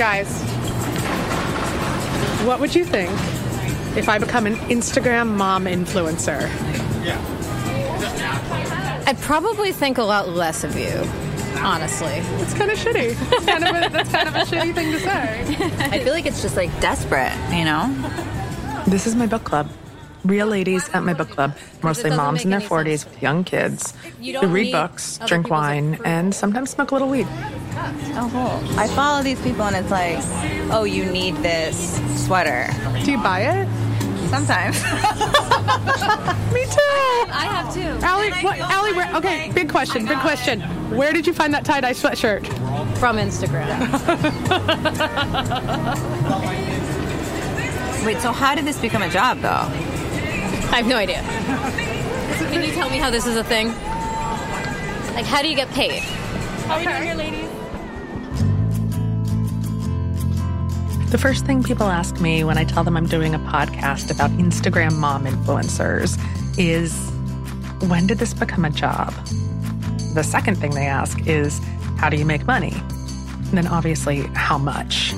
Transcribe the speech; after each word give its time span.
Guys, 0.00 0.32
what 2.46 2.58
would 2.58 2.74
you 2.74 2.86
think 2.86 3.10
if 3.98 4.08
I 4.08 4.16
become 4.16 4.46
an 4.46 4.54
Instagram 4.70 5.36
mom 5.36 5.66
influencer? 5.66 6.40
Yeah. 7.04 7.20
I'd 9.06 9.18
probably 9.18 9.72
think 9.72 9.98
a 9.98 10.02
lot 10.02 10.30
less 10.30 10.64
of 10.64 10.74
you, 10.74 11.02
honestly. 11.60 12.14
It's 12.40 12.54
kind 12.54 12.70
of 12.70 12.78
shitty. 12.78 13.14
That's 13.28 13.44
kind 13.44 13.62
of, 13.62 13.76
a, 13.76 13.90
that's 13.90 14.10
kind 14.10 14.26
of 14.26 14.34
a 14.36 14.38
shitty 14.38 14.74
thing 14.74 14.90
to 14.92 15.00
say. 15.00 15.44
I 15.90 15.98
feel 16.02 16.14
like 16.14 16.24
it's 16.24 16.40
just 16.40 16.56
like 16.56 16.70
desperate, 16.80 17.36
you 17.54 17.66
know? 17.66 17.94
This 18.86 19.06
is 19.06 19.14
my 19.14 19.26
book 19.26 19.44
club. 19.44 19.68
Real 20.24 20.46
ladies 20.46 20.88
at 20.90 21.02
my 21.02 21.14
book 21.14 21.30
club, 21.30 21.56
mostly 21.82 22.10
moms 22.10 22.44
in 22.44 22.50
their 22.50 22.60
make 22.60 22.70
any 22.70 22.84
40s 22.90 23.04
with 23.06 23.22
young 23.22 23.42
kids. 23.42 23.94
You 24.20 24.38
They 24.40 24.46
read 24.46 24.72
books, 24.72 25.18
drink 25.26 25.48
wine, 25.48 25.94
approval. 25.94 26.12
and 26.12 26.34
sometimes 26.34 26.70
smoke 26.70 26.90
a 26.90 26.94
little 26.94 27.08
weed. 27.08 27.26
Oh, 27.30 28.28
cool. 28.30 28.78
I 28.78 28.86
follow 28.88 29.22
these 29.22 29.40
people 29.40 29.62
and 29.64 29.74
it's 29.76 29.90
like, 29.90 30.18
oh, 30.72 30.84
you 30.84 31.06
need 31.06 31.36
this 31.36 31.96
sweater. 32.26 32.68
Do 33.04 33.12
you 33.12 33.18
buy 33.18 33.40
it? 33.40 33.68
Sometimes. 34.28 34.76
Me 36.52 36.64
too. 36.66 37.26
I 37.32 37.46
have 37.50 37.72
too. 37.74 37.80
Allie, 38.04 38.30
what, 38.44 38.58
Allie, 38.58 38.92
where, 38.92 39.16
okay, 39.16 39.50
big 39.54 39.70
question, 39.70 40.04
big 40.04 40.18
question. 40.18 40.60
Where 40.94 41.12
did 41.14 41.26
you 41.26 41.32
find 41.32 41.54
that 41.54 41.64
tie-dye 41.64 41.92
sweatshirt? 41.94 42.46
From 42.98 43.16
Instagram. 43.16 43.70
Wait, 48.04 48.18
so 48.18 48.32
how 48.32 48.54
did 48.54 48.64
this 48.66 48.78
become 48.80 49.02
a 49.02 49.08
job 49.10 49.38
though? 49.40 49.66
I 50.72 50.76
have 50.76 50.86
no 50.86 50.96
idea. 50.96 51.20
Can 52.52 52.62
you 52.64 52.72
tell 52.72 52.88
me 52.88 52.98
how 52.98 53.10
this 53.10 53.26
is 53.26 53.36
a 53.36 53.42
thing? 53.42 53.68
Like, 55.14 55.26
how 55.26 55.42
do 55.42 55.48
you 55.48 55.56
get 55.56 55.68
paid? 55.70 56.00
How 56.00 56.78
okay. 56.78 56.86
are 56.86 57.04
you 57.04 57.12
doing 57.14 57.32
here, 57.32 57.42
ladies? 57.42 57.50
The 61.10 61.18
first 61.18 61.44
thing 61.44 61.64
people 61.64 61.86
ask 61.86 62.20
me 62.20 62.44
when 62.44 62.56
I 62.56 62.62
tell 62.62 62.84
them 62.84 62.96
I'm 62.96 63.08
doing 63.08 63.34
a 63.34 63.40
podcast 63.40 64.12
about 64.12 64.30
Instagram 64.38 64.94
mom 64.96 65.24
influencers 65.24 66.16
is 66.56 66.94
when 67.88 68.06
did 68.06 68.18
this 68.18 68.32
become 68.32 68.64
a 68.64 68.70
job? 68.70 69.12
The 70.14 70.22
second 70.22 70.54
thing 70.58 70.70
they 70.70 70.86
ask 70.86 71.26
is 71.26 71.60
how 71.98 72.10
do 72.10 72.16
you 72.16 72.24
make 72.24 72.46
money? 72.46 72.74
And 73.48 73.58
then 73.58 73.66
obviously, 73.66 74.20
how 74.34 74.56
much? 74.56 75.14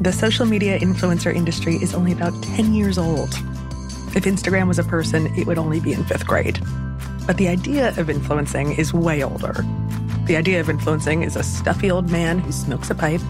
The 0.00 0.12
social 0.12 0.46
media 0.46 0.78
influencer 0.78 1.34
industry 1.34 1.74
is 1.74 1.92
only 1.92 2.12
about 2.12 2.32
10 2.42 2.72
years 2.72 2.96
old. 2.96 3.38
If 4.14 4.24
Instagram 4.24 4.68
was 4.68 4.78
a 4.78 4.84
person, 4.84 5.26
it 5.36 5.46
would 5.46 5.58
only 5.58 5.80
be 5.80 5.92
in 5.92 6.04
fifth 6.04 6.26
grade. 6.26 6.60
But 7.26 7.36
the 7.36 7.48
idea 7.48 7.88
of 7.98 8.08
influencing 8.08 8.72
is 8.72 8.94
way 8.94 9.24
older. 9.24 9.64
The 10.26 10.36
idea 10.36 10.60
of 10.60 10.70
influencing 10.70 11.22
is 11.22 11.34
a 11.34 11.42
stuffy 11.42 11.90
old 11.90 12.10
man 12.10 12.38
who 12.38 12.52
smokes 12.52 12.90
a 12.90 12.94
pipe 12.94 13.20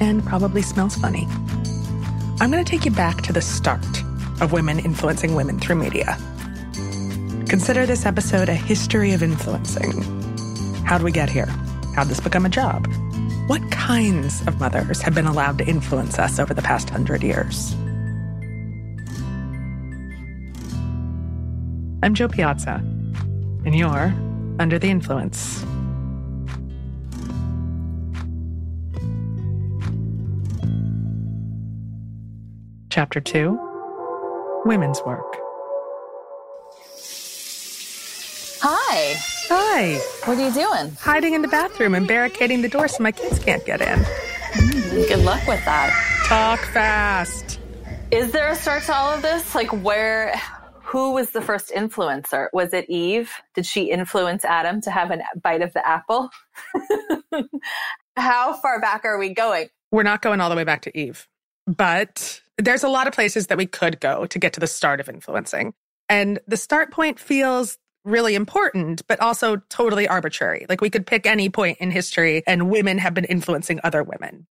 and 0.00 0.24
probably 0.24 0.60
smells 0.60 0.96
funny. 0.96 1.26
I'm 2.40 2.50
going 2.50 2.64
to 2.64 2.70
take 2.70 2.84
you 2.84 2.90
back 2.90 3.22
to 3.22 3.32
the 3.32 3.40
start 3.40 3.84
of 4.40 4.52
women 4.52 4.78
influencing 4.78 5.34
women 5.34 5.58
through 5.58 5.76
media. 5.76 6.18
Consider 7.48 7.86
this 7.86 8.04
episode 8.04 8.48
a 8.48 8.54
history 8.54 9.12
of 9.12 9.22
influencing. 9.22 10.02
How'd 10.84 11.02
we 11.02 11.12
get 11.12 11.30
here? 11.30 11.48
How'd 11.94 12.08
this 12.08 12.20
become 12.20 12.44
a 12.44 12.50
job? 12.50 12.86
What 13.46 13.70
kinds 13.70 14.46
of 14.46 14.60
mothers 14.60 15.00
have 15.00 15.14
been 15.14 15.26
allowed 15.26 15.58
to 15.58 15.66
influence 15.66 16.18
us 16.18 16.38
over 16.38 16.52
the 16.52 16.62
past 16.62 16.90
hundred 16.90 17.22
years? 17.22 17.74
I'm 22.04 22.12
Jo 22.12 22.28
Piazza, 22.28 22.82
and 23.64 23.74
you're 23.74 24.12
Under 24.58 24.78
the 24.78 24.90
Influence. 24.90 25.64
Chapter 32.90 33.22
2 33.22 34.62
Women's 34.66 35.00
Work. 35.06 35.34
Hi. 38.60 39.14
Hi, 39.48 39.98
What 40.26 40.36
are 40.36 40.46
you 40.46 40.52
doing? 40.52 40.94
hiding 41.00 41.32
in 41.32 41.40
the 41.40 41.48
bathroom 41.48 41.94
and 41.94 42.06
barricading 42.06 42.60
the 42.60 42.68
door 42.68 42.86
so 42.86 43.02
my 43.02 43.12
kids 43.12 43.38
can't 43.38 43.64
get 43.64 43.80
in. 43.80 43.98
Hmm, 44.02 45.08
good 45.08 45.24
luck 45.24 45.46
with 45.48 45.64
that. 45.64 45.90
Talk 46.26 46.60
fast. 46.66 47.60
Is 48.10 48.30
there 48.30 48.50
a 48.50 48.54
start 48.54 48.82
to 48.84 48.94
all 48.94 49.14
of 49.14 49.22
this? 49.22 49.54
Like, 49.54 49.72
where, 49.82 50.38
who 50.94 51.10
was 51.10 51.30
the 51.30 51.42
first 51.42 51.72
influencer? 51.74 52.46
Was 52.52 52.72
it 52.72 52.88
Eve? 52.88 53.32
Did 53.56 53.66
she 53.66 53.90
influence 53.90 54.44
Adam 54.44 54.80
to 54.82 54.92
have 54.92 55.10
a 55.10 55.18
bite 55.42 55.60
of 55.60 55.72
the 55.72 55.84
apple? 55.84 56.30
How 58.16 58.52
far 58.52 58.80
back 58.80 59.04
are 59.04 59.18
we 59.18 59.34
going? 59.34 59.70
We're 59.90 60.04
not 60.04 60.22
going 60.22 60.40
all 60.40 60.48
the 60.48 60.54
way 60.54 60.62
back 60.62 60.82
to 60.82 60.96
Eve, 60.96 61.26
but 61.66 62.40
there's 62.58 62.84
a 62.84 62.88
lot 62.88 63.08
of 63.08 63.12
places 63.12 63.48
that 63.48 63.58
we 63.58 63.66
could 63.66 63.98
go 63.98 64.26
to 64.26 64.38
get 64.38 64.52
to 64.52 64.60
the 64.60 64.68
start 64.68 65.00
of 65.00 65.08
influencing. 65.08 65.74
And 66.08 66.38
the 66.46 66.56
start 66.56 66.92
point 66.92 67.18
feels 67.18 67.76
really 68.04 68.36
important, 68.36 69.04
but 69.08 69.18
also 69.18 69.56
totally 69.70 70.06
arbitrary. 70.06 70.64
Like 70.68 70.80
we 70.80 70.90
could 70.90 71.08
pick 71.08 71.26
any 71.26 71.48
point 71.48 71.78
in 71.80 71.90
history 71.90 72.44
and 72.46 72.70
women 72.70 72.98
have 72.98 73.14
been 73.14 73.24
influencing 73.24 73.80
other 73.82 74.04
women. 74.04 74.46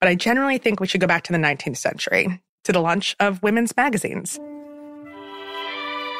But 0.00 0.10
I 0.10 0.14
generally 0.14 0.58
think 0.58 0.78
we 0.78 0.86
should 0.86 1.00
go 1.00 1.08
back 1.08 1.24
to 1.24 1.32
the 1.32 1.38
19th 1.38 1.78
century, 1.78 2.40
to 2.62 2.72
the 2.72 2.80
launch 2.80 3.16
of 3.18 3.42
women's 3.42 3.76
magazines, 3.76 4.38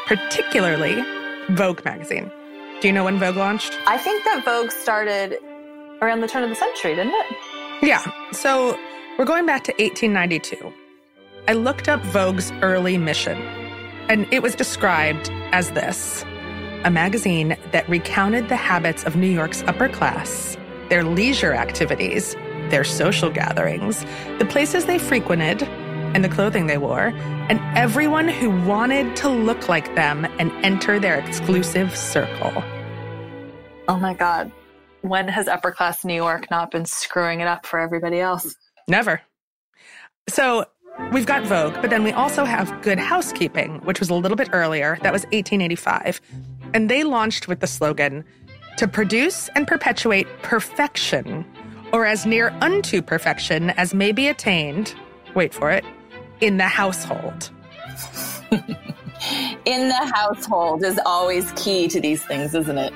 particularly 0.09 1.05
Vogue 1.51 1.85
magazine. 1.85 2.31
Do 2.81 2.89
you 2.89 2.95
know 2.95 3.05
when 3.05 3.19
Vogue 3.19 3.37
launched? 3.37 3.79
I 3.87 3.99
think 3.99 4.25
that 4.25 4.43
Vogue 4.43 4.71
started 4.71 5.39
around 6.01 6.23
the 6.23 6.29
turn 6.29 6.43
of 6.43 6.49
the 6.49 6.57
century, 6.57 6.95
didn't 6.95 7.13
it? 7.15 7.37
Yeah. 7.83 8.03
So 8.33 8.79
we're 9.19 9.27
going 9.27 9.45
back 9.45 9.65
to 9.65 9.73
1892. 9.73 10.73
I 11.47 11.53
looked 11.53 11.89
up 11.89 12.01
Vogue's 12.05 12.51
early 12.63 12.97
mission, 12.97 13.37
and 14.09 14.27
it 14.33 14.43
was 14.43 14.55
described 14.55 15.31
as 15.53 15.73
this 15.73 16.25
a 16.85 16.91
magazine 16.91 17.57
that 17.73 17.87
recounted 17.89 18.49
the 18.49 18.57
habits 18.57 19.05
of 19.05 19.17
New 19.17 19.29
York's 19.29 19.63
upper 19.65 19.89
class, 19.89 20.57
their 20.89 21.05
leisure 21.05 21.53
activities, 21.53 22.35
their 22.71 22.85
social 22.85 23.31
gatherings, 23.31 24.07
the 24.39 24.47
places 24.47 24.87
they 24.87 24.99
frequented, 24.99 25.69
and 26.15 26.25
the 26.25 26.29
clothing 26.29 26.67
they 26.67 26.79
wore, 26.79 27.13
and 27.49 27.61
everyone 27.77 28.29
who 28.29 28.51
wanted 28.67 29.17
to 29.17 29.29
look 29.29 29.69
like 29.69 29.95
them 29.95 30.25
and 30.39 30.51
enter 30.65 30.99
their 30.99 31.19
exclusive 31.19 31.97
circle. 31.97 32.63
Oh 33.89 33.97
my 33.99 34.15
God. 34.15 34.53
When 35.03 35.29
has 35.29 35.49
upper 35.49 35.71
class 35.71 36.05
New 36.05 36.15
York 36.15 36.51
not 36.51 36.71
been 36.71 36.85
screwing 36.85 37.41
it 37.41 37.47
up 37.47 37.65
for 37.65 37.79
everybody 37.79 38.21
else? 38.21 38.55
Never. 38.89 39.21
So 40.29 40.67
we've 41.13 41.27
got 41.27 41.45
Vogue, 41.45 41.75
but 41.81 41.91
then 41.91 42.03
we 42.05 42.13
also 42.13 42.45
have 42.45 42.83
Good 42.83 42.99
Housekeeping, 42.99 43.81
which 43.85 44.01
was 44.01 44.11
a 44.11 44.15
little 44.15 44.37
bit 44.37 44.51
earlier. 44.53 44.99
That 45.03 45.13
was 45.13 45.23
1885. 45.27 46.21
And 46.75 46.91
they 46.91 47.05
launched 47.05 47.49
with 47.49 47.61
the 47.61 47.67
slogan 47.67 48.25
to 48.77 48.87
produce 48.87 49.49
and 49.55 49.67
perpetuate 49.67 50.27
perfection, 50.43 51.45
or 51.93 52.05
as 52.05 52.27
near 52.27 52.51
unto 52.61 53.01
perfection 53.01 53.71
as 53.71 53.95
may 53.95 54.13
be 54.13 54.29
attained, 54.29 54.95
wait 55.35 55.55
for 55.55 55.71
it, 55.71 55.85
in 56.41 56.57
the 56.57 56.69
household. 56.69 57.51
In 59.65 59.89
the 59.89 60.13
household 60.15 60.85
is 60.85 60.99
always 61.05 61.51
key 61.53 61.89
to 61.89 62.01
these 62.01 62.25
things, 62.25 62.55
isn't 62.55 62.79
it? 62.79 62.95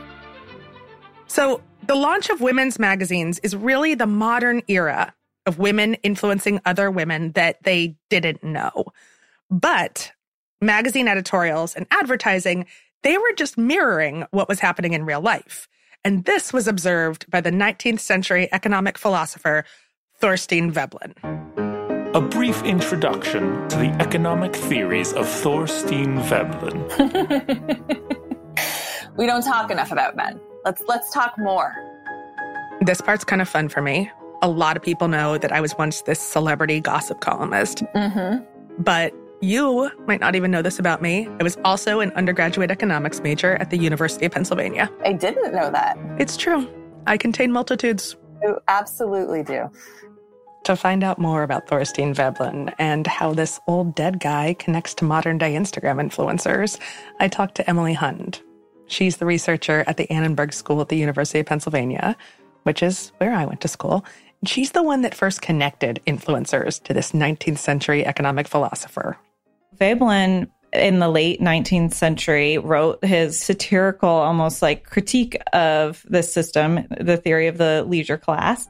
So 1.27 1.61
the 1.87 1.95
launch 1.95 2.31
of 2.31 2.41
women's 2.41 2.79
magazines 2.79 3.39
is 3.41 3.57
really 3.57 3.95
the 3.95 4.07
modern 4.07 4.63
era 4.69 5.13
of 5.47 5.59
women 5.59 5.95
influencing 5.95 6.61
other 6.65 6.91
women 6.91 7.33
that 7.33 7.63
they 7.65 7.97
didn't 8.09 8.45
know. 8.45 8.87
But 9.51 10.13
magazine 10.61 11.09
editorials 11.09 11.75
and 11.75 11.87
advertising, 11.91 12.67
they 13.03 13.19
were 13.19 13.33
just 13.37 13.59
mirroring 13.59 14.25
what 14.31 14.49
was 14.49 14.61
happening 14.61 14.93
in 14.93 15.05
real 15.05 15.21
life. 15.21 15.69
And 16.05 16.25
this 16.25 16.53
was 16.53 16.69
observed 16.69 17.31
by 17.31 17.41
the 17.41 17.51
19th 17.51 18.01
century 18.01 18.49
economic 18.53 18.97
philosopher 18.97 19.65
Thorstein 20.21 20.71
Veblen. 20.71 21.15
A 22.15 22.21
brief 22.21 22.63
introduction 22.63 23.69
to 23.69 23.77
the 23.77 23.97
economic 24.01 24.55
theories 24.55 25.13
of 25.15 25.27
Thorstein 25.27 26.19
Veblen. 26.23 26.79
We 29.17 29.27
don't 29.27 29.43
talk 29.43 29.71
enough 29.71 29.93
about 29.93 30.17
men. 30.17 30.41
Let's 30.65 30.83
let's 30.89 31.13
talk 31.13 31.35
more. 31.39 31.75
This 32.81 33.01
part's 33.01 33.25
kind 33.25 33.43
of 33.43 33.49
fun 33.49 33.69
for 33.69 33.83
me. 33.83 34.11
A 34.41 34.49
lot 34.49 34.77
of 34.77 34.83
people 34.83 35.07
know 35.07 35.39
that 35.39 35.53
I 35.53 35.61
was 35.61 35.75
once 35.77 36.03
this 36.03 36.19
celebrity 36.19 36.81
gossip 36.81 37.21
columnist. 37.21 37.83
Mm-hmm. 37.95 38.43
But 38.83 39.13
you 39.41 39.91
might 40.07 40.21
not 40.21 40.35
even 40.35 40.51
know 40.51 40.63
this 40.63 40.79
about 40.79 41.03
me. 41.03 41.29
I 41.39 41.43
was 41.43 41.59
also 41.65 42.01
an 42.01 42.11
undergraduate 42.13 42.71
economics 42.71 43.21
major 43.21 43.57
at 43.57 43.71
the 43.71 43.77
University 43.77 44.25
of 44.25 44.33
Pennsylvania. 44.33 44.91
I 45.05 45.13
didn't 45.13 45.53
know 45.53 45.71
that. 45.71 45.99
It's 46.19 46.37
true. 46.37 46.67
I 47.07 47.19
contain 47.19 47.53
multitudes. 47.53 48.17
You 48.43 48.59
absolutely 48.67 49.43
do. 49.43 49.71
To 50.65 50.77
find 50.77 51.03
out 51.03 51.19
more 51.19 51.43
about 51.43 51.67
Thorstein 51.67 52.15
Veblen 52.15 52.73
and 52.79 53.07
how 53.07 53.35
this 53.35 53.59
old 53.67 53.95
dead 53.95 54.21
guy 54.21 54.55
connects 54.59 54.95
to 54.95 55.05
modern 55.05 55.39
day 55.39 55.55
Instagram 55.55 56.01
influencers, 56.01 56.79
I 57.19 57.29
talked 57.29 57.57
to 57.57 57.69
Emily 57.69 57.95
Hund. 57.95 58.41
She's 58.87 59.17
the 59.17 59.27
researcher 59.27 59.85
at 59.87 59.97
the 59.97 60.11
Annenberg 60.11 60.53
School 60.53 60.81
at 60.81 60.89
the 60.89 60.97
University 60.97 61.41
of 61.41 61.47
Pennsylvania, 61.47 62.17
which 62.63 62.83
is 62.83 63.13
where 63.19 63.33
I 63.33 63.45
went 63.45 63.61
to 63.63 63.69
school, 63.69 64.05
She's 64.45 64.73
the 64.73 64.83
one 64.83 65.03
that 65.03 65.15
first 65.15 65.41
connected 65.41 66.01
influencers 66.05 66.83
to 66.85 66.95
this 66.95 67.13
19th 67.13 67.59
century 67.59 68.05
economic 68.05 68.49
philosopher. 68.49 69.17
Veblen 69.75 70.51
in 70.73 70.99
the 70.99 71.09
late 71.09 71.41
19th 71.41 71.93
century 71.93 72.59
wrote 72.59 73.05
his 73.05 73.39
satirical, 73.39 74.09
almost 74.09 74.61
like 74.61 74.85
critique 74.85 75.37
of 75.53 76.05
this 76.09 76.33
system, 76.33 76.87
the 76.99 77.17
theory 77.17 77.47
of 77.47 77.59
the 77.59 77.85
leisure 77.87 78.19
class. 78.19 78.69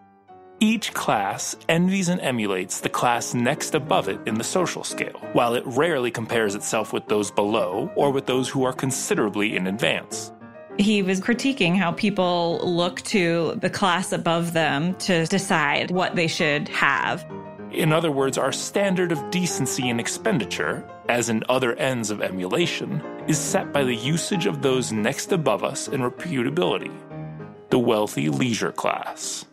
Each 0.63 0.95
class 0.95 1.57
envies 1.69 2.09
and 2.09 2.21
emulates 2.21 2.79
the 2.79 2.89
class 2.89 3.35
next 3.35 3.75
above 3.75 4.09
it 4.09 4.21
in 4.27 4.37
the 4.37 4.45
social 4.45 4.85
scale, 4.85 5.19
while 5.33 5.55
it 5.55 5.65
rarely 5.67 6.13
compares 6.13 6.55
itself 6.55 6.93
with 6.93 7.05
those 7.09 7.33
below 7.33 7.91
or 7.97 8.13
with 8.13 8.27
those 8.27 8.49
who 8.49 8.63
are 8.63 8.73
considerably 8.73 9.57
in 9.57 9.67
advance. 9.67 10.31
He 10.79 11.03
was 11.03 11.21
critiquing 11.21 11.77
how 11.77 11.91
people 11.91 12.61
look 12.63 13.01
to 13.07 13.57
the 13.57 13.69
class 13.69 14.13
above 14.13 14.53
them 14.53 14.95
to 14.99 15.27
decide 15.27 15.91
what 15.91 16.15
they 16.15 16.29
should 16.29 16.69
have. 16.69 17.27
In 17.73 17.93
other 17.93 18.13
words, 18.13 18.39
our 18.39 18.53
standard 18.53 19.11
of 19.11 19.33
decency 19.33 19.89
in 19.89 19.99
expenditure, 19.99 20.89
as 21.09 21.29
in 21.29 21.43
other 21.49 21.75
ends 21.75 22.09
of 22.13 22.23
emulation, 22.23 23.03
is 23.27 23.37
set 23.37 23.73
by 23.73 23.83
the 23.83 23.97
usage 23.97 24.47
of 24.47 24.63
those 24.63 24.93
next 24.93 25.33
above 25.33 25.65
us 25.65 25.89
in 25.89 26.03
reputability 26.03 26.97
the 27.71 27.79
wealthy 27.79 28.29
leisure 28.29 28.71
class. 28.71 29.47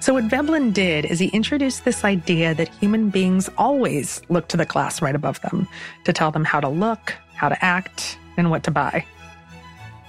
So, 0.00 0.14
what 0.14 0.24
Veblen 0.24 0.72
did 0.72 1.04
is 1.04 1.18
he 1.18 1.28
introduced 1.28 1.84
this 1.84 2.04
idea 2.04 2.54
that 2.54 2.68
human 2.68 3.10
beings 3.10 3.50
always 3.58 4.22
look 4.30 4.48
to 4.48 4.56
the 4.56 4.64
class 4.64 5.02
right 5.02 5.14
above 5.14 5.40
them 5.42 5.68
to 6.04 6.12
tell 6.14 6.30
them 6.30 6.44
how 6.44 6.58
to 6.58 6.68
look, 6.70 7.14
how 7.34 7.50
to 7.50 7.64
act, 7.64 8.16
and 8.38 8.50
what 8.50 8.64
to 8.64 8.70
buy. 8.70 9.04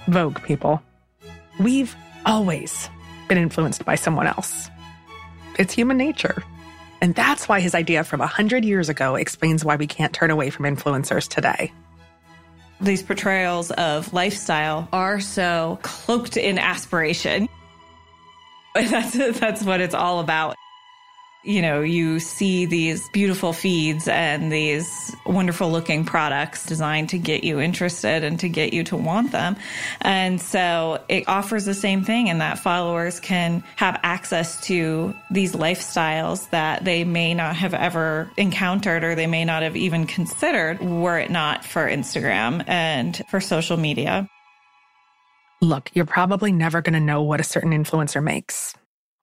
Vogue, 0.06 0.42
people. 0.44 0.82
We've 1.60 1.94
always 2.24 2.88
been 3.28 3.36
influenced 3.36 3.84
by 3.84 3.96
someone 3.96 4.26
else. 4.26 4.70
It's 5.58 5.74
human 5.74 5.98
nature. 5.98 6.42
And 7.02 7.14
that's 7.14 7.46
why 7.46 7.60
his 7.60 7.74
idea 7.74 8.02
from 8.04 8.20
100 8.20 8.64
years 8.64 8.88
ago 8.88 9.16
explains 9.16 9.62
why 9.64 9.76
we 9.76 9.86
can't 9.86 10.14
turn 10.14 10.30
away 10.30 10.48
from 10.48 10.64
influencers 10.64 11.28
today. 11.28 11.70
These 12.80 13.02
portrayals 13.02 13.70
of 13.72 14.12
lifestyle 14.14 14.88
are 14.92 15.20
so 15.20 15.78
cloaked 15.82 16.36
in 16.36 16.58
aspiration. 16.58 17.48
That's, 18.90 19.12
that's 19.38 19.62
what 19.62 19.82
it's 19.82 19.94
all 19.94 20.20
about 20.20 20.56
you 21.44 21.60
know, 21.60 21.80
you 21.80 22.20
see 22.20 22.66
these 22.66 23.08
beautiful 23.08 23.52
feeds 23.52 24.06
and 24.06 24.52
these 24.52 25.14
wonderful 25.26 25.70
looking 25.70 26.04
products 26.04 26.64
designed 26.66 27.08
to 27.08 27.18
get 27.18 27.42
you 27.42 27.60
interested 27.60 28.22
and 28.22 28.38
to 28.40 28.48
get 28.48 28.72
you 28.72 28.84
to 28.84 28.96
want 28.96 29.32
them. 29.32 29.56
And 30.00 30.40
so 30.40 31.02
it 31.08 31.24
offers 31.26 31.64
the 31.64 31.74
same 31.74 32.04
thing 32.04 32.28
in 32.28 32.38
that 32.38 32.60
followers 32.60 33.18
can 33.18 33.64
have 33.76 33.98
access 34.04 34.60
to 34.66 35.14
these 35.30 35.52
lifestyles 35.54 36.48
that 36.50 36.84
they 36.84 37.02
may 37.04 37.34
not 37.34 37.56
have 37.56 37.74
ever 37.74 38.30
encountered 38.36 39.02
or 39.02 39.16
they 39.16 39.26
may 39.26 39.44
not 39.44 39.64
have 39.64 39.76
even 39.76 40.06
considered 40.06 40.80
were 40.80 41.18
it 41.18 41.30
not 41.30 41.64
for 41.64 41.88
Instagram 41.88 42.62
and 42.68 43.20
for 43.28 43.40
social 43.40 43.76
media. 43.76 44.28
Look, 45.62 45.90
you're 45.94 46.04
probably 46.04 46.52
never 46.52 46.82
going 46.82 46.94
to 46.94 47.00
know 47.00 47.22
what 47.22 47.40
a 47.40 47.44
certain 47.44 47.70
influencer 47.72 48.22
makes 48.22 48.74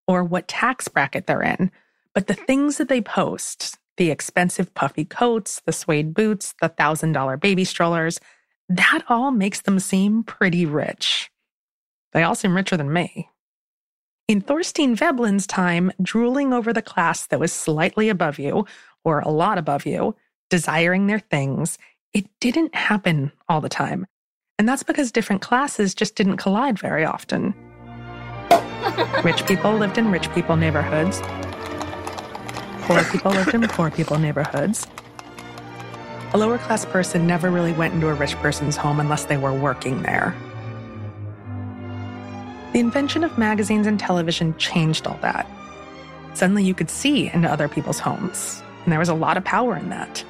or 0.08 0.24
what 0.24 0.48
tax 0.48 0.88
bracket 0.88 1.28
they're 1.28 1.44
in 1.44 1.72
but 2.14 2.28
the 2.28 2.34
things 2.34 2.78
that 2.78 2.90
they 2.90 3.02
post, 3.02 3.78
the 3.98 4.12
expensive 4.12 4.74
puffy 4.74 5.06
coats, 5.06 5.62
the 5.66 5.72
suede 5.72 6.14
boots, 6.14 6.54
the 6.62 6.70
$1,000 6.70 7.40
baby 7.40 7.64
strollers, 7.64 8.20
that 8.68 9.04
all 9.10 9.32
makes 9.32 9.62
them 9.62 9.80
seem 9.80 10.24
pretty 10.24 10.66
rich. 10.66 11.32
They 12.14 12.24
all 12.24 12.36
seem 12.36 12.56
richer 12.56 12.78
than 12.78 12.92
me. 12.92 13.30
In 14.28 14.42
Thorstein 14.42 14.96
Veblen's 14.96 15.48
time, 15.48 15.92
drooling 16.02 16.54
over 16.54 16.74
the 16.74 16.82
class 16.82 17.26
that 17.28 17.40
was 17.40 17.54
slightly 17.54 18.10
above 18.10 18.40
you, 18.40 18.66
or 19.04 19.22
a 19.22 19.30
lot 19.30 19.58
above 19.58 19.86
you, 19.86 20.16
desiring 20.50 21.08
their 21.08 21.20
things, 21.20 21.78
it 22.14 22.28
didn't 22.40 22.76
happen 22.76 23.32
all 23.48 23.62
the 23.62 23.70
time. 23.70 24.08
And 24.60 24.68
that's 24.68 24.84
because 24.84 25.12
different 25.12 25.42
classes 25.42 25.96
just 25.96 26.16
didn't 26.16 26.36
collide 26.36 26.78
very 26.78 27.06
often. 27.06 27.56
rich 29.24 29.46
people 29.48 29.74
lived 29.74 29.98
in 29.98 30.12
rich 30.12 30.30
people 30.34 30.58
neighborhoods, 30.58 31.22
poor 32.82 33.04
people 33.06 33.32
lived 33.32 33.54
in 33.54 33.62
poor 33.70 33.90
people 33.90 34.20
neighborhoods. 34.20 34.86
A 36.34 36.38
lower 36.38 36.58
class 36.58 36.86
person 36.86 37.26
never 37.26 37.50
really 37.50 37.72
went 37.72 37.94
into 37.94 38.10
a 38.10 38.14
rich 38.14 38.36
person's 38.36 38.76
home 38.76 39.00
unless 39.00 39.26
they 39.26 39.38
were 39.38 39.54
working 39.54 40.02
there. 40.04 40.36
The 42.74 42.80
invention 42.80 43.24
of 43.24 43.38
magazines 43.38 43.88
and 43.88 43.98
television 43.98 44.58
changed 44.58 45.08
all 45.08 45.18
that. 45.22 45.48
Suddenly 46.34 46.66
you 46.66 46.74
could 46.74 46.90
see 46.90 47.32
into 47.32 47.50
other 47.50 47.70
people's 47.70 48.00
homes, 48.00 48.62
and 48.84 48.92
there 48.92 49.00
was 49.00 49.10
a 49.10 49.14
lot 49.14 49.38
of 49.38 49.46
power 49.46 49.78
in 49.78 49.90
that. 49.90 50.26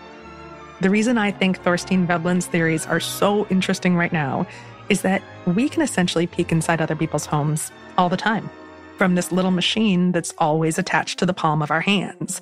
The 0.81 0.89
reason 0.89 1.17
I 1.17 1.31
think 1.31 1.61
Thorstein 1.61 2.07
Veblen's 2.07 2.47
theories 2.47 2.85
are 2.85 3.01
so 3.01 3.45
interesting 3.47 3.97
right 3.97 4.13
now 4.13 4.47
is 4.87 5.01
that 5.01 5.21
we 5.45 5.67
can 5.67 5.81
essentially 5.81 6.25
peek 6.25 6.53
inside 6.53 6.81
other 6.81 6.95
people's 6.95 7.25
homes 7.25 7.69
all 7.97 8.07
the 8.07 8.15
time 8.15 8.49
from 8.97 9.15
this 9.15 9.31
little 9.31 9.51
machine 9.51 10.13
that's 10.13 10.33
always 10.37 10.77
attached 10.77 11.19
to 11.19 11.25
the 11.25 11.33
palm 11.33 11.61
of 11.61 11.69
our 11.69 11.81
hands. 11.81 12.39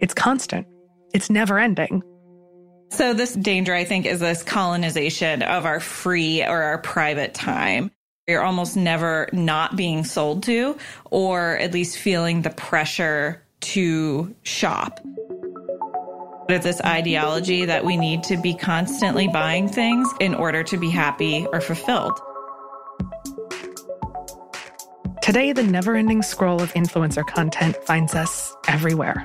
It's 0.00 0.14
constant, 0.14 0.66
it's 1.12 1.28
never 1.28 1.58
ending. 1.58 2.02
So, 2.90 3.12
this 3.12 3.34
danger, 3.34 3.74
I 3.74 3.84
think, 3.84 4.06
is 4.06 4.20
this 4.20 4.42
colonization 4.42 5.42
of 5.42 5.66
our 5.66 5.80
free 5.80 6.42
or 6.42 6.62
our 6.62 6.78
private 6.78 7.34
time. 7.34 7.90
You're 8.26 8.42
almost 8.42 8.76
never 8.76 9.28
not 9.32 9.76
being 9.76 10.04
sold 10.04 10.44
to, 10.44 10.78
or 11.10 11.58
at 11.58 11.74
least 11.74 11.98
feeling 11.98 12.42
the 12.42 12.50
pressure 12.50 13.42
to 13.60 14.34
shop. 14.42 15.00
It's 16.46 16.64
this 16.64 16.80
ideology 16.82 17.64
that 17.64 17.84
we 17.84 17.96
need 17.96 18.22
to 18.24 18.36
be 18.36 18.54
constantly 18.54 19.28
buying 19.28 19.66
things 19.66 20.08
in 20.20 20.34
order 20.34 20.62
to 20.64 20.76
be 20.76 20.90
happy 20.90 21.46
or 21.52 21.60
fulfilled. 21.60 22.20
Today, 25.22 25.52
the 25.52 25.62
never 25.62 25.96
ending 25.96 26.20
scroll 26.20 26.60
of 26.60 26.70
influencer 26.74 27.26
content 27.26 27.76
finds 27.84 28.14
us 28.14 28.54
everywhere. 28.68 29.24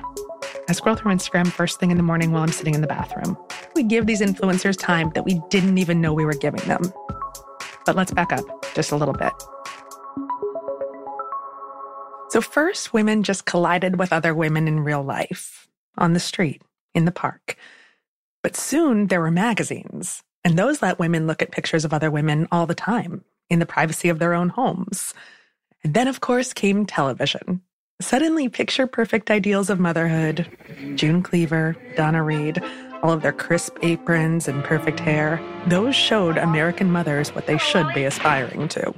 I 0.66 0.72
scroll 0.72 0.96
through 0.96 1.12
Instagram 1.12 1.48
first 1.48 1.78
thing 1.78 1.90
in 1.90 1.98
the 1.98 2.02
morning 2.02 2.32
while 2.32 2.42
I'm 2.42 2.52
sitting 2.52 2.74
in 2.74 2.80
the 2.80 2.86
bathroom. 2.86 3.36
We 3.74 3.82
give 3.82 4.06
these 4.06 4.22
influencers 4.22 4.78
time 4.78 5.10
that 5.14 5.26
we 5.26 5.42
didn't 5.50 5.76
even 5.76 6.00
know 6.00 6.14
we 6.14 6.24
were 6.24 6.32
giving 6.32 6.66
them. 6.66 6.80
But 7.84 7.96
let's 7.96 8.12
back 8.12 8.32
up 8.32 8.44
just 8.74 8.92
a 8.92 8.96
little 8.96 9.14
bit. 9.14 9.32
So, 12.30 12.40
first, 12.40 12.94
women 12.94 13.22
just 13.22 13.44
collided 13.44 13.98
with 13.98 14.10
other 14.10 14.34
women 14.34 14.66
in 14.68 14.80
real 14.80 15.02
life, 15.02 15.68
on 15.98 16.14
the 16.14 16.20
street, 16.20 16.62
in 16.94 17.04
the 17.04 17.12
park. 17.12 17.56
But 18.42 18.56
soon 18.56 19.08
there 19.08 19.20
were 19.20 19.30
magazines, 19.30 20.22
and 20.44 20.58
those 20.58 20.82
let 20.82 20.98
women 20.98 21.26
look 21.26 21.42
at 21.42 21.52
pictures 21.52 21.84
of 21.84 21.92
other 21.92 22.10
women 22.10 22.48
all 22.50 22.66
the 22.66 22.74
time 22.74 23.24
in 23.48 23.58
the 23.58 23.66
privacy 23.66 24.08
of 24.08 24.18
their 24.18 24.34
own 24.34 24.48
homes. 24.50 25.12
And 25.82 25.94
then, 25.94 26.08
of 26.08 26.20
course, 26.20 26.52
came 26.52 26.86
television. 26.86 27.62
Suddenly, 28.00 28.48
picture 28.48 28.86
perfect 28.86 29.30
ideals 29.30 29.68
of 29.68 29.78
motherhood 29.78 30.46
June 30.94 31.22
Cleaver, 31.22 31.76
Donna 31.96 32.22
Reed, 32.22 32.62
all 33.02 33.12
of 33.12 33.22
their 33.22 33.32
crisp 33.32 33.76
aprons 33.82 34.48
and 34.48 34.64
perfect 34.64 35.00
hair 35.00 35.40
those 35.66 35.94
showed 35.94 36.38
American 36.38 36.90
mothers 36.90 37.34
what 37.34 37.46
they 37.46 37.58
should 37.58 37.92
be 37.94 38.04
aspiring 38.04 38.68
to. 38.68 38.94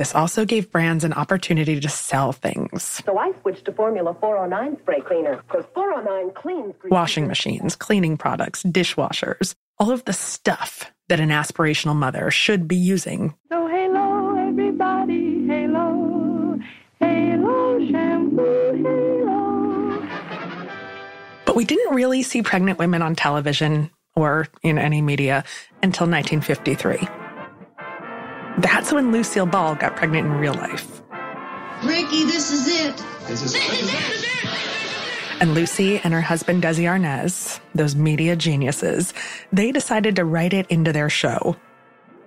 This 0.00 0.14
also 0.14 0.46
gave 0.46 0.70
brands 0.70 1.04
an 1.04 1.12
opportunity 1.12 1.78
to 1.78 1.88
sell 1.90 2.32
things. 2.32 3.02
So 3.04 3.18
I 3.18 3.32
switched 3.42 3.66
to 3.66 3.72
Formula 3.72 4.16
409 4.18 4.78
spray 4.80 5.02
cleaner 5.02 5.42
because 5.46 5.66
409 5.74 6.32
cleans. 6.32 6.74
Washing 6.84 7.26
machines, 7.26 7.76
cleaning 7.76 8.16
products, 8.16 8.62
dishwashers, 8.62 9.54
all 9.78 9.90
of 9.90 10.02
the 10.06 10.14
stuff 10.14 10.90
that 11.10 11.20
an 11.20 11.28
aspirational 11.28 11.94
mother 11.94 12.30
should 12.30 12.66
be 12.66 12.76
using. 12.76 13.34
So 13.50 13.68
hello, 13.68 14.38
everybody, 14.38 15.46
halo, 15.46 16.58
halo, 16.98 17.86
shampoo, 17.90 18.82
halo. 18.82 20.08
But 21.44 21.56
we 21.56 21.66
didn't 21.66 21.94
really 21.94 22.22
see 22.22 22.40
pregnant 22.40 22.78
women 22.78 23.02
on 23.02 23.16
television 23.16 23.90
or 24.16 24.48
in 24.62 24.78
any 24.78 25.02
media 25.02 25.44
until 25.82 26.06
1953. 26.06 27.06
That's 28.58 28.92
when 28.92 29.12
Lucille 29.12 29.46
Ball 29.46 29.74
got 29.74 29.96
pregnant 29.96 30.26
in 30.26 30.32
real 30.34 30.54
life. 30.54 31.00
Ricky, 31.82 32.24
this 32.24 32.50
is 32.50 32.68
it. 32.68 32.96
This 33.26 33.42
is, 33.42 33.52
this 33.52 33.82
is 33.82 34.24
it. 34.24 34.30
And 35.40 35.54
Lucy 35.54 35.98
and 36.04 36.12
her 36.12 36.20
husband 36.20 36.62
Desi 36.62 36.84
Arnaz, 36.84 37.60
those 37.74 37.96
media 37.96 38.36
geniuses, 38.36 39.14
they 39.50 39.72
decided 39.72 40.16
to 40.16 40.24
write 40.26 40.52
it 40.52 40.66
into 40.68 40.92
their 40.92 41.08
show. 41.08 41.56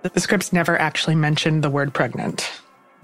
The 0.02 0.18
scripts 0.18 0.52
never 0.52 0.76
actually 0.76 1.14
mentioned 1.14 1.62
the 1.62 1.70
word 1.70 1.94
pregnant 1.94 2.50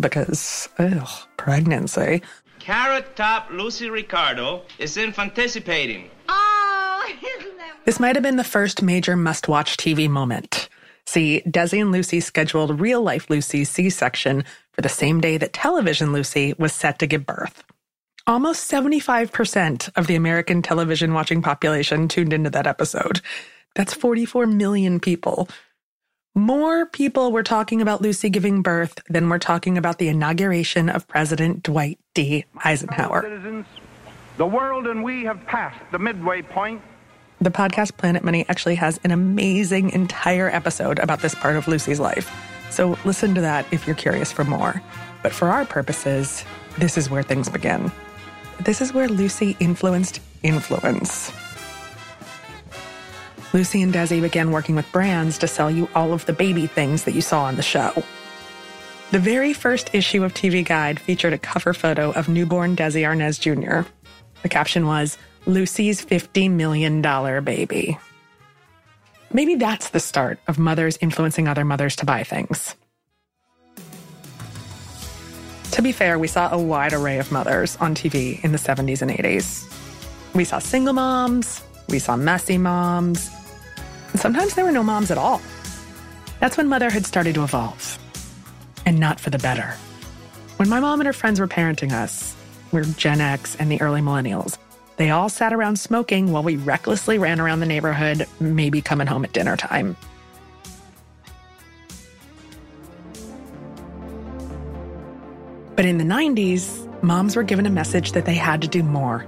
because, 0.01 0.69
ugh, 0.79 1.09
pregnancy. 1.37 2.23
Carrot 2.59 3.15
Top 3.15 3.51
Lucy 3.53 3.89
Ricardo 3.89 4.63
is 4.79 4.97
infanticipating. 4.97 6.11
Oh, 6.29 7.09
isn't 7.39 7.57
that 7.59 7.77
This 7.85 8.01
might 8.01 8.17
have 8.17 8.23
been 8.25 8.37
the 8.37 8.45
first 8.45 8.83
major 8.83 9.17
must 9.17 9.47
watch 9.47 9.77
TV 9.77 10.09
moment. 10.09 10.69
See, 11.11 11.43
Desi 11.45 11.81
and 11.81 11.91
Lucy 11.91 12.21
scheduled 12.21 12.81
real 12.81 13.03
life 13.03 13.29
Lucy's 13.29 13.69
C 13.69 13.91
section 13.91 14.45
for 14.73 14.81
the 14.81 14.89
same 14.89 15.21
day 15.21 15.39
that 15.39 15.53
television 15.53 16.13
Lucy 16.13 16.55
was 16.57 16.73
set 16.73 17.01
to 17.01 17.07
give 17.09 17.27
birth. 17.27 17.65
Almost 18.29 18.71
75% 18.71 19.91
of 19.97 20.07
the 20.07 20.15
American 20.15 20.63
television 20.63 21.13
watching 21.13 21.43
population 21.43 22.07
tuned 22.07 22.33
into 22.33 22.49
that 22.51 22.69
episode. 22.69 23.23
That's 23.75 23.93
44 23.93 24.47
million 24.47 25.01
people. 25.01 25.49
More 26.37 26.87
people 26.87 27.33
were 27.33 27.43
talking 27.43 27.83
about 27.83 28.01
Lucy 28.01 28.31
giving 28.31 28.63
birth 28.63 28.97
than 29.09 29.29
were 29.29 29.41
talking 29.41 29.77
about 29.77 29.99
the 29.99 30.07
inauguration 30.07 30.89
of 30.89 31.09
President 31.09 31.65
Dwight 31.65 31.99
D. 32.15 32.45
Eisenhower. 32.65 33.23
Citizens, 33.23 33.67
the 34.37 34.47
world 34.47 34.87
and 34.87 35.03
we 35.03 35.25
have 35.25 35.45
passed 35.47 35.83
the 35.91 35.99
midway 35.99 36.41
point. 36.41 36.81
The 37.43 37.51
podcast 37.51 37.97
Planet 37.97 38.23
Money 38.23 38.45
actually 38.51 38.75
has 38.75 39.01
an 39.03 39.13
amazing 39.13 39.93
entire 39.93 40.51
episode 40.51 40.99
about 40.99 41.23
this 41.23 41.35
part 41.35 41.57
of 41.57 41.67
Lucy's 41.67 41.99
life. 41.99 42.31
So 42.69 42.99
listen 43.07 43.35
to 43.35 43.41
that 43.41 43.65
if 43.71 43.87
you're 43.87 43.97
curious 43.97 44.31
for 44.31 44.45
more. 44.45 44.83
But 45.23 45.33
for 45.33 45.49
our 45.49 45.65
purposes, 45.65 46.45
this 46.77 46.99
is 46.99 47.09
where 47.09 47.23
things 47.23 47.49
begin. 47.49 47.91
This 48.61 48.83
is 48.83 48.93
where 48.93 49.09
Lucy 49.09 49.57
influenced 49.59 50.21
influence. 50.43 51.33
Lucy 53.55 53.81
and 53.81 53.95
Desi 53.95 54.21
began 54.21 54.51
working 54.51 54.77
with 54.77 54.93
brands 54.93 55.39
to 55.39 55.49
sell 55.49 55.71
you 55.71 55.89
all 55.95 56.13
of 56.13 56.27
the 56.27 56.35
baby 56.35 56.67
things 56.67 57.05
that 57.05 57.15
you 57.15 57.23
saw 57.23 57.45
on 57.45 57.57
the 57.57 57.63
show. 57.63 58.05
The 59.13 59.19
very 59.19 59.55
first 59.55 59.95
issue 59.95 60.25
of 60.25 60.35
TV 60.35 60.63
Guide 60.63 61.01
featured 61.01 61.33
a 61.33 61.39
cover 61.39 61.73
photo 61.73 62.13
of 62.13 62.29
newborn 62.29 62.77
Desi 62.77 63.01
Arnaz 63.01 63.41
Jr. 63.41 63.89
The 64.43 64.51
caption 64.51 64.87
was, 64.87 65.17
Lucy's 65.51 66.05
$50 66.05 66.49
million 66.49 67.03
baby. 67.43 67.99
Maybe 69.33 69.57
that's 69.57 69.91
the 69.91 69.99
start 69.99 70.39
of 70.47 70.59
mothers 70.59 70.97
influencing 71.01 71.49
other 71.49 71.65
mothers 71.65 71.97
to 71.97 72.07
buy 72.07 72.23
things. 72.23 72.77
To 75.73 75.83
be 75.83 75.91
fair, 75.93 76.19
we 76.19 76.29
saw 76.29 76.53
a 76.53 76.59
wide 76.61 76.93
array 76.93 77.19
of 77.19 77.33
mothers 77.33 77.77
on 77.79 77.95
TV 77.95 78.43
in 78.45 78.53
the 78.53 78.59
70s 78.59 79.03
and 79.03 79.11
80s. 79.11 79.67
We 80.35 80.45
saw 80.45 80.61
single 80.61 80.93
moms, 80.93 81.63
we 81.89 81.99
saw 81.99 82.17
messy 82.17 82.59
moms, 82.59 83.29
and 84.13 84.21
sometimes 84.21 84.55
there 84.55 84.65
were 84.65 84.73
no 84.73 84.85
moms 84.85 85.11
at 85.11 85.19
all. 85.19 85.41
That's 86.39 86.57
when 86.57 86.69
motherhood 86.69 87.07
started 87.07 87.35
to 87.35 87.43
evolve, 87.43 87.99
and 88.87 89.01
not 89.01 89.19
for 89.19 89.31
the 89.31 89.39
better. 89.39 89.75
When 90.59 90.69
my 90.69 90.79
mom 90.79 91.01
and 91.01 91.07
her 91.07 91.13
friends 91.13 91.41
were 91.41 91.49
parenting 91.49 91.93
us, 91.93 92.37
we're 92.71 92.85
Gen 92.85 93.21
X 93.21 93.57
and 93.57 93.71
the 93.71 93.81
early 93.81 94.01
millennials. 94.01 94.59
They 95.01 95.09
all 95.09 95.31
sat 95.31 95.55
around 95.55 95.77
smoking 95.77 96.31
while 96.31 96.43
we 96.43 96.57
recklessly 96.57 97.17
ran 97.17 97.41
around 97.41 97.61
the 97.61 97.67
neighborhood, 97.67 98.27
maybe 98.39 98.83
coming 98.83 99.07
home 99.07 99.25
at 99.25 99.33
dinner 99.33 99.57
time. 99.57 99.97
But 105.75 105.87
in 105.87 105.97
the 105.97 106.05
90s, 106.05 107.03
moms 107.03 107.35
were 107.35 107.43
given 107.43 107.65
a 107.65 107.71
message 107.71 108.13
that 108.13 108.27
they 108.27 108.35
had 108.35 108.61
to 108.61 108.69
do 108.69 108.83
more. 108.83 109.25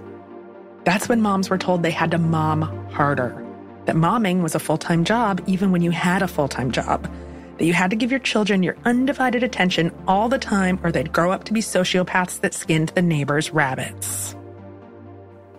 That's 0.85 1.09
when 1.09 1.23
moms 1.23 1.49
were 1.49 1.57
told 1.57 1.83
they 1.83 1.91
had 1.91 2.11
to 2.11 2.19
mom 2.19 2.61
harder, 2.91 3.43
that 3.87 3.97
momming 3.97 4.43
was 4.43 4.55
a 4.55 4.61
full 4.61 4.76
time 4.76 5.05
job 5.05 5.41
even 5.47 5.73
when 5.73 5.81
you 5.81 5.91
had 5.91 6.21
a 6.21 6.29
full 6.29 6.49
time 6.49 6.71
job, 6.71 7.11
that 7.57 7.64
you 7.64 7.73
had 7.73 7.88
to 7.88 7.97
give 7.97 8.11
your 8.11 8.21
children 8.21 8.62
your 8.62 8.76
undivided 8.85 9.43
attention 9.43 9.91
all 10.07 10.29
the 10.29 10.37
time 10.37 10.79
or 10.83 10.93
they'd 10.93 11.14
grow 11.14 11.33
up 11.33 11.45
to 11.45 11.55
be 11.55 11.62
sociopaths 11.62 12.43
that 12.43 12.52
skinned 12.52 12.91
the 12.91 13.00
neighbor's 13.00 13.55
rabbits. 13.55 14.37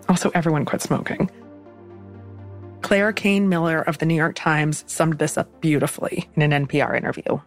Also, 0.08 0.30
everyone 0.34 0.64
quit 0.64 0.82
smoking. 0.82 1.30
Claire 2.82 3.12
Cain 3.12 3.48
Miller 3.48 3.80
of 3.80 3.98
the 3.98 4.06
New 4.06 4.14
York 4.14 4.34
Times 4.34 4.84
summed 4.86 5.18
this 5.18 5.38
up 5.38 5.60
beautifully 5.60 6.28
in 6.36 6.42
an 6.42 6.66
NPR 6.66 6.96
interview. 6.96 7.40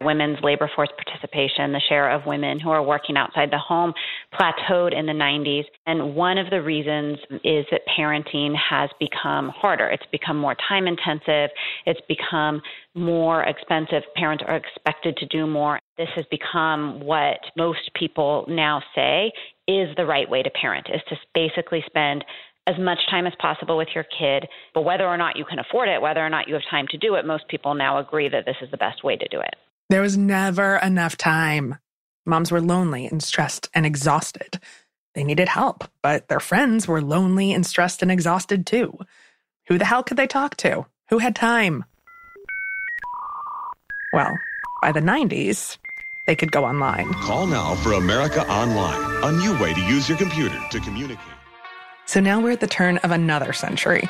Women's 0.00 0.38
labor 0.42 0.70
force 0.74 0.90
participation, 0.96 1.72
the 1.72 1.80
share 1.88 2.10
of 2.10 2.26
women 2.26 2.60
who 2.60 2.70
are 2.70 2.82
working 2.82 3.16
outside 3.16 3.50
the 3.50 3.58
home 3.58 3.94
plateaued 4.38 4.98
in 4.98 5.06
the 5.06 5.12
90s. 5.12 5.64
And 5.86 6.14
one 6.14 6.38
of 6.38 6.50
the 6.50 6.60
reasons 6.62 7.18
is 7.44 7.64
that 7.70 7.80
parenting 7.98 8.54
has 8.56 8.90
become 9.00 9.48
harder. 9.48 9.88
It's 9.88 10.06
become 10.12 10.36
more 10.36 10.56
time 10.68 10.86
intensive. 10.86 11.50
It's 11.86 12.00
become 12.08 12.60
more 12.94 13.44
expensive. 13.44 14.02
Parents 14.16 14.44
are 14.46 14.56
expected 14.56 15.16
to 15.16 15.26
do 15.26 15.46
more. 15.46 15.80
This 15.96 16.08
has 16.14 16.26
become 16.30 17.00
what 17.00 17.38
most 17.56 17.90
people 17.94 18.44
now 18.48 18.82
say 18.94 19.32
is 19.66 19.88
the 19.96 20.06
right 20.06 20.28
way 20.28 20.42
to 20.42 20.50
parent, 20.50 20.88
is 20.92 21.00
to 21.08 21.16
basically 21.34 21.82
spend 21.86 22.24
as 22.66 22.74
much 22.78 22.98
time 23.10 23.26
as 23.26 23.32
possible 23.38 23.76
with 23.76 23.88
your 23.94 24.04
kid. 24.18 24.46
But 24.74 24.82
whether 24.82 25.06
or 25.06 25.16
not 25.16 25.36
you 25.36 25.44
can 25.44 25.58
afford 25.58 25.88
it, 25.88 26.02
whether 26.02 26.24
or 26.24 26.30
not 26.30 26.48
you 26.48 26.54
have 26.54 26.62
time 26.70 26.86
to 26.90 26.98
do 26.98 27.14
it, 27.14 27.24
most 27.24 27.48
people 27.48 27.74
now 27.74 27.98
agree 27.98 28.28
that 28.28 28.44
this 28.44 28.56
is 28.60 28.70
the 28.70 28.76
best 28.76 29.04
way 29.04 29.16
to 29.16 29.28
do 29.28 29.40
it. 29.40 29.54
There 29.88 30.02
was 30.02 30.16
never 30.16 30.76
enough 30.76 31.16
time. 31.16 31.76
Moms 32.24 32.50
were 32.50 32.60
lonely 32.60 33.06
and 33.06 33.22
stressed 33.22 33.70
and 33.72 33.86
exhausted. 33.86 34.58
They 35.14 35.22
needed 35.22 35.48
help, 35.48 35.84
but 36.02 36.26
their 36.26 36.40
friends 36.40 36.88
were 36.88 37.00
lonely 37.00 37.52
and 37.52 37.64
stressed 37.64 38.02
and 38.02 38.10
exhausted 38.10 38.66
too. 38.66 38.98
Who 39.68 39.78
the 39.78 39.84
hell 39.84 40.02
could 40.02 40.16
they 40.16 40.26
talk 40.26 40.56
to? 40.58 40.86
Who 41.10 41.18
had 41.18 41.36
time? 41.36 41.84
Well, 44.12 44.36
by 44.82 44.90
the 44.90 45.00
90s, 45.00 45.78
they 46.26 46.34
could 46.34 46.50
go 46.50 46.64
online. 46.64 47.12
Call 47.14 47.46
now 47.46 47.76
for 47.76 47.92
America 47.92 48.44
Online, 48.50 49.22
a 49.22 49.32
new 49.38 49.56
way 49.60 49.72
to 49.72 49.80
use 49.82 50.08
your 50.08 50.18
computer 50.18 50.60
to 50.70 50.80
communicate. 50.80 51.24
So 52.06 52.18
now 52.18 52.40
we're 52.40 52.52
at 52.52 52.60
the 52.60 52.66
turn 52.66 52.98
of 52.98 53.12
another 53.12 53.52
century. 53.52 54.08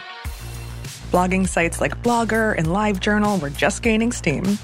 Blogging 1.12 1.47
sites 1.47 1.83
like 1.83 2.02
Blogger 2.02 2.56
and 2.56 2.68
LiveJournal 2.68 3.40
were 3.40 3.50
just 3.50 3.83
gaining 3.83 4.11
steam. 4.12 4.59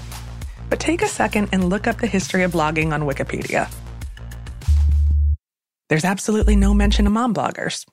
But 0.73 0.79
take 0.79 1.03
a 1.03 1.07
second 1.07 1.49
and 1.51 1.69
look 1.69 1.85
up 1.85 1.99
the 1.99 2.07
history 2.07 2.41
of 2.41 2.53
blogging 2.53 2.93
on 2.93 3.03
Wikipedia. 3.03 3.71
There's 5.87 6.03
absolutely 6.03 6.55
no 6.55 6.73
mention 6.73 7.05
of 7.05 7.13
mom 7.13 7.31
bloggers. 7.31 7.85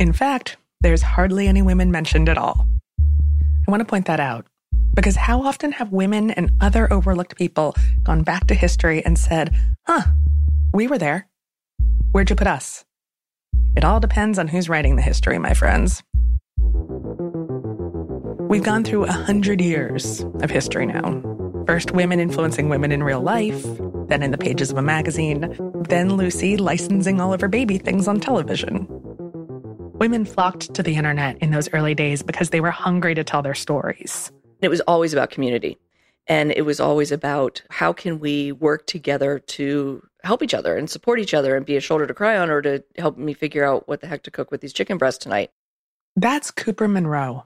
In 0.00 0.14
fact, 0.14 0.56
there's 0.80 1.02
hardly 1.02 1.46
any 1.48 1.60
women 1.60 1.90
mentioned 1.90 2.30
at 2.30 2.38
all. 2.38 2.66
I 2.98 3.70
want 3.70 3.82
to 3.82 3.84
point 3.84 4.06
that 4.06 4.20
out 4.20 4.46
because 4.94 5.16
how 5.16 5.42
often 5.42 5.72
have 5.72 5.92
women 5.92 6.30
and 6.30 6.50
other 6.62 6.90
overlooked 6.90 7.36
people 7.36 7.76
gone 8.04 8.22
back 8.22 8.46
to 8.46 8.54
history 8.54 9.04
and 9.04 9.18
said, 9.18 9.54
huh, 9.86 10.04
we 10.72 10.86
were 10.86 10.96
there. 10.96 11.28
Where'd 12.12 12.30
you 12.30 12.36
put 12.36 12.46
us? 12.46 12.86
It 13.76 13.84
all 13.84 14.00
depends 14.00 14.38
on 14.38 14.48
who's 14.48 14.70
writing 14.70 14.96
the 14.96 15.02
history, 15.02 15.38
my 15.38 15.52
friends. 15.52 16.02
We've 18.48 18.62
gone 18.62 18.82
through 18.82 19.04
a 19.04 19.12
hundred 19.12 19.60
years 19.60 20.24
of 20.40 20.50
history 20.50 20.86
now. 20.86 21.47
First, 21.68 21.90
women 21.90 22.18
influencing 22.18 22.70
women 22.70 22.90
in 22.92 23.02
real 23.02 23.20
life, 23.20 23.62
then 24.08 24.22
in 24.22 24.30
the 24.30 24.38
pages 24.38 24.70
of 24.70 24.78
a 24.78 24.82
magazine, 24.82 25.54
then 25.86 26.16
Lucy 26.16 26.56
licensing 26.56 27.20
all 27.20 27.34
of 27.34 27.42
her 27.42 27.48
baby 27.48 27.76
things 27.76 28.08
on 28.08 28.20
television. 28.20 28.86
Women 29.98 30.24
flocked 30.24 30.72
to 30.72 30.82
the 30.82 30.94
internet 30.94 31.36
in 31.42 31.50
those 31.50 31.68
early 31.74 31.94
days 31.94 32.22
because 32.22 32.48
they 32.48 32.62
were 32.62 32.70
hungry 32.70 33.14
to 33.14 33.22
tell 33.22 33.42
their 33.42 33.54
stories. 33.54 34.32
It 34.62 34.70
was 34.70 34.80
always 34.80 35.12
about 35.12 35.28
community. 35.28 35.76
And 36.26 36.52
it 36.52 36.62
was 36.62 36.80
always 36.80 37.12
about 37.12 37.60
how 37.68 37.92
can 37.92 38.18
we 38.18 38.50
work 38.50 38.86
together 38.86 39.38
to 39.38 40.02
help 40.24 40.42
each 40.42 40.54
other 40.54 40.74
and 40.74 40.88
support 40.88 41.20
each 41.20 41.34
other 41.34 41.54
and 41.54 41.66
be 41.66 41.76
a 41.76 41.82
shoulder 41.82 42.06
to 42.06 42.14
cry 42.14 42.38
on 42.38 42.48
or 42.48 42.62
to 42.62 42.82
help 42.96 43.18
me 43.18 43.34
figure 43.34 43.66
out 43.66 43.86
what 43.86 44.00
the 44.00 44.06
heck 44.06 44.22
to 44.22 44.30
cook 44.30 44.50
with 44.50 44.62
these 44.62 44.72
chicken 44.72 44.96
breasts 44.96 45.22
tonight. 45.22 45.50
That's 46.16 46.50
Cooper 46.50 46.88
Monroe. 46.88 47.44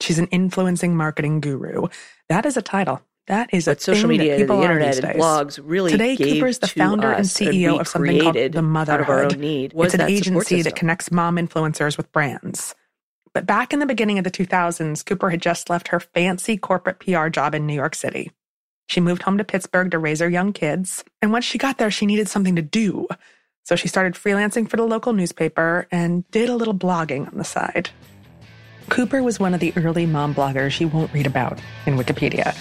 She's 0.00 0.18
an 0.18 0.26
influencing 0.32 0.96
marketing 0.96 1.38
guru. 1.38 1.86
That 2.28 2.44
is 2.44 2.56
a 2.56 2.62
title. 2.62 3.02
That 3.26 3.52
is 3.52 3.64
but 3.64 3.78
a 3.78 3.80
social 3.80 4.02
thing 4.02 4.18
media, 4.18 4.32
that 4.32 4.38
people 4.42 4.58
the 4.58 4.62
internet, 4.62 5.04
and 5.04 5.20
blogs 5.20 5.60
really 5.62 5.90
Today, 5.90 6.16
Cooper 6.16 6.46
is 6.46 6.60
the 6.60 6.68
founder 6.68 7.10
and 7.10 7.26
CEO 7.26 7.80
of 7.80 7.88
something 7.88 8.20
called 8.20 8.36
the 8.36 8.44
out 8.44 8.54
of 8.54 8.64
Motherhood. 8.64 9.08
our 9.08 9.24
own 9.24 9.40
need 9.40 9.72
it's 9.76 9.94
an 9.94 10.02
agency 10.02 10.62
that 10.62 10.76
connects 10.76 11.10
mom 11.10 11.36
influencers 11.36 11.96
with 11.96 12.10
brands. 12.12 12.74
But 13.34 13.44
back 13.44 13.72
in 13.72 13.80
the 13.80 13.86
beginning 13.86 14.18
of 14.18 14.24
the 14.24 14.30
2000s, 14.30 15.04
Cooper 15.04 15.30
had 15.30 15.42
just 15.42 15.68
left 15.68 15.88
her 15.88 16.00
fancy 16.00 16.56
corporate 16.56 17.00
PR 17.00 17.28
job 17.28 17.54
in 17.54 17.66
New 17.66 17.74
York 17.74 17.94
City. 17.94 18.30
She 18.88 19.00
moved 19.00 19.22
home 19.22 19.38
to 19.38 19.44
Pittsburgh 19.44 19.90
to 19.90 19.98
raise 19.98 20.20
her 20.20 20.30
young 20.30 20.52
kids, 20.52 21.04
and 21.20 21.32
once 21.32 21.44
she 21.44 21.58
got 21.58 21.78
there, 21.78 21.90
she 21.90 22.06
needed 22.06 22.28
something 22.28 22.54
to 22.56 22.62
do. 22.62 23.08
So 23.64 23.74
she 23.74 23.88
started 23.88 24.14
freelancing 24.14 24.70
for 24.70 24.76
the 24.76 24.84
local 24.84 25.12
newspaper 25.12 25.88
and 25.90 26.26
did 26.30 26.48
a 26.48 26.54
little 26.54 26.72
blogging 26.72 27.26
on 27.26 27.36
the 27.36 27.44
side. 27.44 27.90
Cooper 28.88 29.20
was 29.20 29.40
one 29.40 29.52
of 29.52 29.58
the 29.58 29.72
early 29.76 30.06
mom 30.06 30.32
bloggers 30.32 30.78
you 30.78 30.86
won't 30.86 31.12
read 31.12 31.26
about 31.26 31.60
in 31.86 31.96
Wikipedia. 31.96 32.56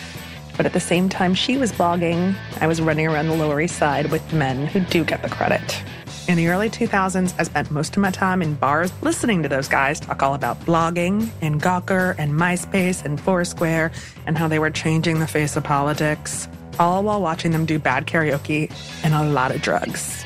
But 0.57 0.65
at 0.65 0.73
the 0.73 0.79
same 0.79 1.09
time 1.09 1.33
she 1.33 1.57
was 1.57 1.71
blogging, 1.71 2.35
I 2.61 2.67
was 2.67 2.81
running 2.81 3.07
around 3.07 3.27
the 3.27 3.35
Lower 3.35 3.59
East 3.61 3.77
Side 3.77 4.11
with 4.11 4.33
men 4.33 4.67
who 4.67 4.79
do 4.79 5.03
get 5.03 5.21
the 5.21 5.29
credit. 5.29 5.83
In 6.27 6.37
the 6.37 6.47
early 6.47 6.71
2000s, 6.71 7.35
I 7.37 7.43
spent 7.43 7.69
most 7.69 7.95
of 7.95 8.01
my 8.01 8.09
time 8.09 8.41
in 8.41 8.55
bars 8.55 8.91
listening 9.03 9.43
to 9.43 9.49
those 9.49 9.67
guys 9.67 9.99
talk 9.99 10.23
all 10.23 10.33
about 10.33 10.59
blogging 10.61 11.29
and 11.41 11.61
Gawker 11.61 12.15
and 12.17 12.33
MySpace 12.33 13.05
and 13.05 13.21
Foursquare 13.21 13.91
and 14.25 14.35
how 14.35 14.47
they 14.47 14.57
were 14.57 14.71
changing 14.71 15.19
the 15.19 15.27
face 15.27 15.55
of 15.55 15.63
politics, 15.63 16.47
all 16.79 17.03
while 17.03 17.21
watching 17.21 17.51
them 17.51 17.65
do 17.67 17.77
bad 17.77 18.07
karaoke 18.07 18.71
and 19.03 19.13
a 19.13 19.23
lot 19.23 19.53
of 19.53 19.61
drugs. 19.61 20.25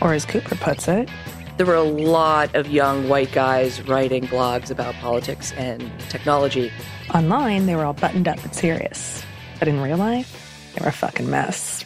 Or 0.00 0.14
as 0.14 0.24
Cooper 0.24 0.54
puts 0.54 0.86
it, 0.86 1.08
There 1.56 1.66
were 1.66 1.74
a 1.74 1.82
lot 1.82 2.54
of 2.54 2.68
young 2.68 3.08
white 3.08 3.32
guys 3.32 3.80
writing 3.88 4.26
blogs 4.28 4.70
about 4.70 4.94
politics 4.96 5.52
and 5.56 5.90
technology. 6.10 6.70
Online, 7.14 7.64
they 7.64 7.74
were 7.74 7.84
all 7.86 7.94
buttoned 7.94 8.28
up 8.28 8.44
and 8.44 8.54
serious. 8.54 9.25
But 9.58 9.68
in 9.68 9.80
real 9.80 9.96
life, 9.96 10.72
they 10.74 10.82
were 10.82 10.88
a 10.88 10.92
fucking 10.92 11.28
mess. 11.28 11.84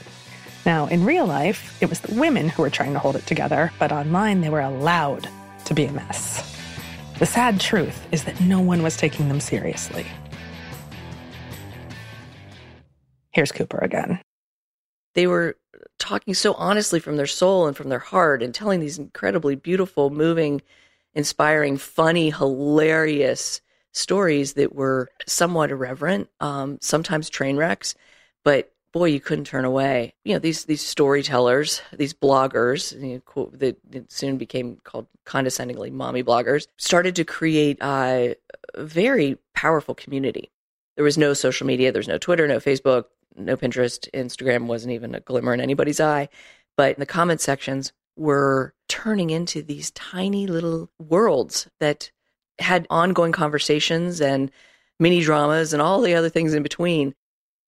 Now, 0.66 0.86
in 0.86 1.04
real 1.04 1.26
life, 1.26 1.80
it 1.80 1.88
was 1.88 2.00
the 2.00 2.14
women 2.14 2.48
who 2.48 2.62
were 2.62 2.70
trying 2.70 2.92
to 2.92 2.98
hold 2.98 3.16
it 3.16 3.26
together, 3.26 3.72
but 3.78 3.92
online, 3.92 4.40
they 4.40 4.50
were 4.50 4.60
allowed 4.60 5.28
to 5.64 5.74
be 5.74 5.84
a 5.84 5.92
mess. 5.92 6.56
The 7.18 7.26
sad 7.26 7.60
truth 7.60 8.06
is 8.12 8.24
that 8.24 8.40
no 8.40 8.60
one 8.60 8.82
was 8.82 8.96
taking 8.96 9.28
them 9.28 9.40
seriously. 9.40 10.06
Here's 13.30 13.52
Cooper 13.52 13.78
again. 13.78 14.20
They 15.14 15.26
were 15.26 15.56
talking 15.98 16.34
so 16.34 16.54
honestly 16.54 16.98
from 16.98 17.16
their 17.16 17.26
soul 17.26 17.66
and 17.66 17.76
from 17.76 17.88
their 17.88 17.98
heart 17.98 18.42
and 18.42 18.54
telling 18.54 18.80
these 18.80 18.98
incredibly 18.98 19.54
beautiful, 19.54 20.10
moving, 20.10 20.62
inspiring, 21.14 21.76
funny, 21.76 22.30
hilarious 22.30 23.60
stories 23.92 24.54
that 24.54 24.74
were 24.74 25.08
somewhat 25.26 25.70
irreverent, 25.70 26.28
um, 26.40 26.78
sometimes 26.80 27.28
train 27.28 27.56
wrecks, 27.56 27.94
but 28.44 28.72
boy, 28.92 29.06
you 29.06 29.20
couldn't 29.20 29.44
turn 29.44 29.64
away. 29.64 30.14
You 30.24 30.34
know, 30.34 30.38
these 30.38 30.64
these 30.64 30.82
storytellers, 30.82 31.82
these 31.92 32.14
bloggers, 32.14 32.92
you 33.00 33.22
know, 33.36 33.50
that 33.54 33.76
soon 34.10 34.36
became 34.36 34.78
called 34.84 35.06
condescendingly 35.24 35.90
mommy 35.90 36.22
bloggers, 36.22 36.66
started 36.76 37.16
to 37.16 37.24
create 37.24 37.78
a 37.82 38.36
very 38.76 39.38
powerful 39.54 39.94
community. 39.94 40.50
There 40.96 41.04
was 41.04 41.18
no 41.18 41.34
social 41.34 41.66
media, 41.66 41.92
there's 41.92 42.08
no 42.08 42.18
Twitter, 42.18 42.46
no 42.46 42.58
Facebook, 42.58 43.04
no 43.36 43.56
Pinterest, 43.56 44.10
Instagram 44.12 44.66
wasn't 44.66 44.92
even 44.92 45.14
a 45.14 45.20
glimmer 45.20 45.54
in 45.54 45.60
anybody's 45.60 46.00
eye. 46.00 46.28
But 46.76 46.98
the 46.98 47.06
comment 47.06 47.40
sections 47.40 47.92
were 48.16 48.74
turning 48.88 49.30
into 49.30 49.62
these 49.62 49.90
tiny 49.92 50.46
little 50.46 50.90
worlds 50.98 51.68
that 51.78 52.10
had 52.60 52.86
ongoing 52.90 53.32
conversations 53.32 54.20
and 54.20 54.50
mini 54.98 55.22
dramas 55.22 55.72
and 55.72 55.82
all 55.82 56.00
the 56.00 56.14
other 56.14 56.28
things 56.28 56.54
in 56.54 56.62
between. 56.62 57.14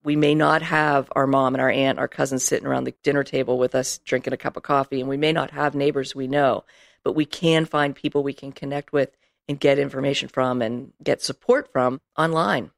We 0.05 0.17
may 0.17 0.35
not 0.35 0.63
have 0.63 1.11
our 1.15 1.27
mom 1.27 1.55
and 1.55 1.63
our 1.63 1.71
aunt, 1.71 1.99
our 1.99 2.09
cousins 2.09 2.43
sitting 2.43 2.67
around 2.67 2.85
the 2.85 2.95
dinner 3.03 3.25
table 3.25 3.59
with 3.59 3.75
us 3.75 3.99
drinking 3.99 4.33
a 4.33 4.37
cup 4.37 4.57
of 4.57 4.65
coffee, 4.65 5.01
and 5.01 5.09
we 5.09 5.17
may 5.17 5.33
not 5.33 5.53
have 5.53 5.75
neighbors 5.75 6.15
we 6.15 6.27
know, 6.27 6.65
but 7.05 7.15
we 7.15 7.25
can 7.25 7.65
find 7.65 7.95
people 7.95 8.23
we 8.23 8.33
can 8.33 8.53
connect 8.53 8.93
with 8.93 9.17
and 9.49 9.61
get 9.61 9.79
information 9.79 10.29
from 10.29 10.61
and 10.61 10.93
get 11.03 11.23
support 11.23 11.71
from 11.73 12.01
online. 12.17 12.71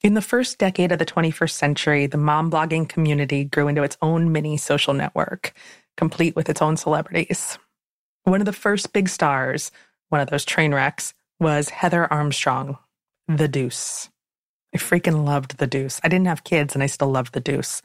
In 0.00 0.14
the 0.14 0.22
first 0.22 0.58
decade 0.58 0.92
of 0.92 1.00
the 1.00 1.06
21st 1.06 1.50
century, 1.50 2.06
the 2.06 2.16
mom 2.16 2.52
blogging 2.52 2.88
community 2.88 3.44
grew 3.44 3.66
into 3.66 3.82
its 3.82 3.96
own 4.00 4.30
mini 4.30 4.56
social 4.56 4.94
network, 4.94 5.54
complete 5.96 6.36
with 6.36 6.48
its 6.48 6.62
own 6.62 6.76
celebrities. 6.76 7.58
One 8.22 8.40
of 8.40 8.46
the 8.46 8.52
first 8.52 8.92
big 8.92 9.08
stars, 9.08 9.72
one 10.08 10.20
of 10.20 10.30
those 10.30 10.44
train 10.44 10.74
wrecks, 10.74 11.14
was 11.40 11.68
Heather 11.68 12.12
Armstrong, 12.12 12.78
the 13.26 13.48
Dooce. 13.48 14.08
I 14.74 14.78
freaking 14.78 15.24
loved 15.24 15.58
the 15.58 15.68
Dooce. 15.68 16.00
I 16.02 16.08
didn't 16.08 16.26
have 16.26 16.44
kids 16.44 16.74
and 16.74 16.82
I 16.82 16.86
still 16.86 17.10
loved 17.10 17.32
the 17.32 17.40
Dooce. 17.40 17.82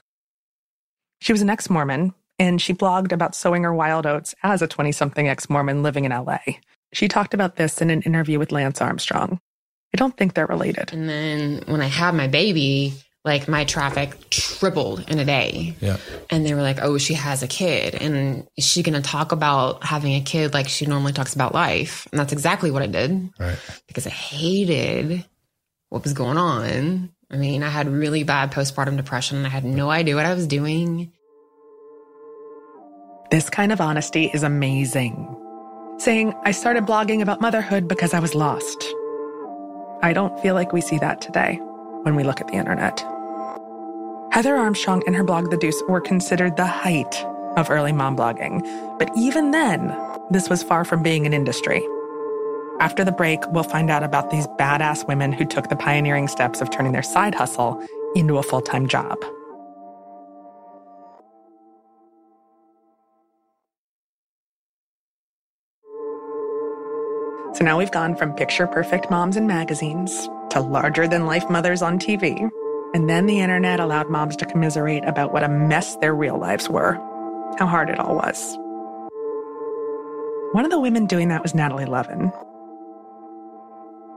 She 1.22 1.32
was 1.32 1.42
an 1.42 1.50
ex 1.50 1.70
Mormon 1.70 2.14
and 2.40 2.62
she 2.62 2.74
blogged 2.74 3.12
about 3.12 3.36
sowing 3.36 3.64
her 3.64 3.74
wild 3.74 4.06
oats 4.06 4.36
as 4.44 4.62
a 4.62 4.68
20 4.68 4.92
something 4.92 5.28
ex 5.28 5.50
Mormon 5.50 5.84
living 5.84 6.06
in 6.06 6.12
LA. 6.12 6.40
She 6.94 7.08
talked 7.08 7.34
about 7.34 7.56
this 7.56 7.82
in 7.82 7.90
an 7.90 8.02
interview 8.02 8.40
with 8.40 8.52
Lance 8.52 8.82
Armstrong. 8.82 9.40
I 9.94 9.98
don't 9.98 10.18
think 10.18 10.34
they're 10.34 10.48
related. 10.48 10.92
And 10.92 11.08
then 11.08 11.64
when 11.68 11.82
I 11.82 11.88
had 11.88 12.16
my 12.16 12.28
baby, 12.28 12.94
like 13.26 13.48
my 13.48 13.64
traffic 13.64 14.30
tripled 14.30 15.10
in 15.10 15.18
a 15.18 15.26
day. 15.26 15.76
Yeah. 15.80 15.98
And 16.30 16.46
they 16.46 16.54
were 16.54 16.62
like, 16.62 16.80
oh, 16.82 16.98
she 16.98 17.14
has 17.14 17.42
a 17.42 17.48
kid. 17.48 17.96
And 17.96 18.48
is 18.58 18.66
she 18.66 18.84
going 18.84 19.02
to 19.02 19.08
talk 19.08 19.32
about 19.32 19.84
having 19.84 20.14
a 20.16 20.22
kid 20.22 20.54
like 20.54 20.68
she 20.68 20.86
normally 20.86 21.14
talks 21.14 21.34
about 21.34 21.54
life? 21.54 22.06
And 22.12 22.20
that's 22.20 22.34
exactly 22.34 22.70
what 22.70 22.82
I 22.82 22.88
did. 22.88 23.30
Right. 23.40 23.58
Because 23.88 24.06
I 24.06 24.10
hated 24.10 25.26
what 25.90 26.04
was 26.04 26.14
going 26.14 26.38
on. 26.38 27.12
I 27.32 27.38
mean, 27.38 27.64
I 27.64 27.70
had 27.70 27.88
really 27.88 28.24
bad 28.24 28.52
postpartum 28.52 28.98
depression. 28.98 29.38
And 29.38 29.48
I 29.48 29.50
had 29.50 29.64
no 29.64 29.90
idea 29.90 30.16
what 30.16 30.26
I 30.26 30.34
was 30.34 30.46
doing. 30.46 31.12
This 33.32 33.50
kind 33.50 33.72
of 33.72 33.80
honesty 33.80 34.30
is 34.34 34.44
amazing. 34.44 35.40
Saying, 35.98 36.34
I 36.44 36.52
started 36.52 36.86
blogging 36.86 37.22
about 37.22 37.40
motherhood 37.40 37.88
because 37.88 38.14
I 38.14 38.20
was 38.20 38.36
lost. 38.36 38.84
I 40.02 40.12
don't 40.14 40.38
feel 40.42 40.56
like 40.56 40.74
we 40.74 40.82
see 40.82 40.98
that 40.98 41.22
today 41.22 41.62
when 42.04 42.16
we 42.16 42.24
look 42.24 42.40
at 42.40 42.48
the 42.48 42.54
internet. 42.54 43.04
Heather 44.32 44.56
Armstrong 44.56 45.04
and 45.06 45.16
her 45.16 45.24
blog 45.24 45.52
The 45.52 45.58
Dooce 45.58 45.88
were 45.88 46.02
considered 46.02 46.58
the 46.58 46.66
height 46.66 47.24
of 47.56 47.70
early 47.70 47.92
mom 47.92 48.18
blogging, 48.18 48.62
but 48.98 49.10
even 49.16 49.52
then, 49.52 49.96
this 50.32 50.50
was 50.50 50.64
far 50.64 50.86
from 50.86 51.04
being 51.04 51.26
an 51.26 51.34
industry. 51.34 51.86
After 52.80 53.06
the 53.06 53.12
break, 53.12 53.40
we'll 53.52 53.64
find 53.64 53.92
out 53.92 54.04
about 54.04 54.32
these 54.32 54.48
badass 54.48 55.08
women 55.08 55.32
who 55.32 55.46
took 55.46 55.70
the 55.70 55.76
pioneering 55.76 56.28
steps 56.28 56.62
of 56.62 56.72
turning 56.72 56.92
their 56.92 57.04
side 57.04 57.36
hustle 57.36 57.86
into 58.16 58.38
a 58.38 58.44
full 58.44 58.62
time 58.62 58.88
job. 58.88 59.18
So 67.56 67.64
now 67.64 67.78
we've 67.78 67.92
gone 67.92 68.16
from 68.16 68.34
picture 68.34 68.66
perfect 68.66 69.12
moms 69.12 69.38
in 69.38 69.46
magazines 69.46 70.28
to 70.54 70.62
larger 70.62 71.08
than 71.08 71.26
life 71.26 71.50
mothers 71.50 71.82
on 71.82 72.00
TV. 72.00 72.50
And 72.94 73.10
then 73.10 73.26
the 73.26 73.40
internet 73.40 73.80
allowed 73.80 74.10
moms 74.10 74.36
to 74.38 74.46
commiserate 74.46 75.04
about 75.06 75.34
what 75.34 75.44
a 75.44 75.50
mess 75.50 75.96
their 75.96 76.14
real 76.14 76.40
lives 76.40 76.70
were, 76.70 76.94
how 77.58 77.66
hard 77.66 77.90
it 77.90 78.00
all 78.00 78.16
was. 78.16 78.56
One 80.54 80.64
of 80.64 80.70
the 80.70 80.80
women 80.80 81.08
doing 81.08 81.30
that 81.30 81.42
was 81.42 81.56
Natalie 81.56 81.86
Lovin. 81.86 82.32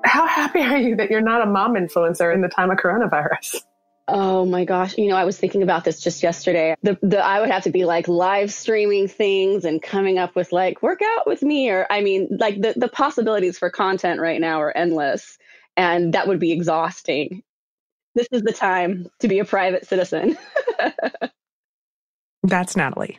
How 0.05 0.27
happy 0.27 0.61
are 0.61 0.77
you 0.77 0.97
that 0.97 1.11
you're 1.11 1.23
not 1.23 1.41
a 1.41 1.47
mom 1.47 1.75
influencer 1.75 2.33
in 2.35 2.43
the 2.43 2.49
time 2.49 2.71
of 2.71 2.77
coronavirus? 2.77 3.63
Oh 4.09 4.45
my 4.45 4.67
gosh. 4.67 4.97
You 4.99 5.09
know, 5.09 5.17
I 5.17 5.25
was 5.25 5.39
thinking 5.39 5.63
about 5.63 5.85
this 5.85 6.01
just 6.01 6.23
yesterday. 6.23 6.77
The, 6.83 6.99
the, 7.03 7.19
I 7.19 7.41
would 7.41 7.51
have 7.51 7.65
to 7.65 7.71
be 7.71 7.87
like 7.87 8.07
live 8.07 8.53
streaming 8.53 9.09
things 9.09 9.65
and 9.65 9.83
coming 9.83 10.19
up 10.19 10.37
with 10.37 10.53
like 10.53 10.83
work 10.83 11.01
out 11.03 11.27
with 11.27 11.43
me 11.43 11.71
or 11.71 11.87
I 11.91 12.03
mean, 12.03 12.29
like 12.39 12.61
the, 12.61 12.75
the 12.77 12.89
possibilities 12.89 13.59
for 13.59 13.71
content 13.71 14.21
right 14.21 14.41
now 14.41 14.61
are 14.61 14.77
endless 14.77 15.39
and 15.77 16.13
that 16.15 16.27
would 16.29 16.39
be 16.39 16.53
exhausting. 16.53 17.43
This 18.15 18.29
is 18.33 18.43
the 18.43 18.53
time 18.53 19.09
to 19.21 19.29
be 19.29 19.39
a 19.39 19.45
private 19.45 19.87
citizen. 19.87 20.39
That's 22.43 22.77
Natalie. 22.77 23.19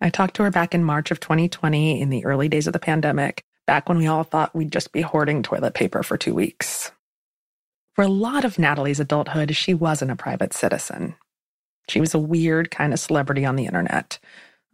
I 0.00 0.10
talked 0.10 0.36
to 0.36 0.42
her 0.42 0.50
back 0.50 0.74
in 0.74 0.84
March 0.84 1.10
of 1.10 1.20
2020 1.20 2.00
in 2.00 2.10
the 2.10 2.24
early 2.24 2.48
days 2.48 2.66
of 2.66 2.72
the 2.72 2.78
pandemic, 2.78 3.44
back 3.66 3.88
when 3.88 3.98
we 3.98 4.06
all 4.06 4.24
thought 4.24 4.54
we'd 4.54 4.72
just 4.72 4.92
be 4.92 5.00
hoarding 5.00 5.42
toilet 5.42 5.74
paper 5.74 6.02
for 6.02 6.16
two 6.16 6.34
weeks. 6.34 6.92
For 7.94 8.02
a 8.02 8.08
lot 8.08 8.44
of 8.44 8.58
Natalie's 8.58 9.00
adulthood, 9.00 9.56
she 9.56 9.72
wasn't 9.72 10.10
a 10.10 10.16
private 10.16 10.52
citizen. 10.52 11.14
She 11.88 12.00
was 12.00 12.14
a 12.14 12.18
weird 12.18 12.70
kind 12.70 12.92
of 12.92 13.00
celebrity 13.00 13.46
on 13.46 13.56
the 13.56 13.66
internet, 13.66 14.18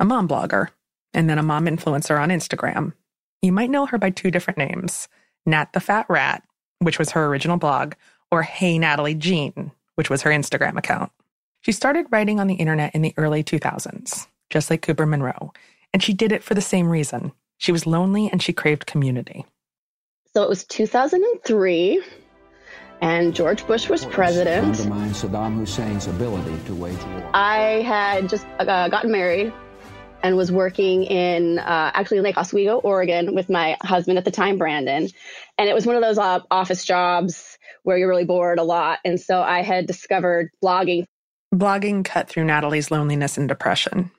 a 0.00 0.04
mom 0.04 0.26
blogger, 0.26 0.68
and 1.14 1.28
then 1.28 1.38
a 1.38 1.42
mom 1.42 1.66
influencer 1.66 2.20
on 2.20 2.30
Instagram. 2.30 2.94
You 3.42 3.52
might 3.52 3.70
know 3.70 3.86
her 3.86 3.98
by 3.98 4.10
two 4.10 4.30
different 4.30 4.58
names 4.58 5.08
Nat 5.44 5.72
the 5.72 5.80
Fat 5.80 6.06
Rat, 6.08 6.42
which 6.84 6.98
was 6.98 7.10
her 7.10 7.26
original 7.26 7.56
blog, 7.56 7.94
or 8.30 8.42
Hey 8.42 8.78
Natalie 8.78 9.14
Jean, 9.14 9.72
which 9.94 10.10
was 10.10 10.22
her 10.22 10.30
Instagram 10.30 10.76
account. 10.78 11.12
She 11.60 11.72
started 11.72 12.06
writing 12.10 12.40
on 12.40 12.46
the 12.46 12.54
internet 12.54 12.94
in 12.94 13.02
the 13.02 13.14
early 13.16 13.44
2000s, 13.44 14.26
just 14.50 14.70
like 14.70 14.82
Cooper 14.82 15.06
Monroe, 15.06 15.52
and 15.92 16.02
she 16.02 16.12
did 16.12 16.32
it 16.32 16.42
for 16.42 16.54
the 16.54 16.60
same 16.60 16.88
reason. 16.88 17.32
She 17.58 17.72
was 17.72 17.86
lonely 17.86 18.28
and 18.30 18.42
she 18.42 18.52
craved 18.52 18.86
community. 18.86 19.46
So 20.34 20.42
it 20.42 20.48
was 20.48 20.64
2003 20.64 22.02
and 23.02 23.34
George 23.34 23.66
Bush 23.66 23.88
was 23.88 24.04
president. 24.06 24.78
Undermine 24.80 25.10
Saddam 25.10 25.58
Hussein's 25.58 26.06
ability 26.06 26.56
to 26.66 26.74
wage 26.74 27.02
war. 27.04 27.30
I 27.34 27.82
had 27.82 28.28
just 28.28 28.46
uh, 28.58 28.88
gotten 28.88 29.10
married 29.10 29.52
and 30.22 30.36
was 30.36 30.52
working 30.52 31.04
in 31.04 31.58
uh, 31.58 31.90
actually 31.94 32.20
Lake 32.20 32.36
Oswego, 32.36 32.78
Oregon, 32.78 33.34
with 33.34 33.50
my 33.50 33.76
husband 33.82 34.18
at 34.18 34.24
the 34.24 34.30
time, 34.30 34.58
Brandon. 34.58 35.08
And 35.58 35.68
it 35.68 35.74
was 35.74 35.86
one 35.86 35.96
of 35.96 36.02
those 36.02 36.18
uh, 36.18 36.40
office 36.50 36.84
jobs 36.84 37.58
where 37.82 37.98
you're 37.98 38.08
really 38.08 38.24
bored 38.24 38.58
a 38.58 38.62
lot. 38.62 39.00
And 39.04 39.20
so 39.20 39.42
I 39.42 39.62
had 39.62 39.86
discovered 39.86 40.50
blogging. 40.62 41.04
Blogging 41.54 42.04
cut 42.04 42.28
through 42.28 42.44
Natalie's 42.44 42.90
loneliness 42.90 43.36
and 43.36 43.48
depression. 43.48 44.10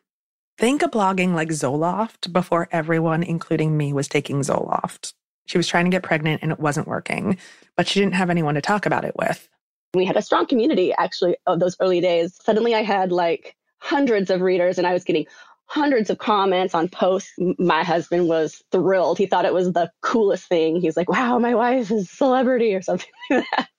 Think 0.58 0.84
of 0.84 0.92
blogging 0.92 1.34
like 1.34 1.50
Zoloft 1.50 2.32
before 2.32 2.68
everyone, 2.72 3.24
including 3.24 3.76
me, 3.76 3.92
was 3.92 4.08
taking 4.08 4.42
Zoloft. 4.42 5.14
She 5.46 5.58
was 5.58 5.68
trying 5.68 5.86
to 5.86 5.92
get 5.92 6.04
pregnant 6.04 6.44
and 6.44 6.52
it 6.52 6.60
wasn't 6.60 6.88
working, 6.88 7.38
but 7.76 7.88
she 7.88 8.00
didn't 8.00 8.14
have 8.14 8.30
anyone 8.30 8.56
to 8.56 8.62
talk 8.62 8.86
about 8.86 9.04
it 9.04 9.16
with. 9.18 9.50
We 9.94 10.06
had 10.06 10.16
a 10.16 10.22
strong 10.22 10.46
community 10.46 10.94
actually 10.98 11.38
of 11.48 11.60
those 11.60 11.76
early 11.80 12.02
days. 12.02 12.38
Suddenly 12.44 12.76
I 12.76 12.84
had 12.84 13.12
like 13.12 13.56
hundreds 13.80 14.30
of 14.30 14.42
readers 14.42 14.78
and 14.78 14.88
I 14.88 14.94
was 14.94 15.04
getting 15.04 15.26
hundreds 15.66 16.10
of 16.10 16.18
comments 16.18 16.76
on 16.76 16.90
posts. 16.90 17.32
My 17.58 17.84
husband 17.84 18.28
was 18.28 18.62
thrilled. 18.72 19.18
He 19.18 19.26
thought 19.26 19.46
it 19.46 19.54
was 19.54 19.74
the 19.74 19.92
coolest 20.02 20.48
thing. 20.48 20.80
He's 20.80 20.98
like, 20.98 21.10
"Wow, 21.10 21.40
my 21.40 21.56
wife 21.56 21.92
is 21.92 22.04
a 22.04 22.06
celebrity" 22.06 22.74
or 22.76 22.82
something 22.82 23.10
like 23.30 23.46
that. 23.58 23.70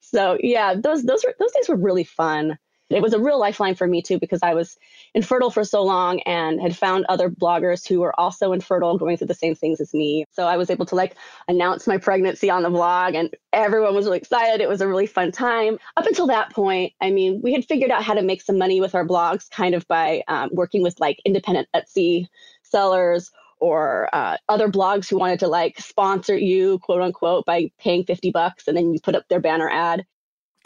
So, 0.00 0.38
yeah, 0.40 0.74
those 0.74 1.04
those 1.04 1.24
were, 1.24 1.34
those 1.38 1.52
days 1.52 1.68
were 1.68 1.76
really 1.76 2.04
fun. 2.04 2.58
It 2.90 3.02
was 3.02 3.12
a 3.12 3.20
real 3.20 3.38
lifeline 3.38 3.74
for 3.74 3.86
me 3.86 4.00
too 4.00 4.18
because 4.18 4.42
I 4.42 4.54
was 4.54 4.78
infertile 5.14 5.50
for 5.50 5.64
so 5.64 5.82
long 5.82 6.20
and 6.20 6.60
had 6.60 6.76
found 6.76 7.04
other 7.08 7.28
bloggers 7.28 7.86
who 7.86 8.00
were 8.00 8.18
also 8.18 8.52
infertile 8.52 8.96
going 8.96 9.16
through 9.16 9.26
the 9.26 9.34
same 9.34 9.54
things 9.54 9.80
as 9.80 9.92
me. 9.92 10.24
So 10.30 10.46
I 10.46 10.56
was 10.56 10.70
able 10.70 10.86
to 10.86 10.94
like 10.94 11.14
announce 11.48 11.86
my 11.86 11.98
pregnancy 11.98 12.48
on 12.48 12.62
the 12.62 12.70
blog 12.70 13.14
and 13.14 13.34
everyone 13.52 13.94
was 13.94 14.06
really 14.06 14.18
excited. 14.18 14.62
It 14.62 14.68
was 14.68 14.80
a 14.80 14.88
really 14.88 15.06
fun 15.06 15.32
time. 15.32 15.78
Up 15.96 16.06
until 16.06 16.26
that 16.28 16.50
point, 16.52 16.94
I 17.00 17.10
mean, 17.10 17.42
we 17.42 17.52
had 17.52 17.66
figured 17.66 17.90
out 17.90 18.02
how 18.02 18.14
to 18.14 18.22
make 18.22 18.40
some 18.40 18.56
money 18.56 18.80
with 18.80 18.94
our 18.94 19.06
blogs 19.06 19.50
kind 19.50 19.74
of 19.74 19.86
by 19.86 20.22
um, 20.28 20.48
working 20.52 20.82
with 20.82 20.98
like 20.98 21.20
independent 21.26 21.68
Etsy 21.76 22.26
sellers 22.62 23.30
or 23.60 24.08
uh, 24.12 24.36
other 24.48 24.68
blogs 24.68 25.10
who 25.10 25.18
wanted 25.18 25.40
to 25.40 25.48
like 25.48 25.78
sponsor 25.78 26.36
you, 26.36 26.78
quote 26.78 27.02
unquote, 27.02 27.44
by 27.44 27.70
paying 27.78 28.04
50 28.04 28.30
bucks 28.30 28.68
and 28.68 28.76
then 28.76 28.94
you 28.94 29.00
put 29.00 29.14
up 29.14 29.28
their 29.28 29.40
banner 29.40 29.68
ad. 29.68 30.06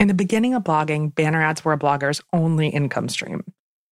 In 0.03 0.09
the 0.09 0.13
beginning 0.13 0.53
of 0.53 0.65
blogging, 0.65 1.15
banner 1.15 1.41
ads 1.41 1.63
were 1.63 1.71
a 1.71 1.79
blogger's 1.79 2.19
only 2.33 2.67
income 2.67 3.07
stream. 3.07 3.41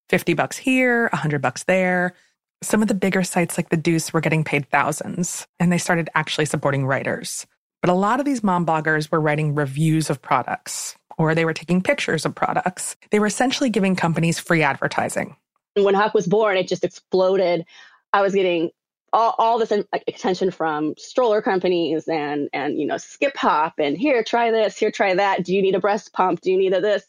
50 0.09 0.33
bucks 0.33 0.57
here, 0.57 1.03
100 1.13 1.41
bucks 1.41 1.63
there. 1.63 2.15
Some 2.61 2.81
of 2.81 2.89
the 2.89 2.93
bigger 2.93 3.23
sites 3.23 3.57
like 3.57 3.69
The 3.69 3.77
Dooce 3.77 4.11
were 4.11 4.19
getting 4.19 4.43
paid 4.43 4.69
thousands, 4.69 5.47
and 5.57 5.71
they 5.71 5.77
started 5.77 6.09
actually 6.13 6.47
supporting 6.47 6.85
writers. 6.85 7.47
But 7.81 7.91
a 7.91 7.93
lot 7.93 8.19
of 8.19 8.25
these 8.25 8.43
mom 8.43 8.65
bloggers 8.65 9.09
were 9.09 9.21
writing 9.21 9.55
reviews 9.55 10.09
of 10.09 10.21
products, 10.21 10.97
or 11.17 11.33
they 11.33 11.45
were 11.45 11.53
taking 11.53 11.81
pictures 11.81 12.25
of 12.25 12.35
products. 12.35 12.97
They 13.11 13.19
were 13.19 13.27
essentially 13.27 13.69
giving 13.69 13.95
companies 13.95 14.37
free 14.37 14.63
advertising. 14.63 15.37
When 15.75 15.95
Huck 15.95 16.13
was 16.13 16.27
born, 16.27 16.57
it 16.57 16.67
just 16.67 16.83
exploded. 16.83 17.63
I 18.11 18.21
was 18.21 18.35
getting 18.35 18.71
all, 19.13 19.35
all 19.37 19.59
this 19.59 19.71
attention 20.07 20.51
from 20.51 20.93
stroller 20.97 21.41
companies 21.41 22.07
and 22.07 22.49
and 22.53 22.79
you 22.79 22.85
know 22.85 22.97
skip 22.97 23.35
hop 23.35 23.73
and 23.77 23.97
here 23.97 24.23
try 24.23 24.51
this 24.51 24.77
here 24.77 24.91
try 24.91 25.13
that. 25.13 25.43
Do 25.43 25.53
you 25.53 25.61
need 25.61 25.75
a 25.75 25.79
breast 25.79 26.13
pump? 26.13 26.41
Do 26.41 26.51
you 26.51 26.57
need 26.57 26.73
a 26.73 26.81
this? 26.81 27.05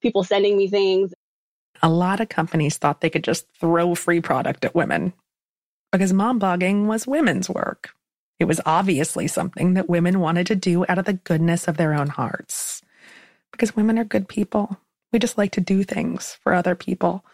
People 0.00 0.24
sending 0.24 0.56
me 0.56 0.68
things. 0.68 1.12
A 1.82 1.90
lot 1.90 2.20
of 2.20 2.28
companies 2.28 2.76
thought 2.76 3.00
they 3.00 3.10
could 3.10 3.24
just 3.24 3.46
throw 3.58 3.94
free 3.94 4.20
product 4.20 4.64
at 4.64 4.74
women 4.74 5.12
because 5.90 6.12
mom 6.12 6.38
blogging 6.38 6.86
was 6.86 7.06
women's 7.06 7.50
work. 7.50 7.90
It 8.38 8.44
was 8.44 8.60
obviously 8.64 9.26
something 9.26 9.74
that 9.74 9.88
women 9.88 10.20
wanted 10.20 10.46
to 10.48 10.56
do 10.56 10.84
out 10.88 10.98
of 10.98 11.04
the 11.04 11.12
goodness 11.12 11.68
of 11.68 11.76
their 11.76 11.94
own 11.94 12.08
hearts 12.08 12.82
because 13.50 13.76
women 13.76 13.98
are 13.98 14.04
good 14.04 14.28
people. 14.28 14.78
We 15.12 15.18
just 15.18 15.38
like 15.38 15.52
to 15.52 15.60
do 15.60 15.82
things 15.82 16.38
for 16.42 16.54
other 16.54 16.74
people. 16.74 17.24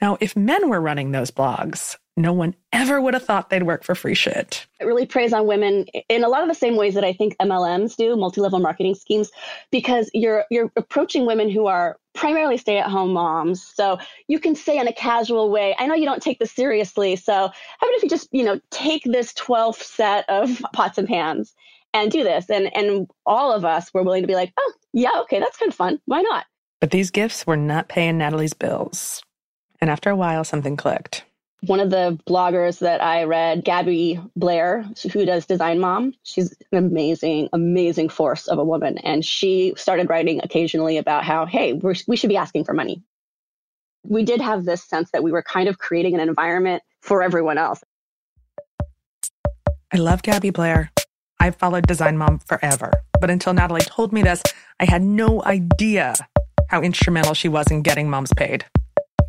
Now 0.00 0.18
if 0.20 0.36
men 0.36 0.68
were 0.68 0.80
running 0.80 1.12
those 1.12 1.30
blogs 1.30 1.96
no 2.16 2.32
one 2.32 2.54
ever 2.72 3.00
would 3.00 3.14
have 3.14 3.24
thought 3.24 3.50
they'd 3.50 3.64
work 3.64 3.84
for 3.84 3.94
free 3.94 4.14
shit. 4.14 4.66
It 4.80 4.86
really 4.86 5.04
preys 5.04 5.32
on 5.32 5.46
women 5.46 5.86
in 6.08 6.24
a 6.24 6.28
lot 6.28 6.42
of 6.42 6.48
the 6.48 6.54
same 6.54 6.76
ways 6.76 6.94
that 6.94 7.04
I 7.04 7.12
think 7.12 7.36
MLMs 7.38 7.94
do, 7.96 8.16
multi-level 8.16 8.58
marketing 8.58 8.94
schemes, 8.94 9.30
because 9.70 10.10
you're 10.14 10.44
you're 10.50 10.72
approaching 10.76 11.26
women 11.26 11.50
who 11.50 11.66
are 11.66 11.98
primarily 12.14 12.56
stay-at-home 12.56 13.12
moms. 13.12 13.62
So 13.62 13.98
you 14.28 14.38
can 14.38 14.54
say 14.54 14.78
in 14.78 14.88
a 14.88 14.92
casual 14.92 15.50
way, 15.50 15.76
I 15.78 15.86
know 15.86 15.94
you 15.94 16.06
don't 16.06 16.22
take 16.22 16.38
this 16.38 16.52
seriously. 16.52 17.16
So 17.16 17.32
how 17.32 17.42
about 17.42 17.96
if 17.96 18.02
you 18.02 18.08
just, 18.08 18.28
you 18.32 18.44
know, 18.44 18.58
take 18.70 19.04
this 19.04 19.34
12th 19.34 19.82
set 19.82 20.24
of 20.30 20.62
pots 20.72 20.96
and 20.96 21.06
pans 21.06 21.54
and 21.92 22.10
do 22.10 22.24
this? 22.24 22.48
And 22.48 22.74
and 22.74 23.10
all 23.26 23.52
of 23.52 23.66
us 23.66 23.92
were 23.92 24.02
willing 24.02 24.22
to 24.22 24.28
be 24.28 24.34
like, 24.34 24.54
oh, 24.58 24.72
yeah, 24.94 25.20
okay, 25.20 25.38
that's 25.38 25.58
kind 25.58 25.70
of 25.70 25.76
fun. 25.76 26.00
Why 26.06 26.22
not? 26.22 26.46
But 26.80 26.90
these 26.90 27.10
gifts 27.10 27.46
were 27.46 27.56
not 27.56 27.88
paying 27.88 28.16
Natalie's 28.16 28.54
bills. 28.54 29.22
And 29.82 29.90
after 29.90 30.08
a 30.08 30.16
while, 30.16 30.42
something 30.42 30.78
clicked 30.78 31.25
one 31.66 31.80
of 31.80 31.90
the 31.90 32.18
bloggers 32.28 32.78
that 32.80 33.02
I 33.02 33.24
read, 33.24 33.64
Gabby 33.64 34.20
Blair, 34.36 34.84
who 35.12 35.24
does 35.24 35.46
Design 35.46 35.80
Mom, 35.80 36.14
she's 36.22 36.54
an 36.72 36.78
amazing, 36.78 37.48
amazing 37.52 38.08
force 38.08 38.46
of 38.46 38.58
a 38.58 38.64
woman. 38.64 38.98
And 38.98 39.24
she 39.24 39.74
started 39.76 40.08
writing 40.08 40.40
occasionally 40.42 40.96
about 40.98 41.24
how, 41.24 41.46
hey, 41.46 41.72
we 41.72 42.16
should 42.16 42.28
be 42.28 42.36
asking 42.36 42.64
for 42.64 42.72
money. 42.72 43.02
We 44.04 44.24
did 44.24 44.40
have 44.40 44.64
this 44.64 44.84
sense 44.84 45.10
that 45.10 45.22
we 45.22 45.32
were 45.32 45.42
kind 45.42 45.68
of 45.68 45.78
creating 45.78 46.14
an 46.14 46.20
environment 46.20 46.82
for 47.00 47.22
everyone 47.22 47.58
else. 47.58 47.82
I 49.92 49.96
love 49.98 50.22
Gabby 50.22 50.50
Blair. 50.50 50.90
I've 51.40 51.56
followed 51.56 51.86
Design 51.86 52.16
Mom 52.16 52.38
forever. 52.38 52.92
But 53.20 53.30
until 53.30 53.52
Natalie 53.52 53.80
told 53.80 54.12
me 54.12 54.22
this, 54.22 54.42
I 54.78 54.84
had 54.84 55.02
no 55.02 55.42
idea 55.44 56.14
how 56.68 56.82
instrumental 56.82 57.34
she 57.34 57.48
was 57.48 57.66
in 57.70 57.82
getting 57.82 58.08
moms 58.08 58.32
paid. 58.36 58.64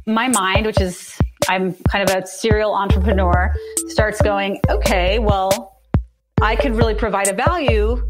My 0.05 0.27
mind, 0.29 0.65
which 0.65 0.79
is 0.79 1.16
I'm 1.49 1.73
kind 1.89 2.09
of 2.09 2.15
a 2.15 2.27
serial 2.27 2.73
entrepreneur, 2.73 3.53
starts 3.87 4.21
going, 4.21 4.59
okay, 4.69 5.19
well, 5.19 5.77
I 6.41 6.55
could 6.55 6.75
really 6.75 6.95
provide 6.95 7.29
a 7.29 7.33
value 7.33 8.05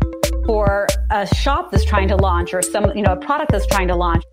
for 0.45 0.87
a 1.11 1.27
shop 1.35 1.71
that's 1.71 1.85
trying 1.85 2.07
to 2.09 2.15
launch 2.15 2.53
or 2.53 2.61
some, 2.61 2.95
you 2.95 3.03
know, 3.03 3.13
a 3.13 3.17
product 3.17 3.51
that's 3.51 3.67
trying 3.67 3.87
to 3.89 3.95
launch. 3.95 4.23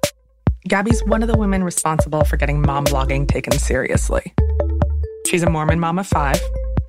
Gabby's 0.67 1.05
one 1.05 1.23
of 1.23 1.29
the 1.29 1.37
women 1.37 1.63
responsible 1.63 2.25
for 2.25 2.37
getting 2.37 2.63
mom 2.63 2.87
blogging 2.87 3.29
taken 3.29 3.53
seriously. 3.59 4.33
She's 5.27 5.43
a 5.43 5.51
Mormon 5.51 5.79
mom 5.79 5.99
of 5.99 6.07
five, 6.07 6.41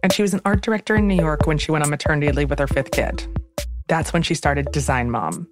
and 0.01 0.13
she 0.13 0.21
was 0.21 0.33
an 0.33 0.41
art 0.45 0.61
director 0.61 0.95
in 0.95 1.07
New 1.07 1.15
York 1.15 1.45
when 1.45 1.57
she 1.57 1.71
went 1.71 1.83
on 1.83 1.89
maternity 1.89 2.31
leave 2.31 2.49
with 2.49 2.59
her 2.59 2.67
fifth 2.67 2.91
kid. 2.91 3.27
That's 3.87 4.13
when 4.13 4.23
she 4.23 4.33
started 4.33 4.71
Design 4.71 5.11
Mom, 5.11 5.47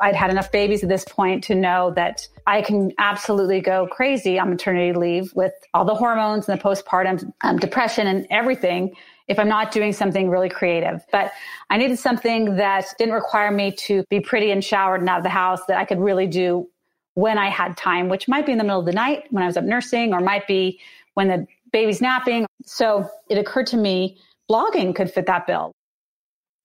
I'd 0.00 0.14
had 0.14 0.30
enough 0.30 0.52
babies 0.52 0.82
at 0.82 0.88
this 0.88 1.04
point 1.04 1.44
to 1.44 1.54
know 1.54 1.92
that 1.96 2.26
I 2.46 2.62
can 2.62 2.92
absolutely 2.98 3.60
go 3.60 3.86
crazy 3.86 4.38
on 4.38 4.50
maternity 4.50 4.96
leave 4.96 5.32
with 5.34 5.52
all 5.74 5.84
the 5.84 5.94
hormones 5.94 6.48
and 6.48 6.58
the 6.58 6.62
postpartum 6.62 7.32
um, 7.42 7.58
depression 7.58 8.06
and 8.06 8.26
everything 8.30 8.94
if 9.28 9.38
I'm 9.38 9.48
not 9.48 9.72
doing 9.72 9.92
something 9.92 10.30
really 10.30 10.48
creative. 10.48 11.04
But 11.10 11.32
I 11.70 11.78
needed 11.78 11.98
something 11.98 12.56
that 12.56 12.86
didn't 12.98 13.14
require 13.14 13.50
me 13.50 13.72
to 13.72 14.04
be 14.08 14.20
pretty 14.20 14.50
and 14.50 14.62
showered 14.62 15.00
and 15.00 15.08
out 15.08 15.18
of 15.18 15.24
the 15.24 15.30
house 15.30 15.60
that 15.66 15.78
I 15.78 15.84
could 15.84 15.98
really 15.98 16.26
do 16.26 16.68
when 17.14 17.38
I 17.38 17.48
had 17.48 17.76
time, 17.76 18.08
which 18.08 18.28
might 18.28 18.46
be 18.46 18.52
in 18.52 18.58
the 18.58 18.64
middle 18.64 18.80
of 18.80 18.86
the 18.86 18.92
night 18.92 19.24
when 19.30 19.42
I 19.42 19.46
was 19.46 19.56
up 19.56 19.64
nursing 19.64 20.12
or 20.12 20.20
might 20.20 20.46
be 20.46 20.80
when 21.14 21.28
the 21.28 21.46
baby's 21.72 22.00
napping. 22.00 22.46
So 22.64 23.08
it 23.28 23.38
occurred 23.38 23.66
to 23.68 23.76
me 23.76 24.18
blogging 24.50 24.94
could 24.94 25.10
fit 25.10 25.26
that 25.26 25.46
bill. 25.46 25.72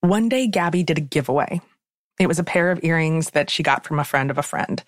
One 0.01 0.29
day, 0.29 0.47
Gabby 0.47 0.83
did 0.83 0.97
a 0.97 1.01
giveaway 1.01 1.61
it 2.21 2.27
was 2.27 2.39
a 2.39 2.43
pair 2.43 2.71
of 2.71 2.83
earrings 2.83 3.31
that 3.31 3.49
she 3.49 3.63
got 3.63 3.85
from 3.85 3.99
a 3.99 4.03
friend 4.03 4.29
of 4.29 4.37
a 4.37 4.43
friend. 4.43 4.83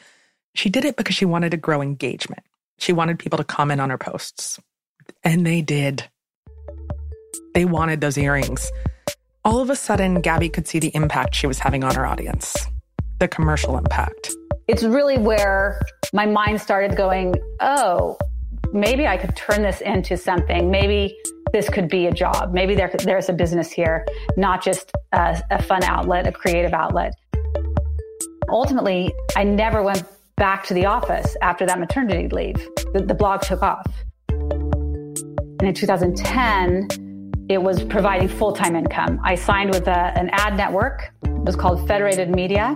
She 0.55 0.69
did 0.69 0.85
it 0.85 0.95
because 0.95 1.15
she 1.15 1.25
wanted 1.25 1.51
to 1.51 1.57
grow 1.57 1.81
engagement. 1.81 2.43
She 2.77 2.93
wanted 2.93 3.19
people 3.19 3.37
to 3.37 3.43
comment 3.43 3.81
on 3.81 3.89
her 3.89 3.97
posts. 3.97 4.59
And 5.23 5.45
they 5.45 5.61
did. 5.61 6.09
They 7.53 7.65
wanted 7.65 8.01
those 8.01 8.17
earrings. 8.17 8.71
All 9.45 9.59
of 9.59 9.69
a 9.69 9.75
sudden, 9.75 10.21
Gabby 10.21 10.49
could 10.49 10.67
see 10.67 10.79
the 10.79 10.95
impact 10.95 11.35
she 11.35 11.47
was 11.47 11.59
having 11.59 11.83
on 11.83 11.95
her 11.95 12.05
audience 12.05 12.55
the 13.19 13.27
commercial 13.27 13.77
impact. 13.77 14.31
It's 14.67 14.83
really 14.83 15.17
where 15.17 15.79
my 16.13 16.25
mind 16.25 16.59
started 16.59 16.97
going, 16.97 17.35
oh, 17.61 18.17
maybe 18.73 19.07
I 19.07 19.17
could 19.17 19.35
turn 19.35 19.61
this 19.61 19.79
into 19.81 20.17
something. 20.17 20.69
Maybe 20.69 21.15
this 21.53 21.69
could 21.69 21.87
be 21.87 22.07
a 22.07 22.11
job. 22.11 22.53
Maybe 22.53 22.75
there, 22.75 22.91
there's 23.03 23.29
a 23.29 23.33
business 23.33 23.71
here, 23.71 24.05
not 24.35 24.61
just 24.63 24.91
a, 25.13 25.41
a 25.51 25.61
fun 25.61 25.83
outlet, 25.83 26.27
a 26.27 26.31
creative 26.31 26.73
outlet. 26.73 27.13
Ultimately, 28.49 29.13
I 29.35 29.43
never 29.43 29.81
went 29.81 30.03
back 30.35 30.65
to 30.65 30.73
the 30.73 30.85
office 30.85 31.35
after 31.41 31.65
that 31.65 31.79
maternity 31.79 32.27
leave. 32.29 32.55
The, 32.93 33.03
the 33.05 33.13
blog 33.13 33.41
took 33.41 33.61
off. 33.61 33.85
And 34.29 35.61
in 35.61 35.73
2010, 35.73 36.87
it 37.49 37.61
was 37.61 37.83
providing 37.83 38.27
full 38.27 38.53
time 38.53 38.75
income. 38.75 39.19
I 39.23 39.35
signed 39.35 39.71
with 39.71 39.87
a, 39.87 40.17
an 40.17 40.29
ad 40.31 40.57
network, 40.57 41.11
it 41.23 41.45
was 41.45 41.55
called 41.55 41.87
Federated 41.87 42.29
Media. 42.29 42.75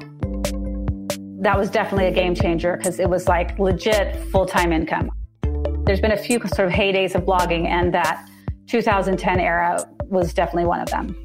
That 1.40 1.58
was 1.58 1.70
definitely 1.70 2.08
a 2.08 2.12
game 2.12 2.36
changer 2.36 2.78
because 2.78 3.00
it 3.00 3.10
was 3.10 3.28
like 3.28 3.58
legit 3.60 4.16
full 4.32 4.46
time 4.46 4.72
income. 4.72 5.10
There's 5.86 6.02
been 6.02 6.12
a 6.12 6.18
few 6.18 6.40
sort 6.48 6.68
of 6.68 6.74
heydays 6.74 7.16
of 7.16 7.24
blogging, 7.24 7.68
and 7.68 7.94
that 7.94 8.28
2010 8.68 9.40
era 9.40 9.88
was 10.06 10.34
definitely 10.34 10.66
one 10.66 10.82
of 10.82 10.90
them. 10.90 11.16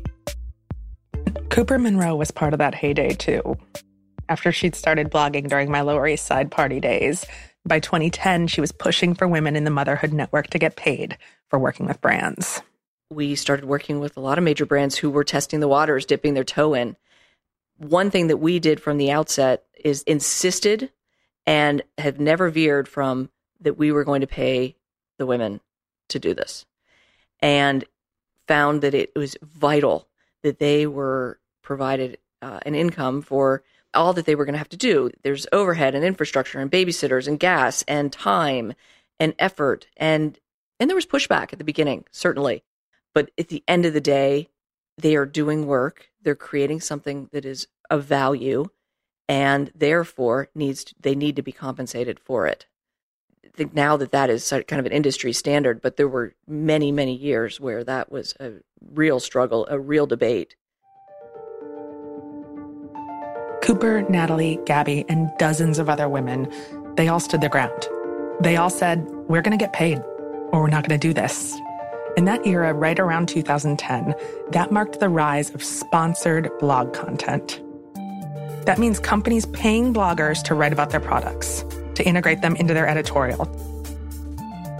Cooper 1.51 1.79
Monroe 1.79 2.15
was 2.15 2.31
part 2.31 2.53
of 2.53 2.59
that 2.59 2.75
heyday 2.75 3.13
too. 3.13 3.57
After 4.29 4.53
she'd 4.53 4.75
started 4.75 5.11
blogging 5.11 5.49
during 5.49 5.71
my 5.71 5.81
Lower 5.81 6.07
East 6.07 6.27
Side 6.27 6.51
party 6.51 6.81
days, 6.81 7.25
by 7.67 7.81
2010, 7.81 8.49
she 8.49 8.61
was 8.61 8.73
pushing 8.73 9.15
for 9.15 9.29
women 9.29 9.57
in 9.57 9.65
the 9.65 9.71
Motherhood 9.71 10.13
Network 10.13 10.49
to 10.49 10.59
get 10.59 10.77
paid 10.77 11.17
for 11.49 11.59
working 11.59 11.87
with 11.87 12.01
brands. 12.01 12.63
We 13.11 13.35
started 13.35 13.67
working 13.67 14.01
with 14.01 14.17
a 14.17 14.21
lot 14.21 14.39
of 14.39 14.45
major 14.45 14.67
brands 14.67 14.97
who 14.97 15.11
were 15.11 15.25
testing 15.25 15.61
the 15.61 15.69
waters, 15.69 16.07
dipping 16.07 16.35
their 16.35 16.45
toe 16.45 16.75
in. 16.75 16.97
One 17.77 18.11
thing 18.11 18.29
that 18.29 18.39
we 18.39 18.59
did 18.59 18.81
from 18.81 18.97
the 18.97 19.11
outset 19.11 19.65
is 19.85 20.03
insisted 20.03 20.91
and 21.47 21.83
have 21.99 22.19
never 22.19 22.49
veered 22.49 22.89
from 22.89 23.31
that 23.61 23.79
we 23.79 23.93
were 23.93 24.05
going 24.05 24.21
to 24.23 24.27
pay 24.27 24.77
the 25.19 25.27
women 25.27 25.61
to 26.09 26.19
do 26.19 26.35
this 26.35 26.65
and 27.41 27.85
found 28.47 28.83
that 28.83 28.95
it 28.95 29.13
was 29.15 29.37
vital 29.43 30.09
that 30.43 30.59
they 30.59 30.87
were 30.87 31.39
provided 31.63 32.19
uh, 32.41 32.61
an 32.67 32.75
income 32.75 33.23
for 33.23 33.63
all 33.95 34.13
that 34.13 34.27
they 34.27 34.35
were 34.35 34.45
going 34.45 34.55
to 34.55 34.59
have 34.59 34.69
to 34.71 34.77
do. 34.77 35.11
There's 35.23 35.47
overhead 35.53 35.95
and 35.95 36.05
infrastructure 36.05 36.59
and 36.59 36.71
babysitters 36.71 37.29
and 37.29 37.39
gas 37.39 37.85
and 37.89 38.13
time 38.13 38.75
and 39.21 39.35
effort 39.39 39.87
and 39.97 40.39
and 40.81 40.91
there 40.91 40.97
was 40.97 41.07
pushback 41.07 41.53
at 41.53 41.59
the 41.59 41.65
beginning, 41.65 42.07
certainly. 42.11 42.65
But 43.15 43.31
at 43.39 43.49
the 43.49 43.63
end 43.69 43.87
of 43.87 43.93
the 43.93 44.01
day, 44.01 44.49
they 44.99 45.15
are 45.15 45.27
doing 45.27 45.67
work. 45.67 46.11
They're 46.21 46.35
creating 46.35 46.81
something 46.81 47.29
that 47.31 47.45
is 47.45 47.69
of 47.89 48.05
value 48.05 48.67
and 49.29 49.71
therefore 49.75 50.49
needs 50.55 50.85
to, 50.85 50.95
they 51.01 51.15
need 51.15 51.37
to 51.37 51.43
be 51.43 51.53
compensated 51.53 52.19
for 52.19 52.47
it. 52.47 52.67
I 53.45 53.49
think 53.55 53.75
now 53.75 53.97
that 53.97 54.13
that 54.13 54.29
is 54.29 54.49
kind 54.51 54.81
of 54.81 54.87
an 54.87 54.93
industry 54.93 55.33
standard, 55.33 55.81
but 55.81 55.97
there 55.97 56.09
were 56.09 56.35
many, 56.49 56.91
many 56.91 57.15
years 57.15 57.61
where 57.61 57.85
that 57.85 58.11
was 58.11 58.35
a 58.41 58.55
real 58.85 59.21
struggle, 59.21 59.67
a 59.71 59.79
real 59.79 60.07
debate. 60.07 60.57
Cooper, 63.63 64.03
Natalie, 64.09 64.59
Gabby, 64.67 65.05
and 65.09 65.31
dozens 65.39 65.79
of 65.79 65.89
other 65.89 66.09
women, 66.09 66.53
they 66.97 67.07
all 67.07 67.21
stood 67.21 67.41
their 67.41 67.49
ground. 67.49 67.89
They 68.41 68.57
all 68.57 68.71
said, 68.71 69.07
We're 69.29 69.41
going 69.41 69.57
to 69.57 69.65
get 69.65 69.73
paid, 69.73 69.99
or 70.51 70.63
we're 70.63 70.69
not 70.69 70.87
going 70.87 70.99
to 70.99 71.09
do 71.09 71.15
this. 71.15 71.57
In 72.17 72.25
that 72.25 72.45
era, 72.45 72.75
right 72.75 72.99
around 72.99 73.29
2010, 73.29 74.15
that 74.51 74.73
marked 74.73 74.99
the 74.99 75.09
rise 75.09 75.55
of 75.55 75.63
sponsored 75.63 76.51
blog 76.59 76.93
content. 76.93 77.63
That 78.67 78.79
means 78.81 78.99
companies 78.99 79.47
paying 79.47 79.95
bloggers 79.95 80.43
to 80.43 80.57
write 80.57 80.73
about 80.73 80.91
their 80.91 81.01
products, 81.01 81.65
to 81.95 82.05
integrate 82.05 82.41
them 82.43 82.57
into 82.57 82.75
their 82.75 82.89
editorial. 82.89 83.47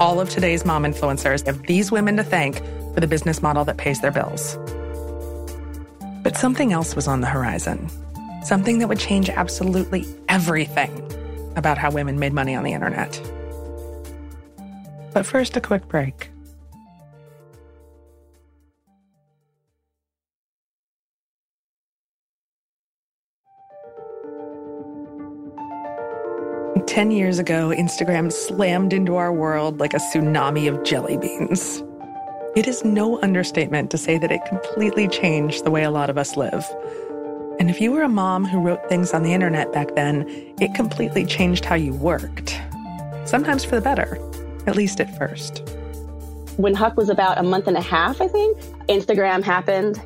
All 0.01 0.21
of 0.21 0.29
today's 0.29 0.65
mom 0.65 0.83
influencers 0.83 1.47
have 1.47 1.63
these 1.69 1.93
women 1.93 2.17
to 2.17 2.25
thank 2.25 2.57
for 2.95 3.01
the 3.01 3.07
business 3.07 3.43
model 3.43 3.65
that 3.65 3.77
pays 3.77 4.01
their 4.01 4.11
bills. 4.11 4.59
But 6.25 6.37
something 6.37 6.73
else 6.73 6.97
was 6.97 7.07
on 7.07 7.21
the 7.21 7.29
horizon. 7.29 7.89
Something 8.45 8.79
that 8.79 8.89
would 8.89 8.99
change 8.99 9.31
absolutely 9.31 10.05
everything 10.29 10.91
about 11.57 11.79
how 11.79 11.91
women 11.91 12.19
made 12.19 12.33
money 12.33 12.55
on 12.55 12.65
the 12.65 12.73
internet. 12.73 13.21
But 15.13 15.27
first, 15.27 15.57
a 15.57 15.61
quick 15.61 15.89
break. 15.89 16.31
Ten 26.87 27.11
years 27.11 27.39
ago, 27.39 27.69
Instagram 27.69 28.31
slammed 28.31 28.93
into 28.93 29.17
our 29.17 29.33
world 29.33 29.81
like 29.81 29.95
a 29.95 29.99
tsunami 29.99 30.69
of 30.69 30.83
jelly 30.85 31.17
beans. 31.17 31.83
It 32.55 32.69
is 32.69 32.85
no 32.85 33.19
understatement 33.23 33.91
to 33.93 33.99
say 33.99 34.19
that 34.19 34.31
it 34.31 34.45
completely 34.45 35.09
changed 35.09 35.65
the 35.65 35.71
way 35.71 35.85
a 35.85 35.91
lot 35.91 36.11
of 36.11 36.19
us 36.19 36.37
live. 36.37 36.69
And 37.63 37.71
if 37.71 37.81
you 37.81 37.93
were 37.93 38.03
a 38.03 38.09
mom 38.09 38.45
who 38.45 38.59
wrote 38.59 38.89
things 38.89 39.15
on 39.15 39.23
the 39.23 39.33
internet 39.33 39.73
back 39.73 39.95
then, 39.95 40.27
it 40.61 40.75
completely 40.75 41.25
changed 41.25 41.65
how 41.65 41.77
you 41.77 41.95
worked. 41.95 42.61
Sometimes 43.25 43.65
for 43.65 43.77
the 43.77 43.81
better, 43.81 44.19
at 44.67 44.75
least 44.75 45.01
at 45.01 45.17
first. 45.17 45.63
When 46.57 46.75
Huck 46.75 46.97
was 46.97 47.09
about 47.09 47.39
a 47.39 47.45
month 47.45 47.69
and 47.69 47.77
a 47.77 47.81
half, 47.81 48.21
I 48.21 48.27
think, 48.27 48.59
Instagram 48.89 49.45
happened. 49.45 50.03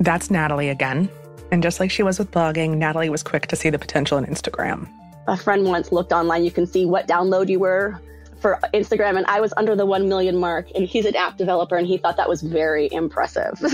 That's 0.00 0.32
Natalie 0.32 0.68
again. 0.68 1.08
And 1.52 1.62
just 1.62 1.78
like 1.78 1.92
she 1.92 2.02
was 2.02 2.18
with 2.18 2.32
blogging, 2.32 2.78
Natalie 2.78 3.08
was 3.08 3.22
quick 3.22 3.46
to 3.46 3.54
see 3.54 3.70
the 3.70 3.78
potential 3.78 4.18
in 4.18 4.26
Instagram. 4.26 4.88
A 5.28 5.36
friend 5.36 5.66
once 5.66 5.92
looked 5.92 6.10
online, 6.10 6.42
you 6.42 6.50
can 6.50 6.66
see 6.66 6.86
what 6.86 7.06
download 7.06 7.48
you 7.48 7.60
were 7.60 8.00
for 8.40 8.58
Instagram, 8.74 9.16
and 9.16 9.26
I 9.26 9.40
was 9.40 9.52
under 9.56 9.76
the 9.76 9.86
1 9.86 10.08
million 10.08 10.36
mark. 10.36 10.68
And 10.74 10.86
he's 10.86 11.04
an 11.04 11.16
app 11.16 11.36
developer, 11.36 11.76
and 11.76 11.86
he 11.86 11.98
thought 11.98 12.16
that 12.16 12.28
was 12.28 12.42
very 12.42 12.88
impressive. 12.92 13.58
so 13.58 13.68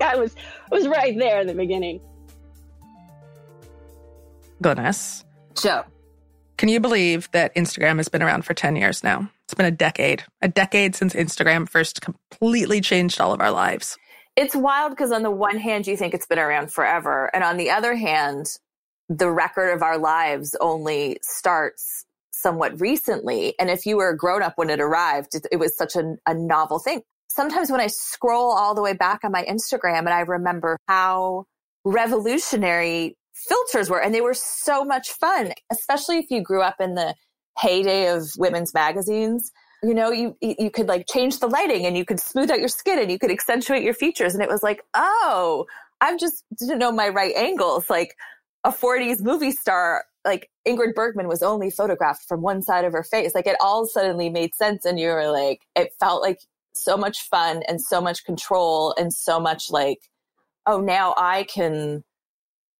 I 0.00 0.16
was, 0.16 0.34
was 0.70 0.86
right 0.86 1.16
there 1.18 1.40
in 1.40 1.46
the 1.46 1.54
beginning. 1.54 2.00
Goodness. 4.62 5.24
Jo. 5.60 5.84
Can 6.58 6.68
you 6.68 6.80
believe 6.80 7.30
that 7.32 7.54
Instagram 7.54 7.96
has 7.96 8.08
been 8.08 8.22
around 8.22 8.44
for 8.44 8.52
10 8.52 8.76
years 8.76 9.02
now? 9.02 9.30
It's 9.44 9.54
been 9.54 9.66
a 9.66 9.70
decade, 9.70 10.24
a 10.42 10.48
decade 10.48 10.94
since 10.94 11.14
Instagram 11.14 11.68
first 11.68 12.02
completely 12.02 12.80
changed 12.80 13.20
all 13.20 13.32
of 13.32 13.40
our 13.40 13.50
lives. 13.50 13.96
It's 14.36 14.54
wild 14.54 14.92
because, 14.92 15.10
on 15.10 15.22
the 15.22 15.30
one 15.30 15.58
hand, 15.58 15.86
you 15.86 15.96
think 15.96 16.14
it's 16.14 16.26
been 16.26 16.38
around 16.38 16.72
forever. 16.72 17.30
And 17.34 17.42
on 17.42 17.56
the 17.56 17.70
other 17.70 17.94
hand, 17.94 18.46
the 19.08 19.30
record 19.30 19.72
of 19.72 19.82
our 19.82 19.98
lives 19.98 20.54
only 20.60 21.18
starts 21.22 22.06
somewhat 22.40 22.80
recently. 22.80 23.54
And 23.58 23.70
if 23.70 23.86
you 23.86 23.96
were 23.96 24.10
a 24.10 24.16
grown 24.16 24.42
up 24.42 24.54
when 24.56 24.70
it 24.70 24.80
arrived, 24.80 25.34
it, 25.34 25.46
it 25.52 25.56
was 25.56 25.76
such 25.76 25.96
a, 25.96 26.16
a 26.26 26.34
novel 26.34 26.78
thing. 26.78 27.02
Sometimes 27.28 27.70
when 27.70 27.80
I 27.80 27.86
scroll 27.86 28.52
all 28.52 28.74
the 28.74 28.82
way 28.82 28.92
back 28.92 29.20
on 29.24 29.32
my 29.32 29.44
Instagram 29.44 30.00
and 30.00 30.10
I 30.10 30.20
remember 30.20 30.76
how 30.88 31.46
revolutionary 31.84 33.16
filters 33.34 33.88
were, 33.88 34.02
and 34.02 34.14
they 34.14 34.20
were 34.20 34.34
so 34.34 34.84
much 34.84 35.10
fun, 35.10 35.52
especially 35.70 36.18
if 36.18 36.30
you 36.30 36.42
grew 36.42 36.62
up 36.62 36.76
in 36.80 36.94
the 36.94 37.14
heyday 37.58 38.08
of 38.08 38.28
women's 38.36 38.74
magazines. 38.74 39.50
You 39.82 39.94
know, 39.94 40.10
you 40.10 40.36
you 40.40 40.70
could 40.70 40.88
like 40.88 41.06
change 41.08 41.38
the 41.38 41.46
lighting 41.46 41.86
and 41.86 41.96
you 41.96 42.04
could 42.04 42.20
smooth 42.20 42.50
out 42.50 42.58
your 42.58 42.68
skin 42.68 42.98
and 42.98 43.10
you 43.10 43.18
could 43.18 43.30
accentuate 43.30 43.82
your 43.82 43.94
features. 43.94 44.34
And 44.34 44.42
it 44.42 44.48
was 44.48 44.62
like, 44.62 44.82
oh, 44.92 45.64
I 46.02 46.16
just 46.18 46.44
didn't 46.58 46.78
know 46.78 46.92
my 46.92 47.08
right 47.08 47.34
angles. 47.34 47.88
Like 47.88 48.14
a 48.64 48.72
40s 48.72 49.22
movie 49.22 49.52
star 49.52 50.04
like 50.24 50.49
Ingrid 50.66 50.94
Bergman 50.94 51.28
was 51.28 51.42
only 51.42 51.70
photographed 51.70 52.24
from 52.28 52.42
one 52.42 52.62
side 52.62 52.84
of 52.84 52.92
her 52.92 53.02
face. 53.02 53.34
Like 53.34 53.46
it 53.46 53.56
all 53.60 53.86
suddenly 53.86 54.28
made 54.28 54.54
sense. 54.54 54.84
And 54.84 54.98
you 54.98 55.08
were 55.08 55.30
like, 55.30 55.62
it 55.74 55.92
felt 55.98 56.22
like 56.22 56.40
so 56.74 56.96
much 56.96 57.22
fun 57.22 57.62
and 57.68 57.80
so 57.80 58.00
much 58.00 58.24
control 58.24 58.94
and 58.98 59.12
so 59.12 59.40
much 59.40 59.70
like, 59.70 59.98
oh, 60.66 60.80
now 60.80 61.14
I 61.16 61.44
can 61.44 62.04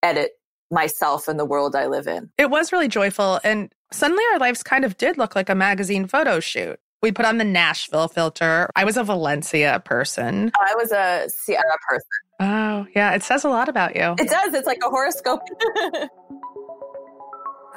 edit 0.03 0.33
myself 0.71 1.27
and 1.29 1.39
the 1.39 1.45
world 1.45 1.75
I 1.75 1.87
live 1.87 2.07
in. 2.07 2.31
It 2.39 2.51
was 2.51 2.73
really 2.73 2.89
joyful. 2.89 3.41
And 3.43 3.73
suddenly 3.93 4.23
our 4.33 4.39
lives 4.39 4.63
kind 4.63 4.85
of 4.85 4.97
did 4.97 5.19
look 5.19 5.35
like 5.35 5.49
a 5.49 5.55
magazine 5.55 6.07
photo 6.07 6.41
shoot. 6.41 6.79
We 7.03 7.13
put 7.13 7.25
on 7.25 7.39
the 7.39 7.45
Nashville 7.45 8.09
filter. 8.09 8.69
I 8.77 8.85
was 8.85 8.99
a 8.99 9.05
Valencia 9.05 9.81
person. 9.85 10.53
I 10.61 10.75
was 10.75 10.93
a 10.93 11.31
Sierra 11.31 11.63
person. 11.89 12.07
Oh, 12.41 12.87
yeah. 12.95 13.15
It 13.15 13.23
says 13.23 13.45
a 13.45 13.49
lot 13.49 13.71
about 13.71 13.97
you. 13.97 14.15
It 14.19 14.29
does. 14.29 14.53
It's 14.53 14.67
like 14.67 14.81
a 14.87 14.91
horoscope. 14.91 15.41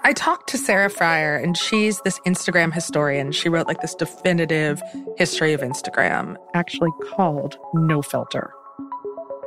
I 0.06 0.12
talked 0.12 0.50
to 0.50 0.58
Sarah 0.58 0.90
Frier, 0.90 1.42
and 1.42 1.58
she's 1.58 2.02
this 2.02 2.20
Instagram 2.22 2.74
historian. 2.74 3.32
She 3.32 3.48
wrote 3.48 3.68
like 3.68 3.82
this 3.82 3.96
definitive 3.96 4.82
history 5.18 5.54
of 5.54 5.62
Instagram, 5.62 6.36
actually 6.54 6.92
called 7.10 7.58
No 7.74 8.02
Filter. 8.02 8.54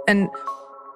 And 0.09 0.29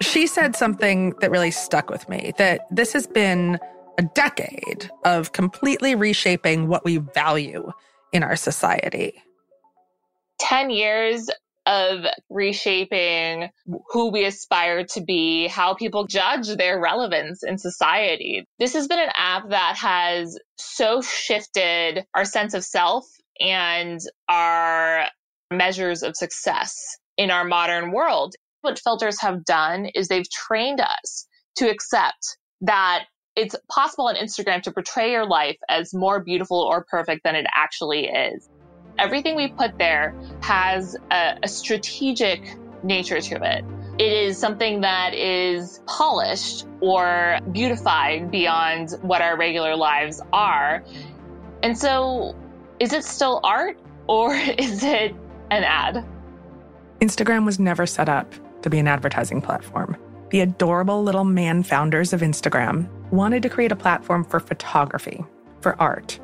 she 0.00 0.26
said 0.26 0.56
something 0.56 1.10
that 1.20 1.30
really 1.30 1.50
stuck 1.50 1.90
with 1.90 2.08
me 2.08 2.32
that 2.38 2.62
this 2.70 2.94
has 2.94 3.06
been 3.06 3.58
a 3.98 4.02
decade 4.02 4.90
of 5.04 5.32
completely 5.32 5.94
reshaping 5.94 6.68
what 6.68 6.84
we 6.84 6.96
value 6.96 7.70
in 8.12 8.22
our 8.22 8.36
society. 8.36 9.22
10 10.38 10.70
years 10.70 11.28
of 11.66 12.04
reshaping 12.30 13.50
who 13.90 14.10
we 14.10 14.24
aspire 14.24 14.84
to 14.84 15.00
be, 15.00 15.46
how 15.46 15.74
people 15.74 16.06
judge 16.06 16.48
their 16.48 16.80
relevance 16.80 17.42
in 17.42 17.58
society. 17.58 18.44
This 18.58 18.72
has 18.74 18.86
been 18.86 18.98
an 18.98 19.12
app 19.14 19.50
that 19.50 19.76
has 19.76 20.38
so 20.56 21.02
shifted 21.02 22.04
our 22.14 22.24
sense 22.24 22.54
of 22.54 22.64
self 22.64 23.06
and 23.38 24.00
our 24.28 25.06
measures 25.50 26.02
of 26.02 26.16
success 26.16 26.98
in 27.16 27.30
our 27.30 27.44
modern 27.44 27.92
world. 27.92 28.34
What 28.62 28.78
filters 28.78 29.20
have 29.20 29.44
done 29.44 29.86
is 29.94 30.08
they've 30.08 30.30
trained 30.30 30.80
us 30.80 31.26
to 31.56 31.70
accept 31.70 32.38
that 32.62 33.04
it's 33.36 33.56
possible 33.70 34.08
on 34.08 34.16
Instagram 34.16 34.62
to 34.62 34.72
portray 34.72 35.12
your 35.12 35.26
life 35.26 35.56
as 35.68 35.94
more 35.94 36.22
beautiful 36.22 36.58
or 36.58 36.84
perfect 36.90 37.22
than 37.24 37.36
it 37.36 37.46
actually 37.54 38.06
is 38.06 38.48
everything 39.00 39.34
we 39.34 39.48
put 39.48 39.78
there 39.78 40.14
has 40.42 40.96
a, 41.10 41.38
a 41.42 41.48
strategic 41.48 42.56
nature 42.82 43.20
to 43.20 43.34
it. 43.42 43.64
It 43.98 44.12
is 44.12 44.38
something 44.38 44.80
that 44.82 45.14
is 45.14 45.80
polished 45.86 46.66
or 46.80 47.38
beautified 47.52 48.30
beyond 48.30 48.92
what 49.02 49.20
our 49.20 49.36
regular 49.36 49.76
lives 49.76 50.20
are. 50.32 50.84
And 51.62 51.76
so, 51.76 52.34
is 52.78 52.92
it 52.92 53.04
still 53.04 53.40
art 53.42 53.78
or 54.06 54.34
is 54.58 54.82
it 54.82 55.14
an 55.50 55.64
ad? 55.64 56.04
Instagram 57.00 57.44
was 57.44 57.58
never 57.58 57.86
set 57.86 58.08
up 58.08 58.32
to 58.62 58.70
be 58.70 58.78
an 58.78 58.86
advertising 58.86 59.40
platform. 59.40 59.96
The 60.30 60.40
adorable 60.40 61.02
little 61.02 61.24
man 61.24 61.62
founders 61.62 62.12
of 62.12 62.20
Instagram 62.20 62.88
wanted 63.10 63.42
to 63.42 63.48
create 63.48 63.72
a 63.72 63.76
platform 63.76 64.24
for 64.24 64.38
photography, 64.38 65.24
for 65.60 65.80
art, 65.80 66.20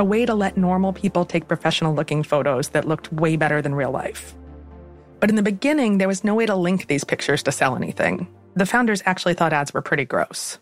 a 0.00 0.04
way 0.04 0.24
to 0.24 0.34
let 0.34 0.56
normal 0.56 0.94
people 0.94 1.26
take 1.26 1.46
professional 1.46 1.94
looking 1.94 2.22
photos 2.22 2.70
that 2.70 2.88
looked 2.88 3.12
way 3.12 3.36
better 3.36 3.60
than 3.60 3.74
real 3.74 3.90
life. 3.90 4.34
But 5.20 5.28
in 5.28 5.36
the 5.36 5.42
beginning, 5.42 5.98
there 5.98 6.08
was 6.08 6.24
no 6.24 6.34
way 6.34 6.46
to 6.46 6.56
link 6.56 6.86
these 6.86 7.04
pictures 7.04 7.42
to 7.42 7.52
sell 7.52 7.76
anything. 7.76 8.26
The 8.56 8.64
founders 8.64 9.02
actually 9.04 9.34
thought 9.34 9.52
ads 9.52 9.74
were 9.74 9.82
pretty 9.82 10.06
gross. 10.06 10.58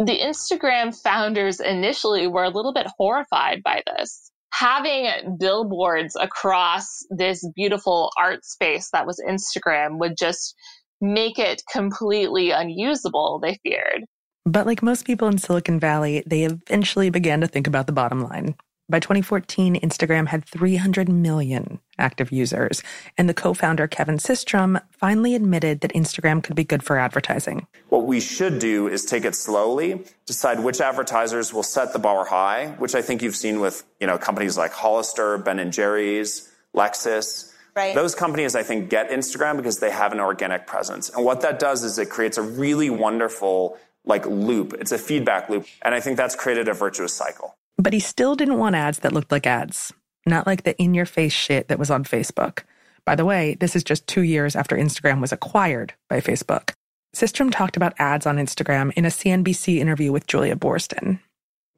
The 0.00 0.18
Instagram 0.18 1.00
founders 1.00 1.60
initially 1.60 2.26
were 2.26 2.42
a 2.42 2.50
little 2.50 2.72
bit 2.72 2.88
horrified 2.98 3.62
by 3.62 3.82
this. 3.86 4.32
Having 4.52 5.36
billboards 5.38 6.16
across 6.20 7.06
this 7.10 7.48
beautiful 7.54 8.10
art 8.18 8.44
space 8.44 8.90
that 8.92 9.06
was 9.06 9.22
Instagram 9.28 10.00
would 10.00 10.16
just 10.18 10.56
make 11.00 11.38
it 11.38 11.62
completely 11.72 12.50
unusable, 12.50 13.38
they 13.40 13.60
feared. 13.62 14.04
But 14.46 14.66
like 14.66 14.82
most 14.82 15.06
people 15.06 15.28
in 15.28 15.38
Silicon 15.38 15.80
Valley, 15.80 16.22
they 16.26 16.44
eventually 16.44 17.10
began 17.10 17.40
to 17.40 17.46
think 17.46 17.66
about 17.66 17.86
the 17.86 17.92
bottom 17.92 18.22
line. 18.22 18.54
By 18.90 19.00
2014, 19.00 19.80
Instagram 19.80 20.26
had 20.26 20.44
300 20.44 21.08
million 21.08 21.80
active 21.98 22.30
users, 22.30 22.82
and 23.16 23.26
the 23.26 23.32
co 23.32 23.54
founder 23.54 23.86
Kevin 23.86 24.18
Systrom 24.18 24.78
finally 24.90 25.34
admitted 25.34 25.80
that 25.80 25.94
Instagram 25.94 26.44
could 26.44 26.54
be 26.54 26.64
good 26.64 26.82
for 26.82 26.98
advertising. 26.98 27.66
What 27.88 28.06
we 28.06 28.20
should 28.20 28.58
do 28.58 28.86
is 28.86 29.06
take 29.06 29.24
it 29.24 29.34
slowly, 29.34 30.04
decide 30.26 30.60
which 30.60 30.82
advertisers 30.82 31.54
will 31.54 31.62
set 31.62 31.94
the 31.94 31.98
bar 31.98 32.26
high, 32.26 32.74
which 32.78 32.94
I 32.94 33.00
think 33.00 33.22
you've 33.22 33.36
seen 33.36 33.60
with 33.60 33.84
you 34.00 34.06
know 34.06 34.18
companies 34.18 34.58
like 34.58 34.72
Hollister, 34.72 35.38
Ben 35.38 35.58
and 35.58 35.72
Jerry's, 35.72 36.52
Lexus. 36.76 37.50
Right. 37.74 37.94
Those 37.94 38.14
companies, 38.14 38.54
I 38.54 38.62
think, 38.62 38.90
get 38.90 39.08
Instagram 39.08 39.56
because 39.56 39.80
they 39.80 39.90
have 39.90 40.12
an 40.12 40.20
organic 40.20 40.66
presence. 40.66 41.08
And 41.08 41.24
what 41.24 41.40
that 41.40 41.58
does 41.58 41.82
is 41.82 41.98
it 41.98 42.10
creates 42.10 42.36
a 42.36 42.42
really 42.42 42.90
wonderful 42.90 43.78
like 44.04 44.26
loop. 44.26 44.74
It's 44.74 44.92
a 44.92 44.98
feedback 44.98 45.48
loop. 45.48 45.66
And 45.82 45.94
I 45.94 46.00
think 46.00 46.16
that's 46.16 46.36
created 46.36 46.68
a 46.68 46.74
virtuous 46.74 47.14
cycle. 47.14 47.54
But 47.78 47.92
he 47.92 48.00
still 48.00 48.34
didn't 48.34 48.58
want 48.58 48.76
ads 48.76 49.00
that 49.00 49.12
looked 49.12 49.32
like 49.32 49.46
ads, 49.46 49.92
not 50.26 50.46
like 50.46 50.62
the 50.62 50.76
in 50.76 50.94
your 50.94 51.06
face 51.06 51.32
shit 51.32 51.68
that 51.68 51.78
was 51.78 51.90
on 51.90 52.04
Facebook. 52.04 52.60
By 53.04 53.14
the 53.16 53.24
way, 53.24 53.56
this 53.60 53.76
is 53.76 53.84
just 53.84 54.06
two 54.06 54.22
years 54.22 54.56
after 54.56 54.76
Instagram 54.76 55.20
was 55.20 55.32
acquired 55.32 55.94
by 56.08 56.20
Facebook. 56.20 56.72
Systrom 57.14 57.52
talked 57.52 57.76
about 57.76 57.94
ads 57.98 58.26
on 58.26 58.36
Instagram 58.36 58.92
in 58.94 59.04
a 59.04 59.08
CNBC 59.08 59.78
interview 59.78 60.10
with 60.10 60.26
Julia 60.26 60.56
Boorstin. 60.56 61.20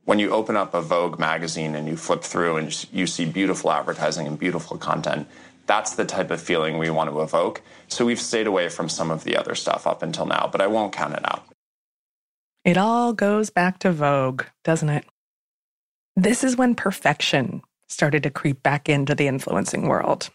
When 0.05 0.19
you 0.19 0.31
open 0.31 0.57
up 0.57 0.73
a 0.73 0.81
Vogue 0.81 1.19
magazine 1.19 1.75
and 1.75 1.89
you 1.89 1.97
flip 1.97 2.23
through 2.23 2.57
and 2.57 2.87
you 2.93 3.07
see 3.07 3.25
beautiful 3.25 3.73
advertising 3.73 4.27
and 4.27 4.39
beautiful 4.39 4.79
content, 4.79 5.27
that's 5.67 5.97
the 5.97 6.05
type 6.05 6.31
of 6.31 6.41
feeling 6.41 6.79
we 6.79 6.91
want 6.91 7.11
to 7.11 7.21
evoke. 7.21 7.61
So 7.89 8.07
we've 8.07 8.21
stayed 8.21 8.47
away 8.47 8.69
from 8.69 8.89
some 8.89 9.11
of 9.11 9.25
the 9.25 9.37
other 9.37 9.57
stuff 9.57 9.87
up 9.87 10.03
until 10.03 10.27
now, 10.27 10.49
but 10.51 10.61
I 10.61 10.69
won't 10.69 10.93
count 10.93 11.15
it 11.15 11.25
out. 11.25 11.45
It 12.67 12.77
all 12.77 13.13
goes 13.13 13.49
back 13.49 13.79
to 13.79 13.93
Vogue, 13.93 14.43
doesn't 14.65 14.89
it? 14.89 15.07
This 16.17 16.43
is 16.43 16.57
when 16.57 16.75
perfection 16.75 17.63
started 17.89 18.25
to 18.25 18.31
creep 18.31 18.61
back 18.65 18.89
into 18.89 19.15
the 19.15 19.29
influencing 19.29 19.87
world. 19.87 20.31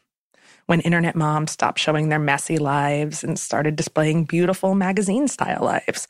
When 0.66 0.80
internet 0.80 1.18
moms 1.18 1.52
stopped 1.52 1.78
showing 1.78 2.08
their 2.08 2.20
messy 2.20 2.58
lives 2.58 3.22
and 3.22 3.38
started 3.38 3.76
displaying 3.76 4.24
beautiful 4.24 4.76
magazine 4.76 5.28
style 5.28 5.62
lives, 5.62 6.08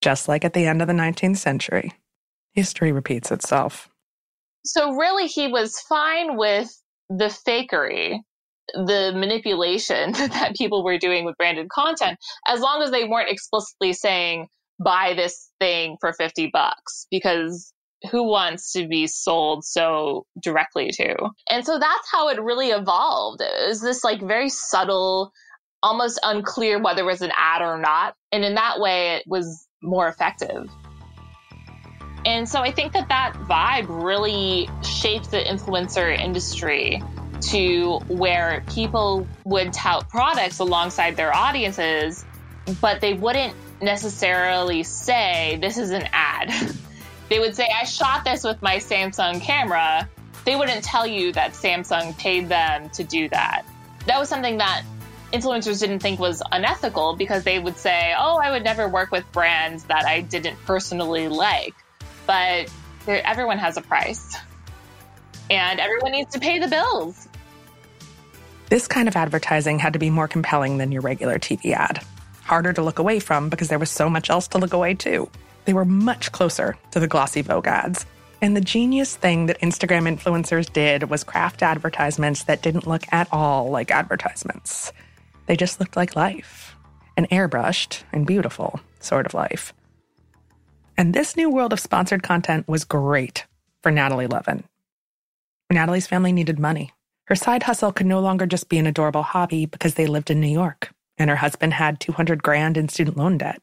just 0.00 0.28
like 0.28 0.46
at 0.46 0.54
the 0.54 0.64
end 0.64 0.80
of 0.80 0.88
the 0.88 0.94
19th 0.94 1.36
century. 1.36 1.92
History 2.54 2.90
repeats 2.90 3.30
itself. 3.30 3.90
So, 4.64 4.94
really, 4.94 5.26
he 5.26 5.48
was 5.48 5.78
fine 5.80 6.38
with 6.38 6.70
the 7.10 7.26
fakery, 7.46 8.18
the 8.72 9.12
manipulation 9.14 10.12
that 10.12 10.56
people 10.56 10.82
were 10.82 10.96
doing 10.96 11.26
with 11.26 11.36
branded 11.36 11.68
content, 11.68 12.16
as 12.46 12.60
long 12.60 12.80
as 12.80 12.90
they 12.90 13.04
weren't 13.04 13.28
explicitly 13.28 13.92
saying, 13.92 14.48
buy 14.82 15.14
this 15.14 15.50
thing 15.60 15.96
for 16.00 16.12
50 16.12 16.50
bucks, 16.52 17.06
because 17.10 17.72
who 18.10 18.24
wants 18.28 18.72
to 18.72 18.88
be 18.88 19.06
sold 19.06 19.64
so 19.64 20.26
directly 20.42 20.90
to? 20.90 21.14
And 21.50 21.64
so 21.66 21.78
that's 21.78 22.10
how 22.10 22.28
it 22.28 22.40
really 22.40 22.70
evolved. 22.70 23.42
It 23.42 23.68
was 23.68 23.82
this 23.82 24.02
like 24.02 24.20
very 24.20 24.48
subtle, 24.48 25.32
almost 25.82 26.18
unclear 26.22 26.82
whether 26.82 27.02
it 27.02 27.06
was 27.06 27.22
an 27.22 27.32
ad 27.36 27.62
or 27.62 27.78
not. 27.78 28.14
And 28.32 28.44
in 28.44 28.54
that 28.54 28.80
way, 28.80 29.16
it 29.16 29.24
was 29.26 29.66
more 29.82 30.08
effective. 30.08 30.66
And 32.24 32.48
so 32.48 32.60
I 32.60 32.70
think 32.70 32.92
that 32.92 33.08
that 33.08 33.34
vibe 33.48 33.86
really 33.88 34.68
shaped 34.82 35.30
the 35.30 35.38
influencer 35.38 36.18
industry 36.18 37.02
to 37.50 37.98
where 38.08 38.62
people 38.68 39.26
would 39.44 39.72
tout 39.72 40.08
products 40.10 40.58
alongside 40.58 41.16
their 41.16 41.34
audiences, 41.34 42.24
but 42.82 43.00
they 43.00 43.14
wouldn't 43.14 43.54
necessarily 43.82 44.82
say, 44.82 45.58
this 45.60 45.78
is 45.78 45.90
an 45.90 46.08
ad. 46.12 46.52
they 47.28 47.38
would 47.38 47.54
say, 47.54 47.68
I 47.68 47.84
shot 47.84 48.24
this 48.24 48.44
with 48.44 48.60
my 48.62 48.76
Samsung 48.76 49.40
camera. 49.40 50.08
They 50.44 50.56
wouldn't 50.56 50.84
tell 50.84 51.06
you 51.06 51.32
that 51.32 51.52
Samsung 51.52 52.16
paid 52.18 52.48
them 52.48 52.90
to 52.90 53.04
do 53.04 53.28
that. 53.28 53.62
That 54.06 54.18
was 54.18 54.28
something 54.28 54.58
that 54.58 54.84
influencers 55.32 55.80
didn't 55.80 56.00
think 56.00 56.18
was 56.18 56.42
unethical 56.50 57.16
because 57.16 57.44
they 57.44 57.58
would 57.58 57.76
say, 57.76 58.14
oh, 58.18 58.38
I 58.42 58.50
would 58.50 58.64
never 58.64 58.88
work 58.88 59.10
with 59.10 59.30
brands 59.32 59.84
that 59.84 60.04
I 60.04 60.22
didn't 60.22 60.56
personally 60.64 61.28
like. 61.28 61.74
But 62.26 62.70
everyone 63.06 63.58
has 63.58 63.76
a 63.76 63.82
price, 63.82 64.36
and 65.50 65.80
everyone 65.80 66.12
needs 66.12 66.32
to 66.34 66.40
pay 66.40 66.58
the 66.58 66.68
bills. 66.68 67.28
This 68.68 68.86
kind 68.86 69.08
of 69.08 69.16
advertising 69.16 69.78
had 69.78 69.94
to 69.94 69.98
be 69.98 70.10
more 70.10 70.28
compelling 70.28 70.78
than 70.78 70.92
your 70.92 71.02
regular 71.02 71.38
TV 71.38 71.72
ad. 71.72 72.04
Harder 72.42 72.72
to 72.72 72.82
look 72.82 72.98
away 72.98 73.20
from 73.20 73.48
because 73.48 73.68
there 73.68 73.78
was 73.78 73.90
so 73.90 74.08
much 74.10 74.30
else 74.30 74.48
to 74.48 74.58
look 74.58 74.72
away 74.72 74.94
to. 74.94 75.30
They 75.64 75.72
were 75.72 75.84
much 75.84 76.32
closer 76.32 76.76
to 76.90 77.00
the 77.00 77.06
glossy 77.06 77.42
Vogue 77.42 77.66
ads. 77.66 78.06
And 78.42 78.56
the 78.56 78.60
genius 78.60 79.16
thing 79.16 79.46
that 79.46 79.60
Instagram 79.60 80.08
influencers 80.08 80.72
did 80.72 81.10
was 81.10 81.24
craft 81.24 81.62
advertisements 81.62 82.44
that 82.44 82.62
didn't 82.62 82.86
look 82.86 83.02
at 83.12 83.28
all 83.30 83.70
like 83.70 83.90
advertisements. 83.90 84.92
They 85.46 85.56
just 85.56 85.80
looked 85.80 85.96
like 85.96 86.16
life 86.16 86.76
an 87.16 87.26
airbrushed 87.26 88.02
and 88.12 88.26
beautiful 88.26 88.80
sort 89.00 89.26
of 89.26 89.34
life. 89.34 89.74
And 90.96 91.12
this 91.12 91.36
new 91.36 91.50
world 91.50 91.72
of 91.72 91.80
sponsored 91.80 92.22
content 92.22 92.66
was 92.66 92.84
great 92.84 93.46
for 93.82 93.92
Natalie 93.92 94.26
Lovin. 94.26 94.64
Natalie's 95.70 96.06
family 96.06 96.32
needed 96.32 96.58
money. 96.58 96.92
Her 97.24 97.34
side 97.34 97.64
hustle 97.64 97.92
could 97.92 98.06
no 98.06 98.20
longer 98.20 98.46
just 98.46 98.68
be 98.70 98.78
an 98.78 98.86
adorable 98.86 99.22
hobby 99.22 99.66
because 99.66 99.94
they 99.94 100.06
lived 100.06 100.30
in 100.30 100.40
New 100.40 100.48
York 100.48 100.92
and 101.20 101.28
her 101.28 101.36
husband 101.36 101.74
had 101.74 102.00
200 102.00 102.42
grand 102.42 102.76
in 102.78 102.88
student 102.88 103.16
loan 103.16 103.36
debt. 103.36 103.60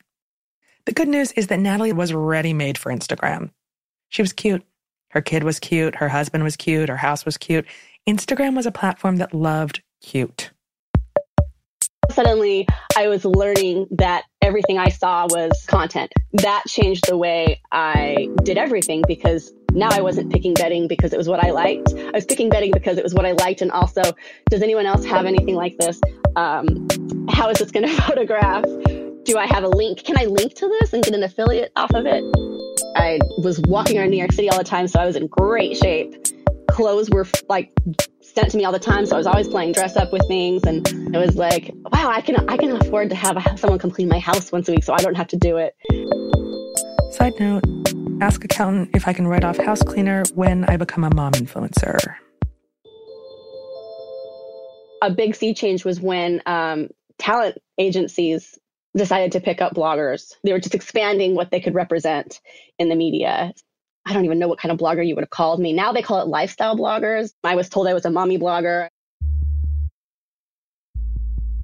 The 0.86 0.94
good 0.94 1.08
news 1.08 1.32
is 1.34 1.48
that 1.48 1.60
Natalie 1.60 1.92
was 1.92 2.14
ready 2.14 2.54
made 2.54 2.78
for 2.78 2.94
Instagram. 2.94 3.50
She 4.10 4.22
was 4.22 4.32
cute. 4.32 4.64
Her 5.10 5.22
kid 5.22 5.44
was 5.44 5.60
cute. 5.60 5.96
Her 5.96 6.08
husband 6.08 6.44
was 6.44 6.56
cute. 6.56 6.88
Her 6.88 6.98
house 6.98 7.26
was 7.26 7.36
cute. 7.36 7.66
Instagram 8.08 8.56
was 8.56 8.68
a 8.68 8.72
platform 8.72 9.18
that 9.18 9.34
loved 9.34 9.82
cute. 10.02 10.52
Suddenly, 12.12 12.68
I 12.96 13.08
was 13.08 13.26
learning 13.26 13.88
that 13.92 14.24
everything 14.42 14.78
I 14.78 14.90
saw 14.90 15.26
was 15.26 15.66
content. 15.68 16.14
That 16.34 16.64
changed 16.68 17.06
the 17.08 17.18
way 17.18 17.60
I 17.72 18.30
did 18.44 18.58
everything 18.58 19.04
because 19.08 19.52
now 19.78 19.90
I 19.92 20.02
wasn't 20.02 20.32
picking 20.32 20.54
bedding 20.54 20.88
because 20.88 21.14
it 21.14 21.18
was 21.18 21.30
what 21.30 21.44
I 21.44 21.52
liked. 21.52 21.94
I 21.94 22.12
was 22.12 22.26
picking 22.26 22.50
bedding 22.50 22.72
because 22.72 22.98
it 22.98 23.04
was 23.04 23.14
what 23.14 23.26
I 23.26 23.34
liked. 23.34 23.62
And 23.62 23.72
also, 23.72 24.02
does 24.50 24.62
anyone 24.62 24.86
else 24.86 25.06
have 25.06 25.26
anything 25.26 25.56
like 25.56 25.78
this? 25.78 26.02
Um, 26.36 26.88
how 27.30 27.50
is 27.50 27.60
this 27.60 27.72
going 27.72 27.88
to 27.88 28.02
photograph? 28.02 28.64
Do 29.24 29.38
I 29.38 29.46
have 29.46 29.64
a 29.64 29.70
link? 29.70 30.04
Can 30.04 30.18
I 30.18 30.26
link 30.26 30.56
to 30.56 30.68
this 30.80 30.94
and 30.94 31.04
get 31.04 31.14
an 31.14 31.24
affiliate 31.24 31.72
off 31.76 31.92
of 31.94 32.06
it? 32.06 32.24
I 32.96 33.20
was 33.38 33.60
walking 33.68 34.00
around 34.00 34.10
New 34.10 34.18
York 34.18 34.32
City 34.32 34.50
all 34.50 34.58
the 34.58 34.64
time, 34.64 34.88
so 34.88 35.00
I 35.00 35.06
was 35.06 35.16
in 35.16 35.28
great 35.28 35.78
shape. 35.78 36.16
Clothes 36.72 37.10
were 37.10 37.28
like 37.48 37.72
sent 38.22 38.52
to 38.52 38.58
me 38.58 38.66
all 38.66 38.72
the 38.72 38.80
time, 38.80 39.06
so 39.06 39.16
I 39.16 39.18
was 39.18 39.28
always 39.28 39.48
playing 39.48 39.74
dress 39.74 39.96
up 39.96 40.12
with 40.12 40.28
things, 40.28 40.64
and 40.64 40.88
it 40.88 41.18
was 41.18 41.36
like, 41.36 41.72
wow, 41.92 42.10
I 42.10 42.22
can 42.22 42.50
I 42.50 42.58
can 42.58 42.72
afford 42.72 43.10
to 43.10 43.16
have 43.16 43.38
someone 43.60 43.80
come 43.80 43.92
clean 43.92 44.08
my 44.08 44.20
house 44.20 44.52
once 44.52 44.70
a 44.70 44.72
week, 44.72 44.84
so 44.84 44.94
I 44.94 44.98
don't 44.98 45.16
have 45.16 45.28
to 45.28 45.38
do 45.38 45.58
it. 45.58 45.76
Side 47.14 47.34
note: 47.40 47.87
Ask 48.20 48.44
accountant 48.44 48.96
if 48.96 49.08
I 49.08 49.14
can 49.14 49.28
write 49.28 49.44
off 49.44 49.58
house 49.58 49.84
cleaner 49.84 50.24
when 50.34 50.66
I 50.66 50.78
become 50.78 51.04
a 51.04 51.14
mom 51.14 51.34
influencer. 51.34 52.16
A 55.04 55.12
big 55.12 55.36
sea 55.36 55.54
change 55.54 55.86
was 55.86 56.02
when 56.02 56.42
um, 56.48 56.90
talent 57.20 57.60
agencies 57.78 58.58
decided 58.96 59.34
to 59.34 59.40
pick 59.40 59.62
up 59.62 59.76
bloggers. 59.76 60.34
They 60.44 60.52
were 60.52 60.60
just 60.60 60.74
expanding 60.74 61.36
what 61.36 61.52
they 61.52 61.60
could 61.60 61.76
represent 61.76 62.42
in 62.80 62.90
the 62.90 62.96
media. 62.96 63.54
I 64.04 64.14
don't 64.14 64.26
even 64.26 64.40
know 64.40 64.48
what 64.48 64.58
kind 64.58 64.72
of 64.72 64.80
blogger 64.80 65.06
you 65.06 65.14
would 65.14 65.24
have 65.24 65.30
called 65.30 65.60
me. 65.60 65.74
Now 65.74 65.92
they 65.92 66.02
call 66.02 66.20
it 66.22 66.28
lifestyle 66.28 66.76
bloggers. 66.76 67.34
I 67.44 67.56
was 67.56 67.70
told 67.70 67.88
I 67.88 67.94
was 67.94 68.06
a 68.06 68.10
mommy 68.10 68.40
blogger. 68.40 68.88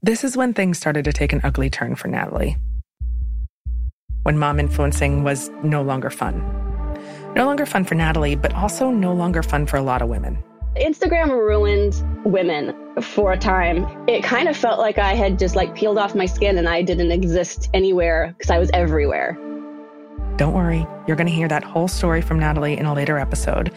This 0.03 0.23
is 0.23 0.37
when 0.37 0.53
things 0.53 0.77
started 0.77 1.05
to 1.05 1.13
take 1.13 1.33
an 1.33 1.41
ugly 1.43 1.71
turn 1.71 1.95
for 1.95 2.09
Natalie. 2.09 2.57
When 4.23 4.38
mom 4.38 4.59
influencing 4.59 5.23
was 5.23 5.49
no 5.63 5.81
longer 5.81 6.09
fun. 6.09 6.41
No 7.36 7.45
longer 7.45 7.65
fun 7.65 7.83
for 7.83 7.95
Natalie, 7.95 8.36
but 8.36 8.53
also 8.53 8.89
no 8.89 9.13
longer 9.13 9.43
fun 9.43 9.65
for 9.65 9.75
a 9.75 9.81
lot 9.81 10.01
of 10.01 10.07
women. 10.07 10.41
Instagram 10.77 11.29
ruined 11.29 12.01
women 12.25 12.73
for 13.01 13.33
a 13.33 13.38
time. 13.38 13.86
It 14.07 14.23
kind 14.23 14.47
of 14.47 14.55
felt 14.55 14.79
like 14.79 14.97
I 14.97 15.13
had 15.13 15.38
just 15.38 15.55
like 15.55 15.75
peeled 15.75 15.97
off 15.97 16.15
my 16.15 16.25
skin 16.25 16.57
and 16.57 16.69
I 16.69 16.81
didn't 16.81 17.12
exist 17.12 17.69
anywhere 17.73 18.33
because 18.38 18.49
I 18.49 18.59
was 18.59 18.71
everywhere. 18.73 19.38
Don't 20.38 20.53
worry, 20.53 20.88
you're 21.05 21.17
going 21.17 21.27
to 21.27 21.33
hear 21.33 21.49
that 21.49 21.63
whole 21.63 21.88
story 21.88 22.21
from 22.21 22.39
Natalie 22.39 22.77
in 22.77 22.86
a 22.86 22.93
later 22.93 23.19
episode. 23.19 23.71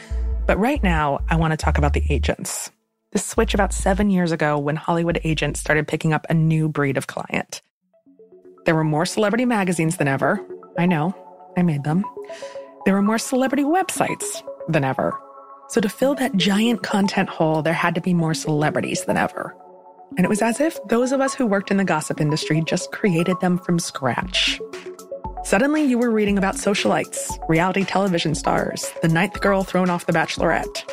But 0.46 0.58
right 0.58 0.82
now, 0.82 1.20
I 1.28 1.36
want 1.36 1.50
to 1.50 1.56
talk 1.56 1.76
about 1.76 1.92
the 1.92 2.04
agents. 2.08 2.70
This 3.10 3.26
switch 3.26 3.52
about 3.52 3.72
seven 3.72 4.10
years 4.10 4.30
ago 4.30 4.58
when 4.58 4.76
Hollywood 4.76 5.20
agents 5.24 5.58
started 5.58 5.88
picking 5.88 6.12
up 6.12 6.24
a 6.30 6.34
new 6.34 6.68
breed 6.68 6.96
of 6.96 7.08
client. 7.08 7.62
There 8.66 8.74
were 8.74 8.84
more 8.84 9.06
celebrity 9.06 9.44
magazines 9.44 9.96
than 9.96 10.08
ever. 10.08 10.44
I 10.76 10.86
know, 10.86 11.14
I 11.56 11.62
made 11.62 11.84
them. 11.84 12.04
There 12.84 12.94
were 12.94 13.02
more 13.02 13.18
celebrity 13.18 13.62
websites 13.62 14.42
than 14.68 14.82
ever. 14.82 15.16
So 15.68 15.80
to 15.80 15.88
fill 15.88 16.16
that 16.16 16.36
giant 16.36 16.82
content 16.82 17.28
hole, 17.28 17.62
there 17.62 17.72
had 17.72 17.94
to 17.94 18.00
be 18.00 18.12
more 18.12 18.34
celebrities 18.34 19.04
than 19.04 19.16
ever. 19.16 19.56
And 20.16 20.24
it 20.24 20.28
was 20.28 20.42
as 20.42 20.60
if 20.60 20.78
those 20.88 21.12
of 21.12 21.20
us 21.20 21.32
who 21.32 21.46
worked 21.46 21.70
in 21.70 21.76
the 21.76 21.84
gossip 21.84 22.20
industry 22.20 22.60
just 22.60 22.90
created 22.90 23.38
them 23.40 23.58
from 23.58 23.78
scratch. 23.78 24.60
Suddenly, 25.44 25.84
you 25.84 25.96
were 25.96 26.10
reading 26.10 26.36
about 26.36 26.56
socialites, 26.56 27.38
reality 27.48 27.84
television 27.84 28.34
stars, 28.34 28.92
the 29.00 29.08
ninth 29.08 29.40
girl 29.40 29.62
thrown 29.62 29.90
off 29.90 30.06
The 30.06 30.12
Bachelorette. 30.12 30.90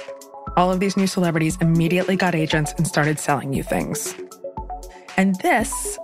All 0.55 0.71
of 0.71 0.79
these 0.79 0.95
new 0.95 1.07
celebrities 1.07 1.57
immediately 1.59 2.15
got 2.15 2.35
agents 2.35 2.71
and 2.77 2.85
started 2.85 3.17
selling 3.17 3.53
you 3.53 3.63
things. 3.63 4.13
And 5.17 5.35
this 5.41 5.97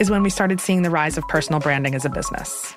is 0.00 0.10
when 0.10 0.22
we 0.22 0.30
started 0.30 0.60
seeing 0.60 0.82
the 0.82 0.90
rise 0.90 1.18
of 1.18 1.26
personal 1.28 1.60
branding 1.60 1.94
as 1.94 2.04
a 2.04 2.10
business. 2.10 2.74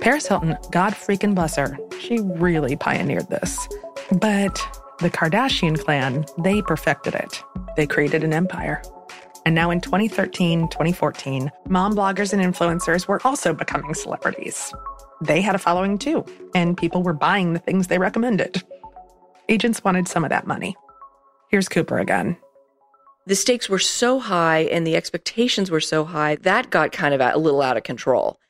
Paris 0.00 0.26
Hilton, 0.26 0.56
God 0.70 0.92
freaking 0.92 1.34
bless 1.34 1.56
her, 1.56 1.76
she 2.00 2.20
really 2.20 2.76
pioneered 2.76 3.28
this. 3.28 3.68
But 4.12 4.56
the 5.00 5.10
Kardashian 5.10 5.78
clan, 5.78 6.24
they 6.42 6.62
perfected 6.62 7.14
it. 7.14 7.42
They 7.76 7.86
created 7.86 8.24
an 8.24 8.32
empire. 8.32 8.82
And 9.44 9.54
now 9.54 9.70
in 9.70 9.80
2013, 9.80 10.68
2014, 10.68 11.50
mom 11.68 11.94
bloggers 11.94 12.32
and 12.32 12.42
influencers 12.42 13.06
were 13.06 13.20
also 13.24 13.54
becoming 13.54 13.94
celebrities. 13.94 14.72
They 15.22 15.40
had 15.40 15.54
a 15.54 15.58
following 15.58 15.98
too, 15.98 16.24
and 16.54 16.76
people 16.76 17.02
were 17.02 17.12
buying 17.12 17.52
the 17.52 17.58
things 17.58 17.86
they 17.86 17.98
recommended. 17.98 18.62
Agents 19.48 19.82
wanted 19.82 20.06
some 20.06 20.24
of 20.24 20.30
that 20.30 20.46
money. 20.46 20.76
Here's 21.50 21.68
Cooper 21.68 21.98
again. 21.98 22.36
The 23.28 23.36
stakes 23.36 23.68
were 23.68 23.78
so 23.78 24.20
high 24.20 24.60
and 24.60 24.86
the 24.86 24.96
expectations 24.96 25.70
were 25.70 25.82
so 25.82 26.06
high 26.06 26.36
that 26.36 26.70
got 26.70 26.92
kind 26.92 27.12
of 27.12 27.20
a 27.20 27.36
little 27.36 27.60
out 27.60 27.76
of 27.76 27.82
control. 27.82 28.40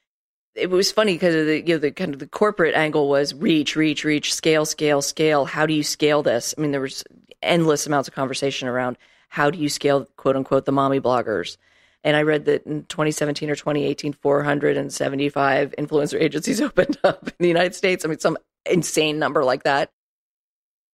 It 0.55 0.71
was 0.71 0.93
funny 0.93 1.15
because 1.15 1.35
the 1.35 1.67
you 1.67 1.75
know 1.75 1.79
the 1.79 1.91
kind 1.91 2.15
of 2.15 2.21
the 2.21 2.29
corporate 2.29 2.77
angle 2.77 3.09
was 3.09 3.35
reach, 3.35 3.75
reach, 3.75 4.05
reach, 4.05 4.33
scale, 4.33 4.65
scale, 4.65 5.03
scale. 5.03 5.47
How 5.47 5.67
do 5.67 5.75
you 5.75 5.83
scale 5.83 6.23
this? 6.23 6.55
I 6.57 6.61
mean, 6.61 6.71
there 6.71 6.81
was 6.81 7.03
endless 7.43 7.89
amounts 7.89 8.07
of 8.07 8.15
conversation 8.15 8.69
around 8.69 8.99
how 9.31 9.51
do 9.51 9.59
you 9.59 9.69
scale 9.69 10.07
quote 10.17 10.37
unquote 10.37 10.65
the 10.65 10.71
mommy 10.71 11.01
bloggers. 11.01 11.57
And 12.05 12.17
I 12.17 12.23
read 12.23 12.45
that 12.45 12.65
in 12.65 12.85
2017 12.85 13.51
or 13.51 13.57
2018, 13.57 14.13
475 14.13 15.75
influencer 15.77 16.21
agencies 16.21 16.61
opened 16.61 16.99
up 17.03 17.27
in 17.27 17.35
the 17.41 17.49
United 17.49 17.75
States. 17.75 18.05
I 18.05 18.09
mean, 18.09 18.21
some 18.21 18.39
insane 18.65 19.19
number 19.19 19.43
like 19.43 19.65
that. 19.65 19.91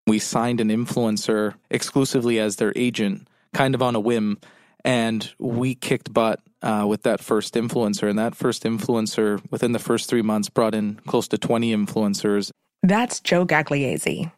We 0.08 0.20
signed 0.20 0.62
an 0.62 0.70
influencer 0.70 1.56
exclusively 1.70 2.40
as 2.40 2.56
their 2.56 2.72
agent, 2.78 3.28
kind 3.54 3.76
of 3.76 3.82
on 3.82 3.96
a 3.96 4.00
whim, 4.00 4.40
and 4.84 5.32
we 5.40 5.76
kicked 5.76 6.14
butt 6.14 6.42
uh, 6.62 6.86
with 6.88 7.04
that 7.04 7.22
first 7.22 7.54
influencer. 7.54 8.10
And 8.10 8.20
that 8.20 8.36
first 8.36 8.64
influencer, 8.64 9.42
within 9.52 9.72
the 9.72 9.80
first 9.80 10.10
three 10.10 10.22
months, 10.22 10.50
brought 10.50 10.76
in 10.76 10.96
close 11.08 11.28
to 11.30 11.38
20 11.38 11.76
influencers. 11.76 12.52
That's 12.82 13.20
Joe 13.20 13.46
Gagliese. 13.46 14.32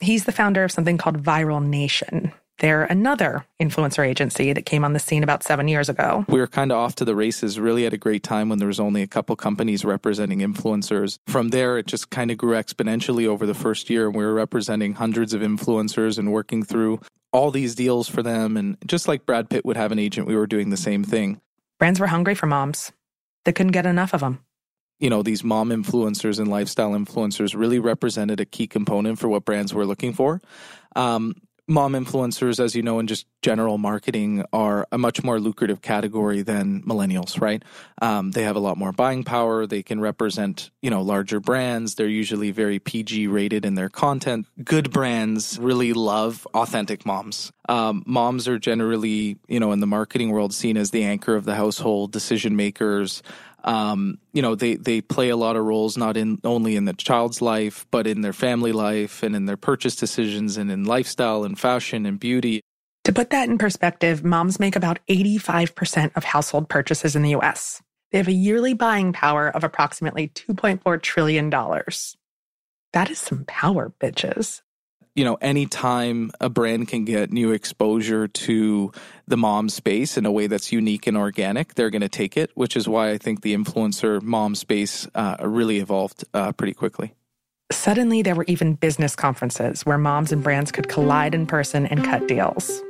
He's 0.00 0.24
the 0.24 0.32
founder 0.32 0.64
of 0.64 0.72
something 0.72 0.96
called 0.96 1.22
Viral 1.22 1.62
Nation. 1.62 2.32
They're 2.60 2.84
another 2.84 3.46
influencer 3.60 4.06
agency 4.06 4.52
that 4.52 4.66
came 4.66 4.84
on 4.84 4.92
the 4.92 4.98
scene 4.98 5.22
about 5.22 5.42
seven 5.42 5.66
years 5.66 5.88
ago. 5.88 6.26
We 6.28 6.38
were 6.38 6.46
kind 6.46 6.70
of 6.70 6.76
off 6.76 6.94
to 6.96 7.06
the 7.06 7.16
races, 7.16 7.58
really 7.58 7.86
at 7.86 7.94
a 7.94 7.98
great 7.98 8.22
time 8.22 8.50
when 8.50 8.58
there 8.58 8.68
was 8.68 8.78
only 8.78 9.00
a 9.00 9.06
couple 9.06 9.34
companies 9.34 9.82
representing 9.82 10.40
influencers. 10.40 11.18
From 11.26 11.48
there, 11.48 11.78
it 11.78 11.86
just 11.86 12.10
kind 12.10 12.30
of 12.30 12.36
grew 12.36 12.52
exponentially 12.52 13.26
over 13.26 13.46
the 13.46 13.54
first 13.54 13.88
year. 13.88 14.06
And 14.06 14.14
we 14.14 14.24
were 14.24 14.34
representing 14.34 14.92
hundreds 14.92 15.32
of 15.32 15.40
influencers 15.40 16.18
and 16.18 16.32
working 16.32 16.62
through 16.62 17.00
all 17.32 17.50
these 17.50 17.74
deals 17.74 18.08
for 18.08 18.22
them. 18.22 18.56
And 18.56 18.76
just 18.86 19.08
like 19.08 19.26
Brad 19.26 19.48
Pitt 19.48 19.64
would 19.64 19.76
have 19.76 19.92
an 19.92 19.98
agent, 19.98 20.26
we 20.26 20.36
were 20.36 20.46
doing 20.46 20.70
the 20.70 20.76
same 20.76 21.04
thing. 21.04 21.40
Brands 21.78 22.00
were 22.00 22.06
hungry 22.06 22.34
for 22.34 22.46
moms, 22.46 22.92
they 23.44 23.52
couldn't 23.52 23.72
get 23.72 23.86
enough 23.86 24.12
of 24.12 24.20
them 24.20 24.44
you 25.00 25.08
know, 25.08 25.22
these 25.22 25.42
mom 25.42 25.70
influencers 25.70 26.38
and 26.38 26.48
lifestyle 26.48 26.90
influencers 26.90 27.58
really 27.58 27.78
represented 27.78 28.38
a 28.38 28.44
key 28.44 28.66
component 28.66 29.18
for 29.18 29.28
what 29.28 29.46
brands 29.46 29.72
were 29.72 29.86
looking 29.86 30.12
for. 30.12 30.40
Um, 30.94 31.34
mom 31.66 31.92
influencers, 31.92 32.58
as 32.58 32.74
you 32.74 32.82
know, 32.82 32.98
in 32.98 33.06
just 33.06 33.26
general 33.42 33.78
marketing, 33.78 34.44
are 34.52 34.86
a 34.92 34.98
much 34.98 35.22
more 35.22 35.40
lucrative 35.40 35.82
category 35.82 36.42
than 36.42 36.82
millennials, 36.82 37.40
right? 37.40 37.62
Um, 38.02 38.32
they 38.32 38.42
have 38.42 38.56
a 38.56 38.60
lot 38.60 38.76
more 38.76 38.92
buying 38.92 39.24
power. 39.24 39.66
They 39.66 39.82
can 39.82 40.00
represent, 40.00 40.70
you 40.82 40.90
know, 40.90 41.02
larger 41.02 41.40
brands. 41.40 41.94
They're 41.94 42.08
usually 42.08 42.50
very 42.50 42.78
PG 42.78 43.26
rated 43.28 43.64
in 43.64 43.74
their 43.74 43.88
content. 43.88 44.46
Good 44.62 44.90
brands 44.90 45.58
really 45.60 45.92
love 45.92 46.46
authentic 46.54 47.06
moms. 47.06 47.52
Um, 47.68 48.02
moms 48.06 48.48
are 48.48 48.58
generally, 48.58 49.38
you 49.46 49.60
know, 49.60 49.72
in 49.72 49.80
the 49.80 49.86
marketing 49.86 50.30
world 50.30 50.52
seen 50.52 50.76
as 50.76 50.90
the 50.90 51.04
anchor 51.04 51.36
of 51.36 51.44
the 51.44 51.54
household, 51.54 52.10
decision 52.10 52.56
makers 52.56 53.22
um, 53.64 54.18
you 54.32 54.42
know 54.42 54.54
they 54.54 54.76
they 54.76 55.00
play 55.00 55.28
a 55.28 55.36
lot 55.36 55.56
of 55.56 55.64
roles 55.64 55.96
not 55.96 56.16
in 56.16 56.38
only 56.44 56.76
in 56.76 56.84
the 56.84 56.92
child's 56.92 57.42
life 57.42 57.86
but 57.90 58.06
in 58.06 58.20
their 58.20 58.32
family 58.32 58.72
life 58.72 59.22
and 59.22 59.34
in 59.36 59.46
their 59.46 59.56
purchase 59.56 59.96
decisions 59.96 60.56
and 60.56 60.70
in 60.70 60.84
lifestyle 60.84 61.44
and 61.44 61.58
fashion 61.58 62.06
and 62.06 62.18
beauty. 62.20 62.60
To 63.04 63.12
put 63.12 63.30
that 63.30 63.48
in 63.48 63.58
perspective 63.58 64.24
moms 64.24 64.60
make 64.60 64.76
about 64.76 64.98
85% 65.08 66.16
of 66.16 66.24
household 66.24 66.68
purchases 66.68 67.16
in 67.16 67.22
the 67.22 67.36
US 67.36 67.82
they 68.10 68.18
have 68.18 68.28
a 68.28 68.32
yearly 68.32 68.74
buying 68.74 69.12
power 69.12 69.48
of 69.48 69.64
approximately 69.64 70.28
2.4 70.28 71.00
trillion 71.02 71.50
dollars. 71.50 72.16
That 72.92 73.10
is 73.10 73.18
some 73.18 73.44
power 73.46 73.92
bitches 74.00 74.62
you 75.14 75.24
know, 75.24 75.34
anytime 75.36 76.30
a 76.40 76.48
brand 76.48 76.88
can 76.88 77.04
get 77.04 77.32
new 77.32 77.52
exposure 77.52 78.28
to 78.28 78.92
the 79.26 79.36
mom 79.36 79.68
space 79.68 80.16
in 80.16 80.24
a 80.26 80.32
way 80.32 80.46
that's 80.46 80.72
unique 80.72 81.06
and 81.06 81.16
organic, 81.16 81.74
they're 81.74 81.90
going 81.90 82.00
to 82.02 82.08
take 82.08 82.36
it, 82.36 82.50
which 82.54 82.76
is 82.76 82.88
why 82.88 83.10
I 83.10 83.18
think 83.18 83.42
the 83.42 83.54
influencer 83.54 84.22
mom 84.22 84.54
space 84.54 85.08
uh, 85.14 85.36
really 85.40 85.78
evolved 85.78 86.24
uh, 86.32 86.52
pretty 86.52 86.74
quickly. 86.74 87.14
Suddenly, 87.72 88.22
there 88.22 88.34
were 88.34 88.44
even 88.48 88.74
business 88.74 89.14
conferences 89.14 89.86
where 89.86 89.98
moms 89.98 90.32
and 90.32 90.42
brands 90.42 90.72
could 90.72 90.88
collide 90.88 91.34
in 91.34 91.46
person 91.46 91.86
and 91.86 92.04
cut 92.04 92.26
deals. 92.26 92.82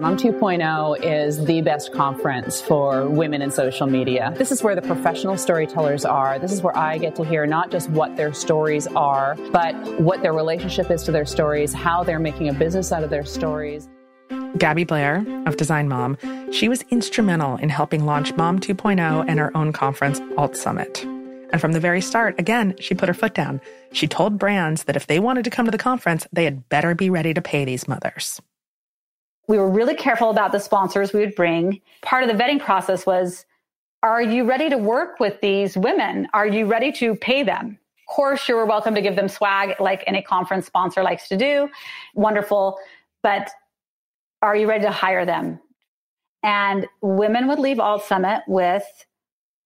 Mom 0.00 0.16
2.0 0.16 1.04
is 1.04 1.44
the 1.44 1.60
best 1.60 1.92
conference 1.92 2.60
for 2.60 3.08
women 3.08 3.40
in 3.40 3.52
social 3.52 3.86
media. 3.86 4.34
This 4.36 4.50
is 4.50 4.60
where 4.60 4.74
the 4.74 4.82
professional 4.82 5.38
storytellers 5.38 6.04
are. 6.04 6.36
This 6.40 6.50
is 6.50 6.62
where 6.62 6.76
I 6.76 6.98
get 6.98 7.14
to 7.14 7.24
hear 7.24 7.46
not 7.46 7.70
just 7.70 7.88
what 7.90 8.16
their 8.16 8.32
stories 8.32 8.88
are, 8.88 9.36
but 9.52 9.72
what 10.00 10.20
their 10.20 10.32
relationship 10.32 10.90
is 10.90 11.04
to 11.04 11.12
their 11.12 11.24
stories, 11.24 11.72
how 11.72 12.02
they're 12.02 12.18
making 12.18 12.48
a 12.48 12.52
business 12.52 12.90
out 12.90 13.04
of 13.04 13.10
their 13.10 13.24
stories. 13.24 13.88
Gabby 14.58 14.82
Blair 14.82 15.24
of 15.46 15.56
Design 15.56 15.88
Mom, 15.88 16.18
she 16.50 16.68
was 16.68 16.82
instrumental 16.90 17.56
in 17.58 17.68
helping 17.68 18.04
launch 18.04 18.34
Mom 18.34 18.58
2.0 18.58 19.24
and 19.28 19.38
her 19.38 19.56
own 19.56 19.72
conference, 19.72 20.20
Alt 20.36 20.56
Summit. 20.56 21.04
And 21.04 21.60
from 21.60 21.70
the 21.70 21.78
very 21.78 22.00
start, 22.00 22.34
again, 22.40 22.74
she 22.80 22.96
put 22.96 23.08
her 23.08 23.14
foot 23.14 23.34
down. 23.34 23.60
She 23.92 24.08
told 24.08 24.40
brands 24.40 24.84
that 24.84 24.96
if 24.96 25.06
they 25.06 25.20
wanted 25.20 25.44
to 25.44 25.50
come 25.50 25.66
to 25.66 25.70
the 25.70 25.78
conference, 25.78 26.26
they 26.32 26.42
had 26.42 26.68
better 26.68 26.96
be 26.96 27.10
ready 27.10 27.32
to 27.32 27.40
pay 27.40 27.64
these 27.64 27.86
mothers. 27.86 28.40
We 29.46 29.58
were 29.58 29.70
really 29.70 29.94
careful 29.94 30.30
about 30.30 30.52
the 30.52 30.58
sponsors 30.58 31.12
we 31.12 31.20
would 31.20 31.34
bring. 31.34 31.80
Part 32.02 32.24
of 32.24 32.30
the 32.30 32.42
vetting 32.42 32.60
process 32.60 33.06
was 33.06 33.44
Are 34.02 34.22
you 34.22 34.44
ready 34.44 34.70
to 34.70 34.78
work 34.78 35.20
with 35.20 35.40
these 35.40 35.76
women? 35.76 36.28
Are 36.34 36.46
you 36.46 36.66
ready 36.66 36.92
to 36.92 37.14
pay 37.16 37.42
them? 37.42 37.78
Of 38.08 38.14
course, 38.14 38.48
you 38.48 38.54
were 38.54 38.66
welcome 38.66 38.94
to 38.94 39.00
give 39.00 39.16
them 39.16 39.28
swag 39.28 39.74
like 39.80 40.04
any 40.06 40.22
conference 40.22 40.66
sponsor 40.66 41.02
likes 41.02 41.28
to 41.28 41.36
do. 41.36 41.68
Wonderful. 42.14 42.78
But 43.22 43.50
are 44.42 44.54
you 44.56 44.68
ready 44.68 44.84
to 44.84 44.90
hire 44.90 45.24
them? 45.24 45.58
And 46.42 46.86
women 47.00 47.48
would 47.48 47.58
leave 47.58 47.80
Alt 47.80 48.04
Summit 48.04 48.42
with 48.46 48.84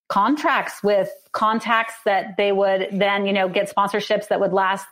contracts 0.08 0.82
with 0.82 1.10
contacts 1.32 1.94
that 2.04 2.36
they 2.36 2.52
would 2.52 2.88
then, 2.92 3.26
you 3.26 3.32
know, 3.32 3.48
get 3.48 3.72
sponsorships 3.74 4.28
that 4.28 4.40
would 4.40 4.52
last, 4.52 4.86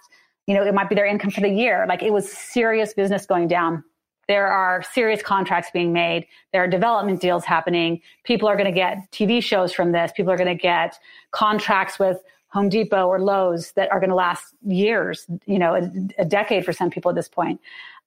you 0.47 0.55
know, 0.55 0.63
it 0.63 0.75
might 0.75 0.89
be 0.89 0.95
their 0.95 1.07
income 1.07 1.31
for 1.31 1.41
the 1.41 1.49
year. 1.49 1.87
Like 1.89 2.03
it 2.03 2.13
was 2.13 2.31
serious 2.31 2.93
business 2.95 3.27
going 3.27 3.49
down. 3.49 3.83
There 4.29 4.49
are 4.49 4.83
serious 4.93 5.23
contracts 5.23 5.71
being 5.73 5.93
made. 5.93 6.27
There 6.53 6.63
are 6.63 6.69
development 6.69 7.21
deals 7.21 7.45
happening. 7.45 8.01
People 8.25 8.49
are 8.49 8.57
going 8.57 8.67
to 8.67 8.73
get 8.73 9.11
TV 9.13 9.43
shows 9.43 9.73
from 9.73 9.93
this. 9.93 10.11
People 10.17 10.33
are 10.33 10.37
going 10.37 10.49
to 10.49 10.61
get 10.61 10.99
contracts 11.31 11.99
with 11.99 12.19
Home 12.49 12.69
Depot 12.69 13.07
or 13.07 13.21
Lowe's 13.21 13.73
that 13.73 13.91
are 13.93 14.01
going 14.01 14.11
to 14.11 14.17
last 14.17 14.55
years, 14.65 15.27
you 15.47 15.59
know, 15.59 15.75
a, 15.75 15.91
a 16.23 16.25
decade 16.25 16.65
for 16.65 16.73
some 16.73 16.91
people 16.91 17.11
at 17.11 17.15
this 17.15 17.29
point. 17.29 17.61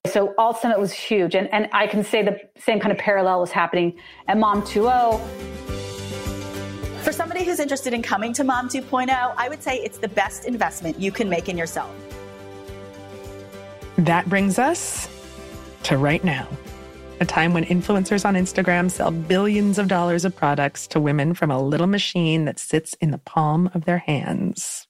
So 0.08 0.34
Alt 0.38 0.60
Summit 0.62 0.80
was 0.80 0.92
huge. 0.92 1.36
And, 1.36 1.48
and 1.54 1.70
I 1.72 1.88
can 1.88 2.04
say 2.04 2.24
the 2.24 2.40
same 2.58 2.80
kind 2.80 2.92
of 2.92 2.98
parallel 2.98 3.42
was 3.42 3.52
happening 3.52 3.98
at 4.28 4.38
Mom 4.38 4.62
2.0. 4.64 5.20
For 7.04 7.12
somebody 7.14 7.44
who's 7.44 7.60
interested 7.60 7.94
in 7.94 8.02
coming 8.02 8.34
to 8.34 8.44
Mom 8.44 8.68
2.0, 8.70 9.34
I 9.38 9.50
would 9.50 9.62
say 9.64 9.78
it's 9.78 9.98
the 9.98 10.08
best 10.08 10.46
investment 10.46 11.00
you 11.00 11.12
can 11.12 11.30
make 11.30 11.48
in 11.48 11.58
yourself. 11.58 11.94
That 13.98 14.28
brings 14.30 14.58
us 14.58 15.08
to 15.90 15.98
right 15.98 16.24
now, 16.24 16.48
a 17.20 17.26
time 17.26 17.52
when 17.52 17.66
influencers 17.66 18.24
on 18.24 18.36
Instagram 18.36 18.92
sell 18.92 19.10
billions 19.10 19.80
of 19.80 19.88
dollars 19.88 20.24
of 20.24 20.36
products 20.36 20.86
to 20.86 21.00
women 21.00 21.34
from 21.34 21.50
a 21.50 21.60
little 21.60 21.88
machine 21.88 22.46
that 22.46 22.60
sits 22.60 22.94
in 23.02 23.10
the 23.10 23.18
palm 23.18 23.72
of 23.74 23.86
their 23.86 23.98
hands. 23.98 24.86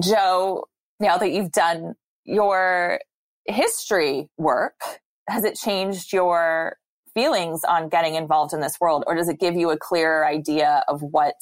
Jo, 0.00 0.66
now 1.00 1.16
that 1.18 1.32
you've 1.32 1.50
done 1.50 1.94
your 2.24 3.00
history 3.46 4.28
work, 4.38 4.80
has 5.28 5.42
it 5.42 5.56
changed 5.56 6.12
your 6.12 6.76
feelings 7.14 7.62
on 7.68 7.88
getting 7.88 8.14
involved 8.14 8.52
in 8.52 8.60
this 8.60 8.76
world, 8.80 9.02
or 9.08 9.16
does 9.16 9.28
it 9.28 9.40
give 9.40 9.56
you 9.56 9.70
a 9.70 9.76
clearer 9.76 10.24
idea 10.24 10.84
of 10.86 11.02
what 11.02 11.34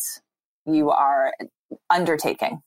you 0.65 0.89
are 0.89 1.35
undertaking? 1.91 2.63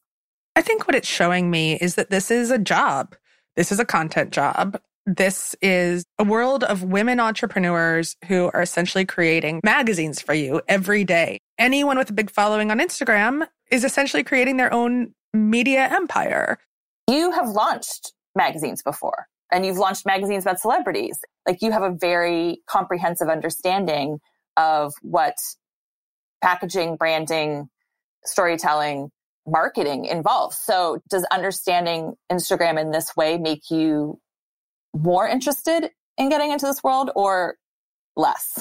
I 0.58 0.62
think 0.62 0.88
what 0.88 0.96
it's 0.96 1.08
showing 1.08 1.52
me 1.52 1.76
is 1.76 1.94
that 1.96 2.10
this 2.10 2.32
is 2.32 2.50
a 2.50 2.58
job. 2.58 3.16
This 3.56 3.72
is 3.72 3.80
a 3.80 3.86
content 3.86 4.32
job. 4.32 4.82
This 5.06 5.56
is 5.62 6.04
a 6.18 6.24
world 6.24 6.64
of 6.64 6.82
women 6.82 7.20
entrepreneurs 7.20 8.16
who 8.26 8.50
are 8.56 8.64
essentially 8.64 9.06
creating 9.06 9.62
magazines 9.64 10.20
for 10.20 10.34
you 10.34 10.64
every 10.68 11.04
day. 11.04 11.38
Anyone 11.60 12.00
with 12.00 12.10
a 12.10 12.14
big 12.14 12.32
following 12.32 12.72
on 12.72 12.80
Instagram 12.80 13.46
is 13.70 13.84
essentially 13.84 14.24
creating 14.24 14.58
their 14.58 14.74
own 14.74 15.14
media 15.32 15.90
empire. 15.92 16.58
You 17.08 17.30
have 17.34 17.50
launched 17.50 18.14
magazines 18.36 18.82
before 18.82 19.28
and 19.52 19.64
you've 19.64 19.78
launched 19.78 20.08
magazines 20.08 20.44
about 20.44 20.60
celebrities. 20.60 21.20
Like 21.46 21.62
you 21.62 21.72
have 21.72 21.84
a 21.84 21.92
very 21.92 22.64
comprehensive 22.68 23.30
understanding 23.30 24.18
of 24.58 24.92
what 25.04 25.36
packaging, 26.42 26.96
branding, 26.96 27.70
storytelling, 28.26 29.12
marketing 29.48 30.06
involves. 30.06 30.58
So 30.58 31.02
does 31.10 31.26
understanding 31.32 32.16
Instagram 32.32 32.80
in 32.80 32.92
this 32.92 33.16
way 33.16 33.38
make 33.38 33.72
you 33.72 34.20
more 34.96 35.28
interested 35.28 35.90
in 36.18 36.30
getting 36.30 36.52
into 36.52 36.66
this 36.66 36.84
world 36.84 37.12
or 37.16 37.56
less? 38.16 38.60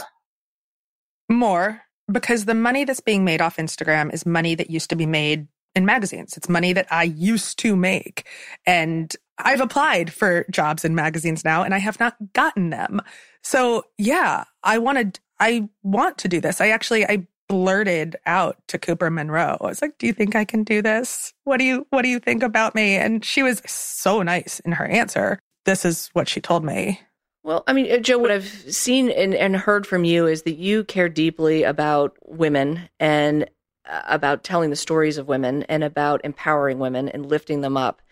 More, 1.29 1.83
because 2.11 2.45
the 2.45 2.55
money 2.55 2.85
that's 2.85 3.01
being 3.01 3.25
made 3.25 3.41
off 3.41 3.57
Instagram 3.57 4.15
is 4.15 4.25
money 4.25 4.55
that 4.55 4.71
used 4.71 4.91
to 4.91 4.97
be 4.97 5.07
made 5.07 5.49
in 5.75 5.85
magazines. 5.85 6.37
It's 6.37 6.49
money 6.49 6.73
that 6.73 6.87
I 6.91 7.03
used 7.03 7.59
to 7.61 7.77
make. 7.77 8.27
And 8.65 9.15
I've 9.39 9.61
applied 9.61 10.13
for 10.13 10.47
jobs 10.51 10.85
in 10.85 10.95
magazines 10.95 11.45
now 11.45 11.63
and 11.63 11.75
I 11.75 11.79
have 11.79 12.01
not 12.01 12.17
gotten 12.33 12.71
them. 12.71 13.03
So 13.43 13.85
yeah, 13.99 14.45
I 14.63 14.79
wanted, 14.79 15.21
I 15.39 15.69
want 15.83 16.17
to 16.19 16.29
do 16.29 16.41
this. 16.41 16.61
I 16.61 16.69
actually, 16.69 17.05
I 17.05 17.27
blurted 17.49 18.17
out 18.27 18.57
to 18.69 18.79
Cooper 18.79 19.11
Munroe. 19.11 19.57
I 19.61 19.67
was 19.67 19.83
like, 19.83 19.99
"Do 19.99 20.07
you 20.07 20.13
think 20.13 20.35
I 20.35 20.45
can 20.45 20.65
do 20.65 20.83
this? 20.83 21.33
What 21.45 21.59
do 21.59 21.65
you 21.65 21.87
what 21.91 22.03
do 22.03 22.09
you 22.09 22.19
think 22.19 22.43
about 22.43 22.75
me?" 22.75 22.97
And 22.97 23.25
she 23.25 23.43
was 23.43 23.63
so 23.67 24.23
nice 24.23 24.61
in 24.61 24.73
her 24.73 24.87
answer. 24.87 25.39
This 25.65 25.85
is 25.85 26.11
what 26.13 26.29
she 26.29 26.41
told 26.41 26.65
me. 26.65 27.01
Well, 27.47 27.63
I 27.69 27.73
mean, 27.75 27.91
uh, 27.93 27.99
Jo, 27.99 28.19
what 28.19 28.33
I've 28.33 28.49
seen 28.49 29.09
and, 29.09 29.33
and 29.33 29.57
heard 29.57 29.87
from 29.87 30.03
you 30.05 30.27
is 30.27 30.43
that 30.43 30.57
you 30.57 30.83
care 30.83 31.09
deeply 31.09 31.63
about 31.63 32.17
women 32.25 32.89
and 32.99 33.49
uh, 33.89 34.03
about 34.07 34.43
telling 34.43 34.71
the 34.71 34.77
stories 34.77 35.17
of 35.17 35.29
women 35.29 35.63
and 35.65 35.85
about 35.85 36.25
empowering 36.25 36.81
women 36.81 37.09
and 37.09 37.25
lifting 37.25 37.61
them 37.61 37.77
up. 37.77 38.03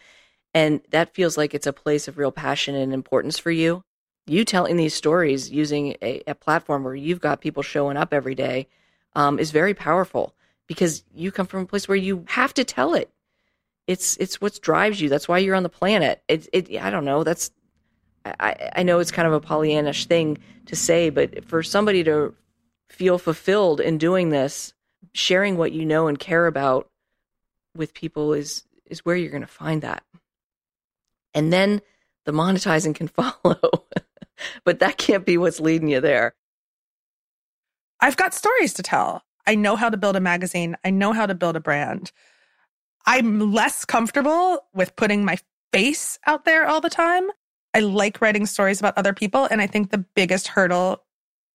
And 0.54 0.82
that 0.90 1.14
feels 1.14 1.36
like 1.36 1.52
it's 1.52 1.66
a 1.66 1.72
place 1.72 2.06
of 2.06 2.16
real 2.16 2.30
passion 2.30 2.76
and 2.76 2.94
importance 2.94 3.36
for 3.36 3.50
you. 3.50 3.82
You 4.26 4.44
telling 4.44 4.76
these 4.76 4.94
stories 4.94 5.50
using 5.50 5.96
a, 6.00 6.22
a 6.28 6.36
platform 6.36 6.84
where 6.84 6.94
you've 6.94 7.20
got 7.20 7.40
people 7.40 7.64
showing 7.64 7.96
up 7.96 8.14
every 8.14 8.36
day 8.36 8.68
um, 9.14 9.38
is 9.38 9.50
very 9.50 9.74
powerful 9.74 10.34
because 10.66 11.04
you 11.14 11.30
come 11.30 11.46
from 11.46 11.62
a 11.62 11.66
place 11.66 11.88
where 11.88 11.96
you 11.96 12.24
have 12.28 12.54
to 12.54 12.64
tell 12.64 12.94
it. 12.94 13.10
It's 13.86 14.16
it's 14.16 14.40
what 14.40 14.60
drives 14.62 15.00
you. 15.00 15.08
That's 15.08 15.28
why 15.28 15.38
you're 15.38 15.54
on 15.54 15.62
the 15.62 15.68
planet. 15.68 16.22
It 16.28 16.48
it 16.52 16.80
I 16.80 16.90
don't 16.90 17.04
know. 17.04 17.22
That's 17.22 17.50
I 18.24 18.70
I 18.76 18.82
know 18.82 18.98
it's 18.98 19.10
kind 19.10 19.28
of 19.28 19.34
a 19.34 19.40
Pollyannish 19.40 20.06
thing 20.06 20.38
to 20.66 20.76
say, 20.76 21.10
but 21.10 21.44
for 21.44 21.62
somebody 21.62 22.02
to 22.04 22.34
feel 22.88 23.18
fulfilled 23.18 23.80
in 23.80 23.98
doing 23.98 24.30
this, 24.30 24.72
sharing 25.12 25.56
what 25.56 25.72
you 25.72 25.84
know 25.84 26.06
and 26.06 26.18
care 26.18 26.46
about 26.46 26.88
with 27.76 27.92
people 27.92 28.32
is 28.32 28.64
is 28.86 29.04
where 29.04 29.16
you're 29.16 29.30
going 29.30 29.42
to 29.42 29.46
find 29.46 29.82
that. 29.82 30.02
And 31.34 31.52
then 31.52 31.82
the 32.24 32.32
monetizing 32.32 32.94
can 32.94 33.08
follow. 33.42 33.84
but 34.64 34.78
that 34.78 34.96
can't 34.96 35.26
be 35.26 35.36
what's 35.36 35.60
leading 35.60 35.88
you 35.88 36.00
there. 36.00 36.34
I've 38.00 38.16
got 38.16 38.34
stories 38.34 38.74
to 38.74 38.82
tell. 38.82 39.22
I 39.46 39.54
know 39.54 39.76
how 39.76 39.88
to 39.88 39.96
build 39.96 40.16
a 40.16 40.20
magazine. 40.20 40.76
I 40.84 40.90
know 40.90 41.12
how 41.12 41.26
to 41.26 41.34
build 41.34 41.56
a 41.56 41.60
brand. 41.60 42.12
I'm 43.06 43.52
less 43.52 43.84
comfortable 43.84 44.64
with 44.74 44.96
putting 44.96 45.24
my 45.24 45.38
face 45.72 46.18
out 46.26 46.44
there 46.44 46.66
all 46.66 46.80
the 46.80 46.90
time. 46.90 47.28
I 47.74 47.80
like 47.80 48.20
writing 48.20 48.46
stories 48.46 48.80
about 48.80 48.96
other 48.96 49.12
people. 49.12 49.46
And 49.50 49.60
I 49.60 49.66
think 49.66 49.90
the 49.90 50.04
biggest 50.14 50.48
hurdle 50.48 51.02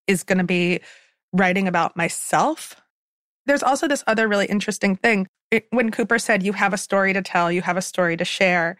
is 0.05 0.23
going 0.23 0.37
to 0.37 0.43
be 0.43 0.81
writing 1.33 1.67
about 1.67 1.97
myself. 1.97 2.75
There's 3.45 3.63
also 3.63 3.87
this 3.87 4.03
other 4.05 4.27
really 4.27 4.45
interesting 4.45 4.95
thing. 4.95 5.27
When 5.71 5.89
Cooper 5.89 6.19
said, 6.19 6.43
You 6.43 6.53
have 6.53 6.73
a 6.73 6.77
story 6.77 7.13
to 7.13 7.21
tell, 7.21 7.51
you 7.51 7.61
have 7.61 7.77
a 7.77 7.81
story 7.81 8.17
to 8.17 8.25
share, 8.25 8.77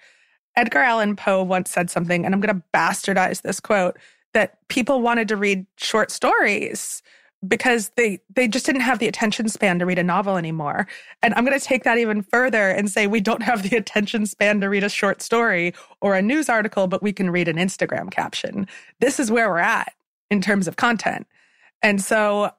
Edgar 0.55 0.79
Allan 0.79 1.15
Poe 1.15 1.41
once 1.43 1.71
said 1.71 1.89
something, 1.89 2.25
and 2.25 2.33
I'm 2.33 2.41
going 2.41 2.55
to 2.55 2.63
bastardize 2.73 3.41
this 3.41 3.59
quote 3.59 3.97
that 4.33 4.57
people 4.67 5.01
wanted 5.01 5.27
to 5.29 5.37
read 5.37 5.65
short 5.77 6.11
stories 6.11 7.01
because 7.47 7.89
they 7.95 8.19
they 8.33 8.47
just 8.47 8.65
didn't 8.65 8.81
have 8.81 8.99
the 8.99 9.07
attention 9.07 9.47
span 9.47 9.79
to 9.79 9.85
read 9.85 9.99
a 9.99 10.03
novel 10.03 10.37
anymore. 10.37 10.87
And 11.21 11.33
I'm 11.35 11.45
going 11.45 11.57
to 11.57 11.65
take 11.65 11.83
that 11.83 11.97
even 11.97 12.21
further 12.21 12.69
and 12.69 12.89
say 12.89 13.07
we 13.07 13.21
don't 13.21 13.43
have 13.43 13.63
the 13.63 13.77
attention 13.77 14.25
span 14.25 14.61
to 14.61 14.69
read 14.69 14.83
a 14.83 14.89
short 14.89 15.21
story 15.21 15.73
or 16.01 16.15
a 16.15 16.21
news 16.21 16.49
article, 16.49 16.87
but 16.87 17.01
we 17.01 17.13
can 17.13 17.29
read 17.29 17.47
an 17.47 17.57
Instagram 17.57 18.11
caption. 18.11 18.67
This 18.99 19.19
is 19.19 19.31
where 19.31 19.49
we're 19.49 19.59
at 19.59 19.93
in 20.29 20.41
terms 20.41 20.67
of 20.67 20.75
content. 20.75 21.27
And 21.81 22.01
so 22.01 22.51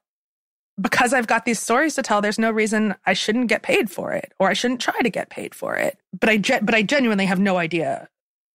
because 0.80 1.12
I've 1.12 1.26
got 1.26 1.44
these 1.44 1.60
stories 1.60 1.94
to 1.96 2.02
tell, 2.02 2.22
there's 2.22 2.38
no 2.38 2.50
reason 2.50 2.94
I 3.04 3.12
shouldn't 3.12 3.48
get 3.48 3.62
paid 3.62 3.90
for 3.90 4.12
it 4.12 4.32
or 4.38 4.48
I 4.48 4.54
shouldn't 4.54 4.80
try 4.80 4.98
to 5.00 5.10
get 5.10 5.28
paid 5.28 5.54
for 5.54 5.76
it. 5.76 5.98
But 6.18 6.30
I 6.30 6.38
ge- 6.38 6.62
but 6.62 6.74
I 6.74 6.82
genuinely 6.82 7.26
have 7.26 7.38
no 7.40 7.58
idea 7.58 8.08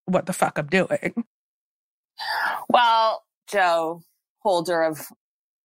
what 0.05 0.25
the 0.25 0.33
fuck 0.33 0.57
I'm 0.57 0.67
doing. 0.67 1.23
Well, 2.69 3.23
Jo, 3.47 4.01
holder 4.41 4.83
of 4.83 5.07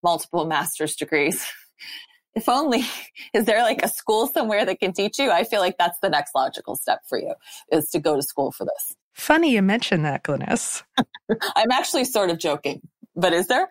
multiple 0.03 0.47
master's 0.47 0.97
degrees. 0.97 1.47
if 2.35 2.49
only, 2.49 2.85
is 3.35 3.45
there 3.45 3.63
like 3.63 3.83
a 3.83 3.89
school 3.89 4.27
somewhere 4.27 4.65
that 4.65 4.81
can 4.81 4.93
teach 4.93 5.19
you? 5.19 5.31
I 5.31 5.45
feel 5.45 5.61
like 5.61 5.77
that's 5.79 5.99
the 6.01 6.09
next 6.09 6.35
logical 6.35 6.77
step 6.77 7.01
for 7.09 7.19
you 7.19 7.35
is 7.73 7.89
to 7.91 7.99
go 7.99 8.17
to 8.17 8.23
school 8.23 8.53
for 8.53 8.65
this. 8.65 8.97
Funny 9.15 9.53
you 9.53 9.63
mention 9.63 10.03
that, 10.03 10.23
Glynnis. 10.23 10.83
I'm 11.57 11.71
actually 11.71 12.05
sort 12.05 12.31
of 12.31 12.39
joking, 12.39 12.81
but 13.17 13.33
is 13.33 13.49
there? 13.49 13.69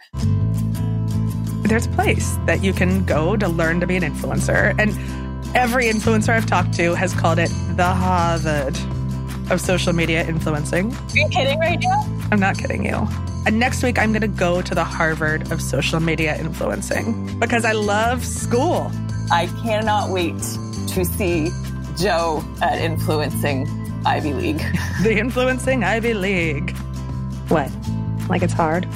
There's 1.63 1.85
a 1.85 1.91
place 1.91 2.37
that 2.45 2.63
you 2.63 2.73
can 2.73 3.05
go 3.05 3.35
to 3.35 3.47
learn 3.47 3.79
to 3.79 3.87
be 3.87 3.95
an 3.95 4.03
influencer. 4.03 4.75
And 4.79 5.55
every 5.55 5.85
influencer 5.85 6.29
I've 6.29 6.45
talked 6.45 6.73
to 6.73 6.93
has 6.95 7.13
called 7.13 7.39
it 7.39 7.51
the 7.75 7.85
Harvard 7.85 8.77
of 9.51 9.61
social 9.61 9.93
media 9.93 10.27
influencing. 10.27 10.93
Are 10.93 11.17
you 11.17 11.27
kidding 11.29 11.59
right 11.59 11.79
now? 11.81 12.01
I'm 12.31 12.39
not 12.39 12.57
kidding 12.57 12.85
you. 12.85 13.07
And 13.45 13.59
next 13.59 13.83
week, 13.83 13.97
I'm 13.97 14.11
going 14.11 14.21
to 14.21 14.27
go 14.27 14.61
to 14.61 14.75
the 14.75 14.83
Harvard 14.83 15.51
of 15.51 15.61
social 15.61 15.99
media 15.99 16.37
influencing 16.39 17.39
because 17.39 17.65
I 17.65 17.71
love 17.71 18.25
school. 18.25 18.91
I 19.31 19.47
cannot 19.63 20.09
wait 20.09 20.37
to 20.89 21.05
see 21.05 21.49
Jo 21.97 22.43
at 22.61 22.79
influencing 22.79 23.67
Ivy 24.05 24.33
League. 24.33 24.61
the 25.03 25.17
influencing 25.17 25.83
Ivy 25.83 26.13
League. 26.13 26.75
What? 27.47 27.71
Like 28.29 28.43
it's 28.43 28.53
hard? 28.53 28.87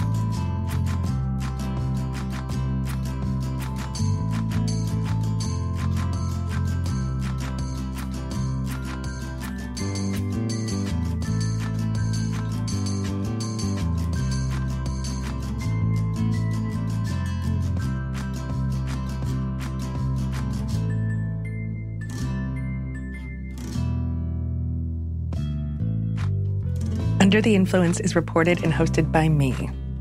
Under 27.34 27.42
the 27.42 27.56
Influence 27.56 28.00
is 28.00 28.16
reported 28.16 28.64
and 28.64 28.72
hosted 28.72 29.12
by 29.12 29.28
me, 29.28 29.56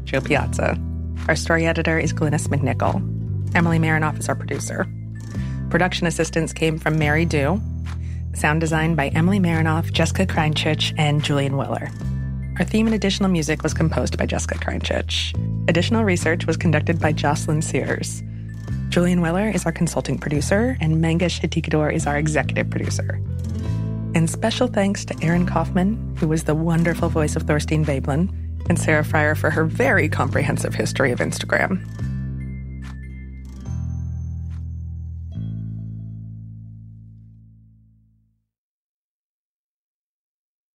Jo 0.05 0.21
Piazza. 0.21 0.79
Our 1.29 1.35
story 1.35 1.67
editor 1.67 1.99
is 1.99 2.13
Glynnis 2.13 2.47
MacNicol. 2.49 3.57
Emily 3.57 3.79
Marinoff 3.79 4.19
is 4.19 4.29
our 4.29 4.35
producer. 4.35 4.87
Production 5.71 6.07
assistance 6.07 6.53
came 6.53 6.79
from 6.79 6.99
Mary 6.99 7.25
Dew. 7.25 7.59
Sound 8.35 8.61
design 8.61 8.97
by 8.97 9.09
Emily 9.09 9.41
Marinoff, 9.41 9.91
Jessica 9.95 10.27
Kreinchich, 10.27 10.93
and 10.99 11.25
Julian 11.25 11.57
Willer. 11.57 11.91
Our 12.59 12.67
theme 12.67 12.85
and 12.85 12.95
additional 12.95 13.31
music 13.31 13.63
was 13.63 13.73
composed 13.73 14.19
by 14.19 14.27
Jessica 14.27 14.59
Kreinchich. 14.59 15.33
Additional 15.71 16.05
research 16.05 16.47
was 16.47 16.59
conducted 16.59 17.01
by 17.01 17.13
Jocelyn 17.13 17.63
Sears. 17.63 18.23
Julian 18.91 19.23
Willer 19.23 19.49
is 19.49 19.65
our 19.65 19.73
consulting 19.73 20.19
producer, 20.19 20.77
and 20.83 21.03
Mangesh 21.03 21.41
Hattikudur 21.41 21.91
is 21.95 22.07
our 22.07 22.19
executive 22.19 22.69
producer. 22.69 23.19
And 24.15 24.29
special 24.29 24.69
thanks 24.69 25.05
to 25.07 25.17
Aaron 25.23 25.47
Kaufman, 25.47 26.17
who 26.19 26.29
was 26.29 26.45
the 26.45 26.55
wonderful 26.55 27.09
voice 27.09 27.35
of 27.35 27.45
Thorstein 27.45 27.85
Veblen, 27.85 28.31
and 28.69 28.79
Sarah 28.79 29.05
Frier 29.05 29.35
for 29.35 29.51
her 29.51 29.65
very 29.65 30.09
comprehensive 30.09 30.75
history 30.75 31.13
of 31.13 31.21
Instagram. 31.21 31.83